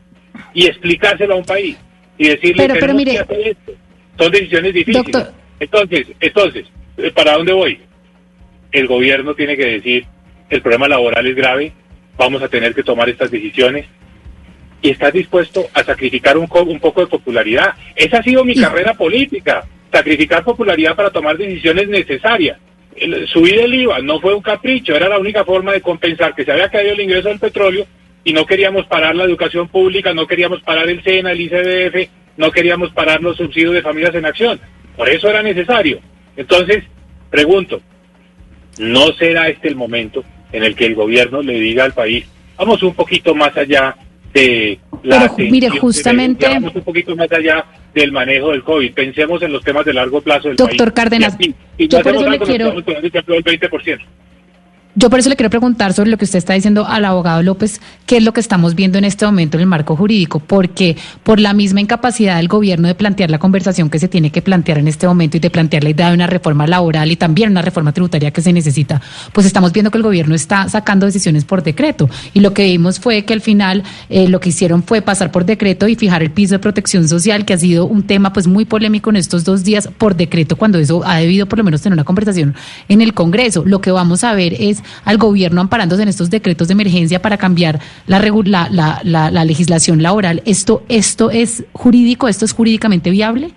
y 0.54 0.66
explicárselo 0.66 1.36
a 1.36 1.38
un 1.38 1.46
país 1.46 1.78
y 2.18 2.28
decirle 2.28 2.64
Pero- 2.68 2.74
pero 2.74 2.80
"Tenemos 2.88 3.00
mire, 3.02 3.12
que 3.12 3.20
hacer 3.20 3.48
esto". 3.48 3.72
Son 4.18 4.32
decisiones 4.32 4.74
difíciles. 4.74 5.12
Doctor. 5.12 5.34
Entonces, 5.60 6.08
entonces, 6.20 6.66
eh, 6.98 7.12
¿para 7.12 7.34
dónde 7.34 7.54
voy? 7.54 7.80
El 8.72 8.88
gobierno 8.88 9.34
tiene 9.36 9.56
que 9.56 9.66
decir, 9.66 10.06
el 10.50 10.62
problema 10.62 10.88
laboral 10.88 11.26
es 11.28 11.36
grave, 11.36 11.72
vamos 12.18 12.42
a 12.42 12.48
tener 12.48 12.74
que 12.76 12.84
tomar 12.84 13.10
estas 13.10 13.32
decisiones 13.32 13.86
y 14.82 14.90
estás 14.90 15.14
dispuesto 15.14 15.68
a 15.74 15.84
sacrificar 15.84 16.38
un, 16.38 16.48
un 16.68 16.80
poco 16.80 17.02
de 17.02 17.08
popularidad. 17.08 17.74
Esa 17.96 18.18
ha 18.20 18.24
sido 18.24 18.44
mi 18.44 18.56
carrera 18.56 18.94
política, 18.94 19.66
sacrificar 19.92 20.44
popularidad 20.44 20.96
para 20.96 21.10
tomar 21.12 21.38
decisiones 21.38 21.88
necesarias. 21.88 22.58
Subir 23.28 23.60
el 23.60 23.74
IVA 23.74 24.00
no 24.00 24.20
fue 24.20 24.34
un 24.34 24.42
capricho, 24.42 24.96
era 24.96 25.10
la 25.10 25.20
única 25.20 25.44
forma 25.44 25.72
de 25.72 25.82
compensar 25.82 26.36
que 26.36 26.46
se 26.46 26.52
había 26.52 26.70
caído 26.70 26.94
el 26.94 27.02
ingreso 27.02 27.30
del 27.30 27.40
petróleo 27.40 27.86
y 28.24 28.34
no 28.34 28.46
queríamos 28.46 28.86
parar 28.86 29.16
la 29.16 29.24
educación 29.24 29.68
pública, 29.68 30.14
no 30.14 30.28
queríamos 30.28 30.62
parar 30.62 30.90
el 30.90 31.04
SENA, 31.04 31.32
el 31.32 31.42
ICBF, 31.42 32.10
no 32.38 32.52
queríamos 32.52 32.92
parar 32.92 33.22
los 33.22 33.38
subsidios 33.38 33.74
de 33.74 33.82
familias 33.82 34.16
en 34.16 34.26
acción. 34.26 34.60
Por 34.96 35.10
eso 35.10 35.30
era 35.30 35.42
necesario. 35.42 36.00
Entonces, 36.38 36.84
pregunto, 37.30 37.82
¿no 38.78 39.12
será 39.14 39.50
este 39.50 39.68
el 39.68 39.76
momento 39.76 40.24
en 40.52 40.64
el 40.64 40.76
que 40.76 40.86
el 40.86 40.96
gobierno 40.96 41.42
le 41.42 41.60
diga 41.60 41.84
al 41.84 41.94
país, 41.94 42.26
vamos 42.58 42.82
un 42.84 42.94
poquito 42.94 43.36
más 43.36 43.56
allá 43.58 43.96
de 44.34 44.80
la 45.04 45.34
Pero, 45.36 45.50
mire, 45.52 45.70
justamente- 45.70 46.48
de- 46.48 46.58
un 46.58 46.82
poquito 46.84 47.16
más 47.16 47.32
allá 47.32 47.66
del 47.94 48.12
manejo 48.12 48.52
del 48.52 48.64
COVID. 48.64 48.94
Pensemos 48.94 49.42
en 49.44 49.54
los 49.54 49.64
temas 49.64 49.86
de 49.86 49.94
largo 49.94 50.22
plazo 50.22 50.48
del 50.48 50.58
Doctor 50.58 50.78
país. 50.78 50.94
Cárdenas, 50.94 51.34
Y, 51.34 51.36
aquí, 51.36 51.56
si 51.78 51.88
yo 51.88 52.02
por 52.02 52.16
eso 52.16 52.30
le 52.30 52.40
quiero- 52.40 52.72
del 52.72 53.44
20%. 53.44 54.04
Yo 54.96 55.10
por 55.10 55.20
eso 55.20 55.28
le 55.30 55.36
quiero 55.36 55.50
preguntar 55.50 55.92
sobre 55.94 56.12
lo 56.12 56.18
que 56.18 56.26
usted 56.26 56.38
está 56.38 56.54
diciendo 56.54 56.86
al 56.86 57.04
abogado 57.06 57.42
López, 57.42 57.82
qué 58.06 58.18
es 58.18 58.24
lo 58.24 58.32
que 58.32 58.40
estamos 58.40 58.76
viendo 58.76 59.00
en 59.00 59.06
este 59.06 59.26
momento 59.26 59.58
en 59.58 59.62
el 59.62 59.68
marco 59.68 59.96
jurídico, 59.96 60.38
porque 60.38 60.96
por 61.24 61.40
la 61.40 61.54
misma 61.54 61.82
incapacidad 61.82 62.38
del 62.38 62.48
gobierno 62.48 62.88
de 62.88 62.94
plantear 62.94 63.32
la 63.32 63.40
conversación 63.40 63.90
que 63.90 63.98
se 63.98 64.08
tiene 64.08 64.30
que 64.30 64.44
plantear 64.44 64.78
en 64.78 64.88
este 64.88 65.08
momento 65.08 65.38
y 65.38 65.40
de 65.40 65.50
plantear 65.50 65.84
la 65.84 65.90
idea 65.90 66.10
de 66.10 66.14
una 66.14 66.28
reforma 66.28 66.68
laboral 66.68 67.12
y 67.12 67.16
también 67.16 67.50
una 67.50 67.64
reforma 67.64 67.92
tributaria 67.92 68.30
que 68.30 68.44
se 68.44 68.54
necesita, 68.54 69.02
pues 69.32 69.48
estamos 69.48 69.74
viendo 69.74 69.90
que 69.90 69.98
el 69.98 70.04
gobierno 70.04 70.36
está 70.36 70.70
sacando 70.70 71.08
decisiones 71.08 71.44
por 71.44 71.64
decreto. 71.64 72.08
Y 72.36 72.42
lo 72.42 72.54
que 72.54 72.66
vimos 72.66 73.00
fue 73.00 73.26
que 73.26 73.34
al 73.34 73.42
final 73.42 73.82
eh, 74.10 74.28
lo 74.28 74.40
que 74.40 74.50
hicieron 74.50 74.84
fue 74.84 75.02
pasar 75.02 75.32
por 75.32 75.44
decreto 75.46 75.88
y 75.88 75.96
fijar 75.96 76.22
el 76.22 76.30
piso 76.30 76.54
de 76.54 76.60
protección 76.60 77.08
social, 77.08 77.46
que 77.46 77.54
ha 77.54 77.58
sido 77.58 77.88
un 77.88 78.04
tema 78.04 78.32
pues 78.32 78.46
muy 78.46 78.66
polémico 78.66 79.10
en 79.10 79.16
estos 79.16 79.44
dos 79.44 79.64
días 79.64 79.90
por 79.98 80.16
decreto, 80.16 80.56
cuando 80.56 80.78
eso 80.78 81.02
ha 81.04 81.18
debido 81.18 81.48
por 81.48 81.58
lo 81.58 81.64
menos 81.64 81.82
tener 81.82 81.96
una 81.96 82.04
conversación 82.04 82.54
en 82.90 83.02
el 83.02 83.16
Congreso. 83.16 83.64
Lo 83.66 83.82
que 83.82 83.90
vamos 83.90 84.24
a 84.24 84.36
ver 84.36 84.54
es 84.60 84.83
al 85.06 85.18
gobierno 85.18 85.62
amparándose 85.62 86.04
en 86.04 86.10
estos 86.10 86.30
decretos 86.30 86.68
de 86.68 86.74
emergencia 86.74 87.22
para 87.22 87.38
cambiar 87.38 87.80
la, 88.08 88.20
la, 88.72 89.00
la- 89.04 89.32
la 89.32 89.46
legislación 89.46 90.02
laboral. 90.02 90.42
¿Esto, 90.46 90.84
¿Esto 90.90 91.32
es 91.32 91.64
jurídico? 91.74 92.28
¿Esto 92.28 92.46
es 92.46 92.54
jurídicamente 92.54 93.10
viable? 93.10 93.52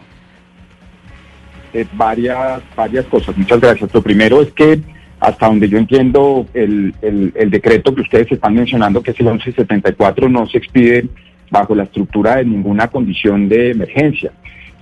eh, 1.72 1.86
varias, 1.94 2.62
varias 2.74 3.04
cosas. 3.06 3.36
Muchas 3.36 3.60
gracias. 3.60 3.92
Lo 3.92 4.02
primero 4.02 4.40
es 4.42 4.50
que 4.52 4.80
hasta 5.20 5.46
donde 5.46 5.68
yo 5.68 5.78
entiendo 5.78 6.46
el, 6.54 6.94
el- 7.02 7.32
el 7.34 7.50
decreto 7.50 7.94
que 7.94 8.02
ustedes 8.02 8.30
están 8.32 8.54
mencionando, 8.54 9.02
que 9.02 9.10
es 9.12 9.20
el 9.20 9.26
1174, 9.26 10.28
no 10.28 10.46
se 10.46 10.58
expide 10.58 11.06
bajo 11.50 11.74
la 11.74 11.84
estructura 11.84 12.36
de 12.36 12.44
ninguna 12.44 12.88
condición 12.88 13.48
de 13.48 13.70
emergencia, 13.70 14.32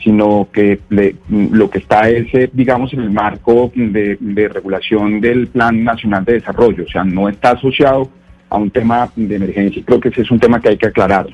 sino 0.05 0.49
que 0.53 0.81
le- 0.91 1.17
lo 1.31 1.71
que 1.71 1.79
está 1.79 2.11
es, 2.11 2.33
eh, 2.35 2.51
digamos, 2.53 2.93
en 2.93 3.01
el 3.01 3.11
marco 3.11 3.73
de, 3.75 4.19
regulación 4.53 5.21
del 5.21 5.47
Plan 5.49 5.83
Nacional 5.83 6.25
de 6.27 6.35
Desarrollo, 6.35 6.85
o 6.85 6.89
sea, 6.89 7.05
no 7.05 7.29
está 7.29 7.53
asociado 7.53 8.11
a 8.51 8.59
un 8.59 8.71
tema 8.71 9.09
de 9.17 9.35
emergencia. 9.35 9.83
Creo 9.85 9.99
que 9.99 10.11
ese 10.11 10.21
es 10.21 10.31
un 10.31 10.39
tema 10.39 10.61
que 10.61 10.69
hay 10.69 10.77
que 10.77 10.89
aclarar. 10.89 11.27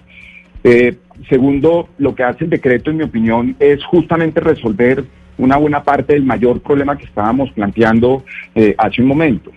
Eh, 0.63 0.95
segundo, 1.29 1.89
lo 1.99 2.15
que 2.15 2.23
hace 2.23 2.45
el 2.45 2.51
decreto, 2.51 2.91
en 2.91 2.99
mi 2.99 3.03
opinión, 3.03 3.57
es 3.59 3.85
justamente 3.85 4.41
resolver 4.41 5.05
una 5.37 5.57
buena 5.57 5.83
parte 5.83 6.13
del 6.13 6.23
mayor 6.23 6.61
problema 6.61 6.97
que 6.97 7.07
estábamos 7.07 7.51
planteando 7.51 8.25
eh, 8.55 8.75
hace 8.79 9.03
un 9.03 9.09
momento. 9.09 9.51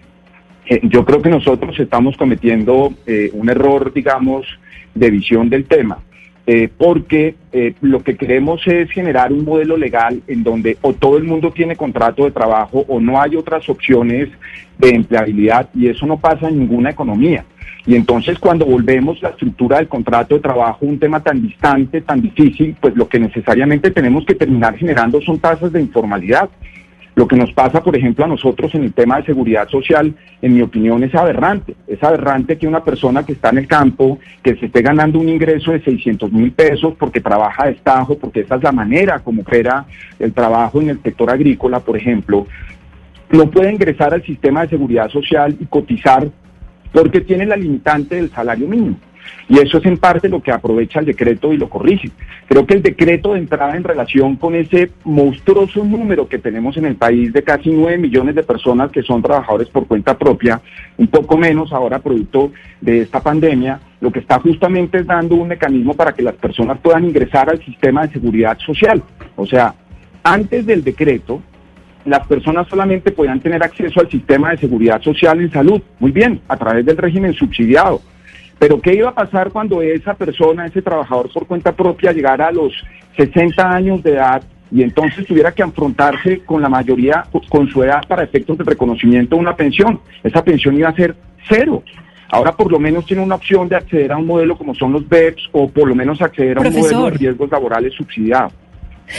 Yo 0.84 1.04
creo 1.04 1.22
que 1.22 1.30
nosotros 1.30 1.78
estamos 1.78 2.16
cometiendo 2.16 2.94
un 3.34 3.50
error, 3.50 3.92
digamos, 3.94 4.48
de 4.96 5.12
visión 5.12 5.50
del 5.50 5.66
tema, 5.66 6.00
eh, 6.46 6.70
porque 6.78 7.36
eh, 7.54 7.74
lo 7.80 8.04
que 8.04 8.18
queremos 8.18 8.62
es 8.68 8.92
generar 8.92 9.32
un 9.32 9.46
modelo 9.46 9.78
legal 9.78 10.22
en 10.28 10.44
donde 10.44 10.78
o 10.82 10.92
todo 10.92 11.18
el 11.18 11.24
mundo 11.24 11.52
tiene 11.52 11.78
contrato 11.78 12.26
de 12.26 12.32
trabajo 12.32 12.84
o 12.90 13.00
no 13.00 13.22
hay 13.22 13.38
otras 13.38 13.70
opciones 13.70 14.28
de 14.78 14.90
empleabilidad 14.90 15.70
y 15.74 15.88
eso 15.88 16.06
no 16.06 16.20
pasa 16.20 16.50
en 16.50 16.60
ninguna 16.60 16.90
economía. 16.90 17.46
Y 17.86 17.96
entonces 17.96 18.40
cuando 18.40 18.66
volvemos 18.66 19.22
la 19.22 19.30
estructura 19.30 19.78
del 19.78 19.88
contrato 19.88 20.36
de 20.36 20.42
trabajo, 20.42 20.86
un 20.86 21.00
tema 21.00 21.22
tan 21.22 21.42
distante, 21.42 22.02
tan 22.02 22.22
difícil, 22.22 22.76
pues 22.80 22.96
lo 22.96 23.08
que 23.08 23.20
necesariamente 23.20 23.92
tenemos 23.92 24.26
que 24.26 24.36
terminar 24.36 24.78
generando 24.78 25.22
son 25.22 25.40
tasas 25.40 25.72
de 25.72 25.82
informalidad. 25.82 26.50
Lo 27.16 27.28
que 27.28 27.36
nos 27.36 27.54
pasa, 27.54 27.84
por 27.84 27.96
ejemplo, 27.96 28.26
a 28.26 28.28
nosotros 28.28 28.74
en 28.74 28.84
el 28.84 28.94
tema 28.94 29.18
de 29.18 29.26
seguridad 29.26 29.68
social, 29.68 30.16
en 30.42 30.54
mi 30.54 30.62
opinión, 30.62 31.04
es 31.04 31.14
aberrante. 31.14 31.76
Es 31.88 32.02
aberrante 32.02 32.58
que 32.58 32.68
una 32.68 32.84
persona 32.84 33.24
que 33.24 33.34
está 33.34 33.50
en 33.50 33.60
el 33.60 33.68
campo, 33.68 34.18
que 34.42 34.56
se 34.56 34.66
esté 34.66 34.82
ganando 34.82 35.20
un 35.20 35.30
ingreso 35.30 35.72
de 35.72 35.84
600 35.84 36.32
mil 36.32 36.52
pesos 36.52 36.96
porque 36.98 37.22
trabaja 37.22 37.66
de 37.66 37.74
estajo, 37.74 38.18
porque 38.18 38.40
esa 38.42 38.56
es 38.56 38.64
la 38.64 38.72
manera 38.72 39.20
como 39.20 39.44
opera 39.44 39.86
el 40.18 40.34
trabajo 40.34 40.82
en 40.82 40.90
el 40.90 41.04
sector 41.04 41.30
agrícola, 41.30 41.80
por 41.82 41.98
ejemplo, 41.98 42.48
no 43.32 43.50
puede 43.50 43.72
ingresar 43.72 44.14
al 44.14 44.24
sistema 44.24 44.62
de 44.62 44.70
seguridad 44.70 45.10
social 45.10 45.56
y 45.60 45.66
cotizar 45.66 46.30
porque 46.92 47.22
tiene 47.22 47.46
la 47.46 47.56
limitante 47.56 48.16
del 48.16 48.30
salario 48.30 48.68
mínimo. 48.68 48.98
Y 49.50 49.60
eso 49.60 49.78
es 49.78 49.86
en 49.86 49.98
parte 49.98 50.30
lo 50.30 50.42
que 50.42 50.52
aprovecha 50.52 51.00
el 51.00 51.06
decreto 51.06 51.52
y 51.54 51.58
lo 51.58 51.70
corrige. 51.70 52.12
Creo 52.48 52.66
que 52.66 52.76
el 52.76 52.82
decreto 52.82 53.34
de 53.34 53.40
entrada 53.40 53.76
en 53.76 53.84
relación 53.84 54.36
con 54.36 54.56
ese 54.56 54.92
monstruoso 55.04 55.84
número 55.84 56.28
que 56.28 56.40
tenemos 56.40 56.78
en 56.78 56.86
el 56.86 56.96
país 56.96 57.34
de 57.34 57.44
casi 57.44 57.70
9 57.70 57.98
millones 57.98 58.36
de 58.36 58.44
personas 58.44 58.92
que 58.92 59.04
son 59.04 59.22
trabajadores 59.22 59.68
por 59.70 59.88
cuenta 59.88 60.18
propia, 60.18 60.62
un 60.98 61.08
poco 61.08 61.38
menos 61.38 61.74
ahora 61.74 62.00
producto 62.00 62.52
de 62.80 63.02
esta 63.02 63.22
pandemia, 63.22 63.80
lo 64.00 64.12
que 64.12 64.20
está 64.20 64.40
justamente 64.40 65.00
es 65.00 65.08
dando 65.08 65.36
un 65.36 65.48
mecanismo 65.48 65.94
para 65.94 66.14
que 66.14 66.24
las 66.24 66.36
personas 66.36 66.78
puedan 66.80 67.06
ingresar 67.06 67.50
al 67.50 67.64
sistema 67.64 68.06
de 68.06 68.14
seguridad 68.14 68.58
social. 68.60 69.02
O 69.36 69.46
sea, 69.46 69.74
antes 70.24 70.66
del 70.66 70.84
decreto, 70.84 71.42
las 72.06 72.26
personas 72.28 72.68
solamente 72.68 73.12
podían 73.12 73.40
tener 73.40 73.64
acceso 73.64 74.00
al 74.00 74.10
sistema 74.10 74.52
de 74.52 74.58
seguridad 74.58 75.02
social 75.02 75.40
en 75.40 75.52
salud, 75.52 75.82
muy 76.00 76.12
bien, 76.12 76.42
a 76.48 76.58
través 76.58 76.86
del 76.86 76.98
régimen 76.98 77.34
subsidiado. 77.34 78.02
Pero 78.60 78.80
¿qué 78.80 78.96
iba 78.96 79.10
a 79.10 79.16
pasar 79.16 79.52
cuando 79.52 79.82
esa 79.82 80.14
persona, 80.14 80.66
ese 80.66 80.82
trabajador 80.82 81.32
por 81.32 81.48
cuenta 81.48 81.72
propia, 81.72 82.12
llegara 82.12 82.48
a 82.48 82.52
los 82.52 82.74
60 83.18 83.70
años 83.70 84.04
de 84.04 84.14
edad 84.14 84.42
y 84.72 84.82
entonces 84.82 85.26
tuviera 85.28 85.52
que 85.52 85.64
afrontarse 85.64 86.40
con 86.40 86.62
la 86.62 86.70
mayoría, 86.70 87.26
con 87.50 87.68
su 87.68 87.84
edad 87.84 88.02
para 88.08 88.24
efectos 88.24 88.58
de 88.58 88.64
reconocimiento 88.64 89.36
de 89.36 89.42
una 89.42 89.56
pensión? 89.56 90.00
Esa 90.24 90.44
pensión 90.44 90.78
iba 90.78 90.90
a 90.90 90.96
ser 90.96 91.16
cero. 91.48 91.84
Ahora 92.30 92.54
por 92.54 92.72
lo 92.72 92.80
menos 92.80 93.06
tiene 93.06 93.22
una 93.22 93.36
opción 93.36 93.70
de 93.70 93.76
acceder 93.76 94.12
a 94.12 94.18
un 94.18 94.26
modelo 94.26 94.58
como 94.58 94.74
son 94.74 94.94
los 94.94 95.08
BEPS 95.08 95.50
o 95.52 95.70
por 95.70 95.88
lo 95.88 95.94
menos 95.94 96.20
acceder 96.22 96.58
a 96.58 96.62
un 96.62 96.74
modelo 96.74 97.06
de 97.06 97.12
riesgos 97.12 97.52
laborales 97.52 97.94
subsidiado. 97.94 98.52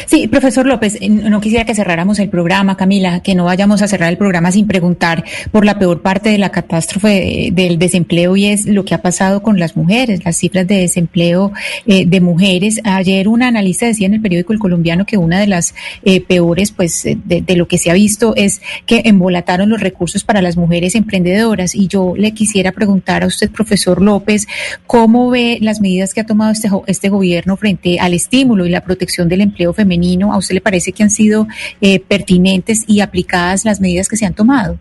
Sí, 0.06 0.28
profesor 0.28 0.66
López, 0.66 0.98
eh, 1.00 1.08
no 1.08 1.40
quisiera 1.40 1.64
que 1.64 1.74
cerráramos 1.74 2.18
el 2.18 2.28
programa, 2.28 2.76
Camila, 2.76 3.20
que 3.20 3.34
no 3.34 3.44
vayamos 3.44 3.82
a 3.82 3.88
cerrar 3.88 4.10
el 4.10 4.18
programa 4.18 4.50
sin 4.50 4.66
preguntar 4.66 5.24
por 5.50 5.64
la 5.64 5.78
peor 5.78 6.02
parte 6.02 6.30
de 6.30 6.38
la 6.38 6.50
catástrofe 6.50 7.46
eh, 7.46 7.50
del 7.52 7.78
desempleo 7.78 8.36
y 8.36 8.46
es 8.46 8.66
lo 8.66 8.84
que 8.84 8.94
ha 8.94 9.02
pasado 9.02 9.42
con 9.42 9.58
las 9.58 9.76
mujeres, 9.76 10.24
las 10.24 10.36
cifras 10.36 10.66
de 10.66 10.76
desempleo 10.76 11.52
eh, 11.86 12.06
de 12.06 12.20
mujeres. 12.20 12.80
Ayer 12.84 13.28
una 13.28 13.48
analista 13.48 13.86
decía 13.86 14.06
en 14.06 14.14
el 14.14 14.20
periódico 14.20 14.52
El 14.52 14.58
Colombiano 14.58 15.06
que 15.06 15.16
una 15.16 15.38
de 15.38 15.46
las 15.46 15.74
eh, 16.02 16.20
peores, 16.20 16.72
pues, 16.72 17.04
de, 17.04 17.56
lo 17.56 17.68
que 17.68 17.78
se 17.78 17.90
ha 17.90 17.94
visto 17.94 18.34
es 18.36 18.60
que 18.86 19.02
embolataron 19.04 19.68
los 19.68 19.80
recursos 19.80 20.24
para 20.24 20.42
las 20.42 20.56
mujeres 20.56 20.94
emprendedoras. 20.94 21.74
Y 21.74 21.86
yo 21.86 22.14
le 22.16 22.32
quisiera 22.32 22.72
preguntar 22.72 23.22
a 23.22 23.26
usted, 23.26 23.50
profesor 23.50 24.02
López, 24.02 24.46
¿cómo 24.86 25.30
ve 25.30 25.58
las 25.60 25.80
medidas 25.80 26.14
que 26.14 26.20
ha 26.20 26.26
tomado 26.26 26.52
este, 26.52 26.68
este 26.88 27.08
gobierno 27.08 27.56
frente 27.56 27.98
al 28.00 28.14
estímulo 28.14 28.66
y 28.66 28.70
la 28.70 28.82
protección 28.82 29.28
del 29.28 29.40
empleo 29.40 29.72
femenino? 29.72 29.83
¿A 30.32 30.38
usted 30.38 30.54
le 30.54 30.60
parece 30.60 30.92
que 30.92 31.02
han 31.02 31.10
sido 31.10 31.46
eh, 31.80 32.00
pertinentes 32.00 32.84
y 32.86 33.00
aplicadas 33.00 33.64
las 33.64 33.80
medidas 33.80 34.08
que 34.08 34.16
se 34.16 34.26
han 34.26 34.34
tomado? 34.34 34.78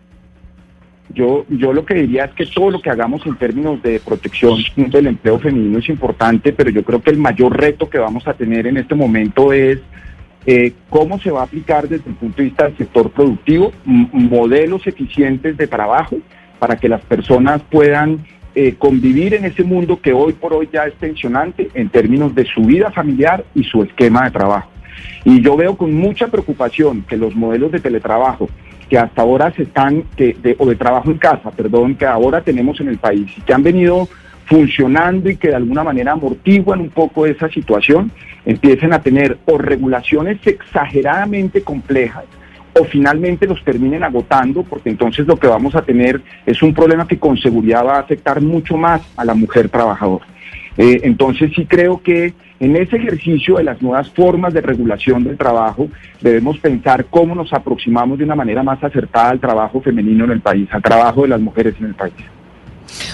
Yo, 1.13 1.45
yo 1.49 1.73
lo 1.73 1.85
que 1.85 1.93
diría 1.93 2.25
es 2.25 2.33
que 2.33 2.45
todo 2.45 2.71
lo 2.71 2.81
que 2.81 2.89
hagamos 2.89 3.25
en 3.25 3.35
términos 3.35 3.81
de 3.83 3.99
protección 3.99 4.59
del 4.75 5.07
empleo 5.07 5.39
femenino 5.39 5.77
es 5.77 5.89
importante, 5.89 6.53
pero 6.53 6.71
yo 6.71 6.83
creo 6.83 7.01
que 7.01 7.11
el 7.11 7.17
mayor 7.17 7.55
reto 7.55 7.89
que 7.89 7.99
vamos 7.99 8.27
a 8.27 8.33
tener 8.33 8.65
en 8.65 8.77
este 8.77 8.95
momento 8.95 9.53
es 9.53 9.79
eh, 10.45 10.73
cómo 10.89 11.19
se 11.19 11.31
va 11.31 11.41
a 11.41 11.43
aplicar 11.43 11.87
desde 11.87 12.09
el 12.09 12.15
punto 12.15 12.37
de 12.37 12.43
vista 12.45 12.65
del 12.65 12.77
sector 12.77 13.11
productivo 13.11 13.71
modelos 13.85 14.85
eficientes 14.87 15.55
de 15.55 15.67
trabajo 15.67 16.17
para 16.59 16.75
que 16.77 16.89
las 16.89 17.01
personas 17.05 17.61
puedan 17.69 18.25
eh, 18.55 18.75
convivir 18.77 19.35
en 19.35 19.45
ese 19.45 19.63
mundo 19.63 19.99
que 20.01 20.13
hoy 20.13 20.33
por 20.33 20.53
hoy 20.53 20.69
ya 20.71 20.85
es 20.85 20.93
tensionante 20.95 21.69
en 21.73 21.89
términos 21.89 22.35
de 22.35 22.45
su 22.45 22.61
vida 22.61 22.91
familiar 22.91 23.43
y 23.55 23.63
su 23.63 23.83
esquema 23.83 24.25
de 24.25 24.31
trabajo. 24.31 24.72
Y 25.25 25.41
yo 25.41 25.55
veo 25.55 25.75
con 25.75 25.93
mucha 25.93 26.27
preocupación 26.27 27.03
que 27.07 27.17
los 27.17 27.35
modelos 27.35 27.71
de 27.71 27.79
teletrabajo 27.79 28.49
que 28.89 28.97
hasta 28.97 29.21
ahora 29.21 29.51
se 29.53 29.63
están, 29.63 30.03
de, 30.17 30.55
o 30.59 30.67
de 30.67 30.75
trabajo 30.75 31.09
en 31.09 31.17
casa, 31.17 31.49
perdón, 31.51 31.95
que 31.95 32.05
ahora 32.05 32.41
tenemos 32.41 32.79
en 32.79 32.89
el 32.89 32.97
país 32.97 33.31
y 33.37 33.41
que 33.41 33.53
han 33.53 33.63
venido 33.63 34.07
funcionando 34.45 35.29
y 35.29 35.37
que 35.37 35.47
de 35.49 35.55
alguna 35.55 35.83
manera 35.83 36.11
amortiguan 36.11 36.81
un 36.81 36.89
poco 36.89 37.25
esa 37.25 37.49
situación, 37.49 38.11
empiecen 38.45 38.93
a 38.93 39.01
tener 39.01 39.37
o 39.45 39.57
regulaciones 39.57 40.45
exageradamente 40.45 41.63
complejas 41.63 42.25
o 42.79 42.83
finalmente 42.85 43.47
los 43.47 43.63
terminen 43.63 44.03
agotando, 44.03 44.63
porque 44.63 44.89
entonces 44.89 45.27
lo 45.27 45.37
que 45.37 45.47
vamos 45.47 45.75
a 45.75 45.83
tener 45.83 46.21
es 46.45 46.61
un 46.61 46.73
problema 46.73 47.07
que 47.07 47.19
con 47.19 47.37
seguridad 47.37 47.85
va 47.85 47.95
a 47.97 48.01
afectar 48.01 48.41
mucho 48.41 48.77
más 48.77 49.01
a 49.15 49.23
la 49.23 49.33
mujer 49.33 49.69
trabajadora. 49.69 50.25
Eh, 50.77 51.01
entonces 51.03 51.51
sí 51.55 51.65
creo 51.65 52.01
que 52.01 52.33
en 52.59 52.75
ese 52.75 52.95
ejercicio 52.95 53.57
de 53.57 53.63
las 53.63 53.81
nuevas 53.81 54.09
formas 54.11 54.53
de 54.53 54.61
regulación 54.61 55.23
del 55.23 55.37
trabajo 55.37 55.89
debemos 56.21 56.57
pensar 56.59 57.05
cómo 57.09 57.35
nos 57.35 57.51
aproximamos 57.53 58.17
de 58.17 58.23
una 58.23 58.35
manera 58.35 58.63
más 58.63 58.83
acertada 58.83 59.29
al 59.29 59.39
trabajo 59.39 59.81
femenino 59.81 60.25
en 60.25 60.31
el 60.31 60.41
país, 60.41 60.67
al 60.71 60.81
trabajo 60.81 61.23
de 61.23 61.27
las 61.29 61.41
mujeres 61.41 61.75
en 61.79 61.87
el 61.87 61.95
país. 61.95 62.13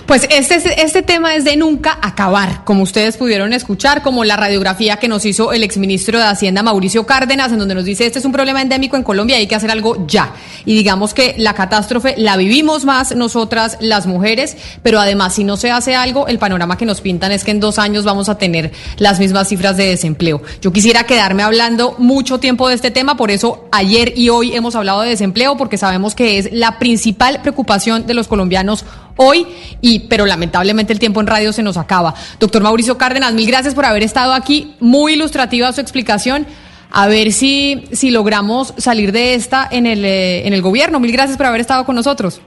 Pues 0.06 0.28
este, 0.30 0.82
este 0.82 1.02
tema 1.02 1.36
es 1.36 1.44
de 1.44 1.56
nunca 1.56 1.98
acabar, 2.02 2.64
como 2.64 2.84
ustedes 2.84 3.18
pudieron 3.18 3.54
escuchar, 3.54 4.02
como 4.02 4.24
la 4.24 4.36
radiografía 4.36 4.98
que 4.98 5.08
nos 5.08 5.26
hizo 5.26 5.54
el 5.54 5.64
exministro 5.64 6.18
de 6.18 6.26
Hacienda 6.26 6.64
Mauricio 6.64 7.06
Cárdenas, 7.06 7.52
en 7.52 7.60
donde 7.60 7.76
nos 7.76 7.86
dice 7.86 8.06
este 8.06 8.20
es 8.20 8.26
un 8.26 8.32
problema 8.32 8.62
endémico 8.62 8.98
en 8.98 9.04
Colombia 9.04 9.38
y 9.38 9.42
hay 9.42 9.48
que 9.48 9.56
hacer 9.56 9.72
algo 9.72 10.06
ya. 10.08 10.34
Y 10.66 10.76
digamos 10.76 11.14
que 11.14 11.36
la 11.38 11.54
catástrofe 11.54 12.16
la 12.18 12.38
vivimos 12.38 12.86
más 12.86 13.16
nosotras 13.16 13.78
las 13.80 14.08
mujeres, 14.08 14.58
pero 14.84 15.00
además 15.00 15.36
si 15.36 15.44
no 15.44 15.58
se 15.58 15.72
hace 15.72 15.96
algo, 15.96 16.28
el 16.28 16.40
panorama 16.40 16.78
que 16.78 16.86
nos 16.86 17.02
pintan 17.02 17.32
es 17.32 17.44
que 17.44 17.52
en 17.52 17.60
dos 17.60 17.80
años 17.80 18.06
vamos 18.06 18.30
a 18.30 18.38
tener 18.38 18.72
las 18.98 19.20
mismas 19.20 19.48
cifras 19.48 19.78
de 19.78 19.86
desempleo. 19.86 20.42
Yo 20.62 20.72
quisiera 20.72 21.04
quedarme 21.04 21.44
hablando 21.44 21.96
mucho 21.98 22.40
tiempo 22.40 22.68
de 22.68 22.76
este 22.76 22.92
tema, 22.92 23.18
por 23.18 23.32
eso 23.32 23.68
ayer 23.72 24.14
y 24.16 24.30
hoy 24.30 24.56
hemos 24.56 24.76
hablado 24.76 25.02
de 25.02 25.10
desempleo, 25.10 25.58
porque 25.58 25.78
sabemos 25.78 26.16
que 26.16 26.38
es 26.38 26.50
la 26.52 26.80
principal 26.80 27.42
preocupación 27.42 28.08
de 28.08 28.14
los 28.14 28.28
colombianos 28.28 28.86
hoy, 29.22 29.46
y, 29.82 30.08
pero 30.08 30.26
lamentablemente 30.26 30.94
el 30.94 31.00
tiempo 31.00 31.20
en 31.20 31.28
radio 31.28 31.52
se 31.52 31.62
nos 31.62 31.78
acaba. 31.78 32.16
Doctor 32.40 32.64
Mauricio 32.64 32.98
Cárdenas, 32.98 33.34
mil 33.34 33.48
gracias 33.48 33.76
por 33.76 33.86
haber 33.86 34.02
estado 34.02 34.34
aquí. 34.34 34.76
Muy 34.80 35.14
ilustrativa 35.14 35.72
su 35.74 35.82
explicación. 35.82 36.48
A 36.92 37.08
ver 37.08 37.32
si, 37.34 37.84
si 37.92 38.10
logramos 38.10 38.74
salir 38.78 39.12
de 39.12 39.36
esta 39.36 39.68
en 39.70 39.86
el, 39.86 40.04
eh, 40.06 40.48
en 40.48 40.54
el 40.54 40.62
gobierno. 40.62 41.00
Mil 41.00 41.12
gracias 41.12 41.38
por 41.38 41.46
haber 41.46 41.62
estado 41.62 41.86
con 41.86 41.96
nosotros. 41.96 42.42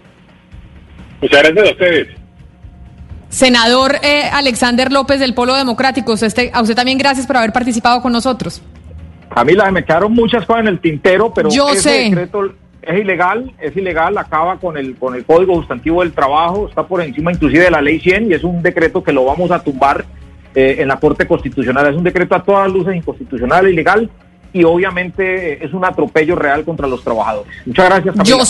Muchas 1.20 1.42
gracias 1.42 1.68
a 1.68 1.70
ustedes. 1.72 2.08
Senador 3.28 3.96
eh, 4.02 4.24
Alexander 4.32 4.90
López 4.90 5.20
del 5.20 5.34
Polo 5.34 5.54
Democrático, 5.54 6.12
usted, 6.12 6.50
a 6.52 6.60
usted 6.60 6.74
también 6.74 6.98
gracias 6.98 7.26
por 7.26 7.36
haber 7.36 7.52
participado 7.52 8.02
con 8.02 8.12
nosotros. 8.12 8.60
Camila, 9.34 9.70
me 9.70 9.84
quedaron 9.84 10.12
muchas 10.12 10.44
cosas 10.44 10.62
en 10.62 10.68
el 10.68 10.80
tintero, 10.80 11.32
pero 11.32 11.48
Yo 11.50 11.70
ese 11.70 11.80
sé. 11.80 11.90
decreto 12.04 12.54
es 12.82 13.00
ilegal, 13.00 13.52
es 13.60 13.76
ilegal, 13.76 14.18
acaba 14.18 14.58
con 14.58 14.76
el 14.76 14.96
con 14.96 15.14
el 15.14 15.24
Código 15.24 15.54
Sustantivo 15.56 16.02
del 16.02 16.12
Trabajo, 16.12 16.68
está 16.68 16.82
por 16.82 17.00
encima 17.00 17.32
inclusive 17.32 17.64
de 17.64 17.70
la 17.70 17.80
Ley 17.80 18.00
100 18.00 18.30
y 18.30 18.34
es 18.34 18.44
un 18.44 18.62
decreto 18.62 19.02
que 19.02 19.12
lo 19.12 19.24
vamos 19.24 19.50
a 19.50 19.62
tumbar 19.62 20.04
eh, 20.54 20.76
en 20.80 20.88
la 20.88 20.98
Corte 20.98 21.26
Constitucional. 21.26 21.86
Es 21.86 21.96
un 21.96 22.04
decreto 22.04 22.34
a 22.34 22.42
todas 22.42 22.70
luces 22.70 22.96
inconstitucional, 22.96 23.68
ilegal 23.68 24.10
y 24.52 24.64
obviamente 24.64 25.64
es 25.64 25.72
un 25.72 25.84
atropello 25.84 26.36
real 26.36 26.64
contra 26.64 26.86
los 26.86 27.02
trabajadores. 27.02 27.52
Muchas 27.64 27.86
gracias, 27.86 28.16
Camila. 28.16 28.36
Yo, 28.36 28.44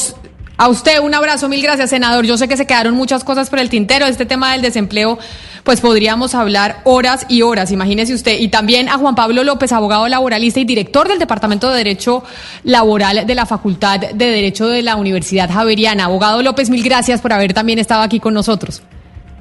a 0.63 0.69
usted 0.69 1.01
un 1.01 1.13
abrazo, 1.13 1.49
mil 1.49 1.61
gracias, 1.61 1.91
senador. 1.91 2.25
Yo 2.25 2.39
sé 2.39 2.47
que 2.47 2.57
se 2.57 2.69
quedaron 2.69 2.95
muchas 2.95 3.25
cosas 3.25 3.51
por 3.51 3.59
el 3.59 3.69
tintero. 3.69 4.07
Este 4.07 4.27
tema 4.27 4.53
del 4.53 4.63
desempleo, 4.63 5.19
pues 5.65 5.81
podríamos 5.81 6.37
hablar 6.37 6.77
horas 6.85 7.27
y 7.29 7.43
horas, 7.43 7.73
imagínese 7.73 8.15
usted. 8.15 8.39
Y 8.39 8.47
también 8.47 8.89
a 8.89 8.93
Juan 8.93 9.17
Pablo 9.17 9.43
López, 9.43 9.73
abogado 9.73 10.07
laboralista 10.07 10.61
y 10.61 10.65
director 10.65 11.09
del 11.09 11.19
Departamento 11.19 11.69
de 11.69 11.79
Derecho 11.79 12.23
Laboral 12.63 13.27
de 13.27 13.35
la 13.35 13.45
Facultad 13.45 13.99
de 13.99 14.27
Derecho 14.31 14.69
de 14.69 14.83
la 14.83 14.95
Universidad 14.95 15.51
Javeriana. 15.51 16.05
Abogado 16.05 16.41
López, 16.45 16.71
mil 16.71 16.85
gracias 16.85 17.21
por 17.21 17.33
haber 17.33 17.55
también 17.55 17.81
estado 17.81 18.03
aquí 18.03 18.21
con 18.21 18.33
nosotros. 18.33 18.85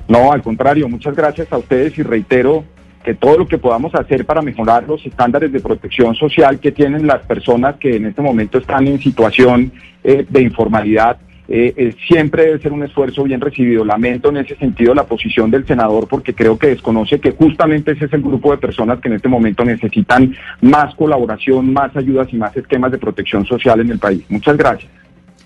No, 0.08 0.32
al 0.32 0.42
contrario, 0.42 0.90
muchas 0.90 1.16
gracias 1.16 1.48
a 1.52 1.60
ustedes 1.60 1.96
y 2.00 2.02
reitero 2.02 2.66
que 3.04 3.16
todo 3.16 3.38
lo 3.40 3.48
que 3.48 3.58
podamos 3.58 3.94
hacer 3.96 4.26
para 4.26 4.42
mejorar 4.42 4.88
los 4.88 5.06
estándares 5.06 5.52
de 5.52 5.60
protección 5.60 6.16
social 6.16 6.60
que 6.60 6.72
tienen 6.72 7.08
las 7.08 7.26
personas 7.26 7.76
que 7.78 7.96
en 7.96 8.06
este 8.06 8.22
momento 8.22 8.58
están 8.58 8.88
en 8.88 9.00
situación 9.00 9.72
eh, 10.04 10.26
de 10.28 10.42
informalidad, 10.42 11.18
eh, 11.54 11.74
eh, 11.76 11.96
siempre 12.08 12.46
debe 12.46 12.60
ser 12.60 12.72
un 12.72 12.84
esfuerzo 12.84 13.24
bien 13.24 13.42
recibido. 13.42 13.84
Lamento 13.84 14.30
en 14.30 14.38
ese 14.38 14.56
sentido 14.56 14.94
la 14.94 15.04
posición 15.04 15.52
del 15.52 15.68
senador 15.68 16.08
porque 16.08 16.34
creo 16.34 16.58
que 16.58 16.68
desconoce 16.68 17.20
que 17.20 17.32
justamente 17.32 17.92
ese 17.92 18.06
es 18.06 18.14
el 18.14 18.22
grupo 18.22 18.52
de 18.52 18.58
personas 18.58 19.02
que 19.02 19.10
en 19.10 19.16
este 19.16 19.28
momento 19.28 19.66
necesitan 19.66 20.34
más 20.62 20.96
colaboración, 20.96 21.74
más 21.74 21.94
ayudas 21.98 22.30
y 22.32 22.38
más 22.38 22.56
esquemas 22.56 22.92
de 22.92 23.00
protección 23.00 23.46
social 23.46 23.82
en 23.82 23.92
el 23.92 24.00
país. 24.00 24.24
Muchas 24.30 24.56
gracias. 24.56 25.01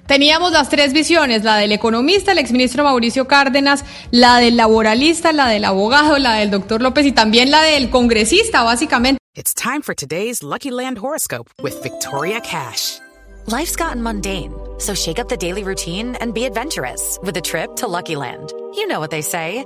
Teníamos 0.08 0.52
las 0.52 0.70
tres 0.70 0.94
visiones, 0.94 1.44
la 1.44 1.58
del 1.58 1.72
economista, 1.72 2.32
el 2.32 2.38
exministro 2.38 2.84
Mauricio 2.84 3.28
Cárdenas, 3.28 3.84
la 4.12 4.38
del 4.38 4.56
laboralista, 4.56 5.34
la 5.34 5.48
del 5.48 5.66
abogado, 5.66 6.20
la 6.20 6.36
del 6.36 6.52
doctor 6.52 6.82
López 6.82 7.06
y 7.08 7.12
también 7.12 7.50
la 7.50 7.62
del 7.64 7.90
congresista, 7.90 8.64
básicamente. 8.64 9.20
It's 9.36 9.54
time 9.54 9.82
for 9.82 9.96
today's 9.96 10.44
Lucky 10.44 10.72
Land 10.72 10.98
horoscope 11.00 11.50
with 11.62 11.82
Victoria 11.82 12.40
Cash. 12.40 13.00
Life's 13.48 13.76
gotten 13.76 14.02
mundane, 14.02 14.54
so 14.80 14.94
shake 14.94 15.20
up 15.20 15.28
the 15.28 15.38
daily 15.38 15.64
routine 15.64 16.16
and 16.22 16.34
be 16.34 16.46
adventurous 16.46 17.20
with 17.22 17.36
a 17.38 17.42
trip 17.42 17.76
to 17.78 17.88
Lucky 17.88 18.16
Land. 18.16 18.54
You 18.76 18.88
know 18.88 19.00
what 19.00 19.12
they 19.12 19.22
say. 19.22 19.66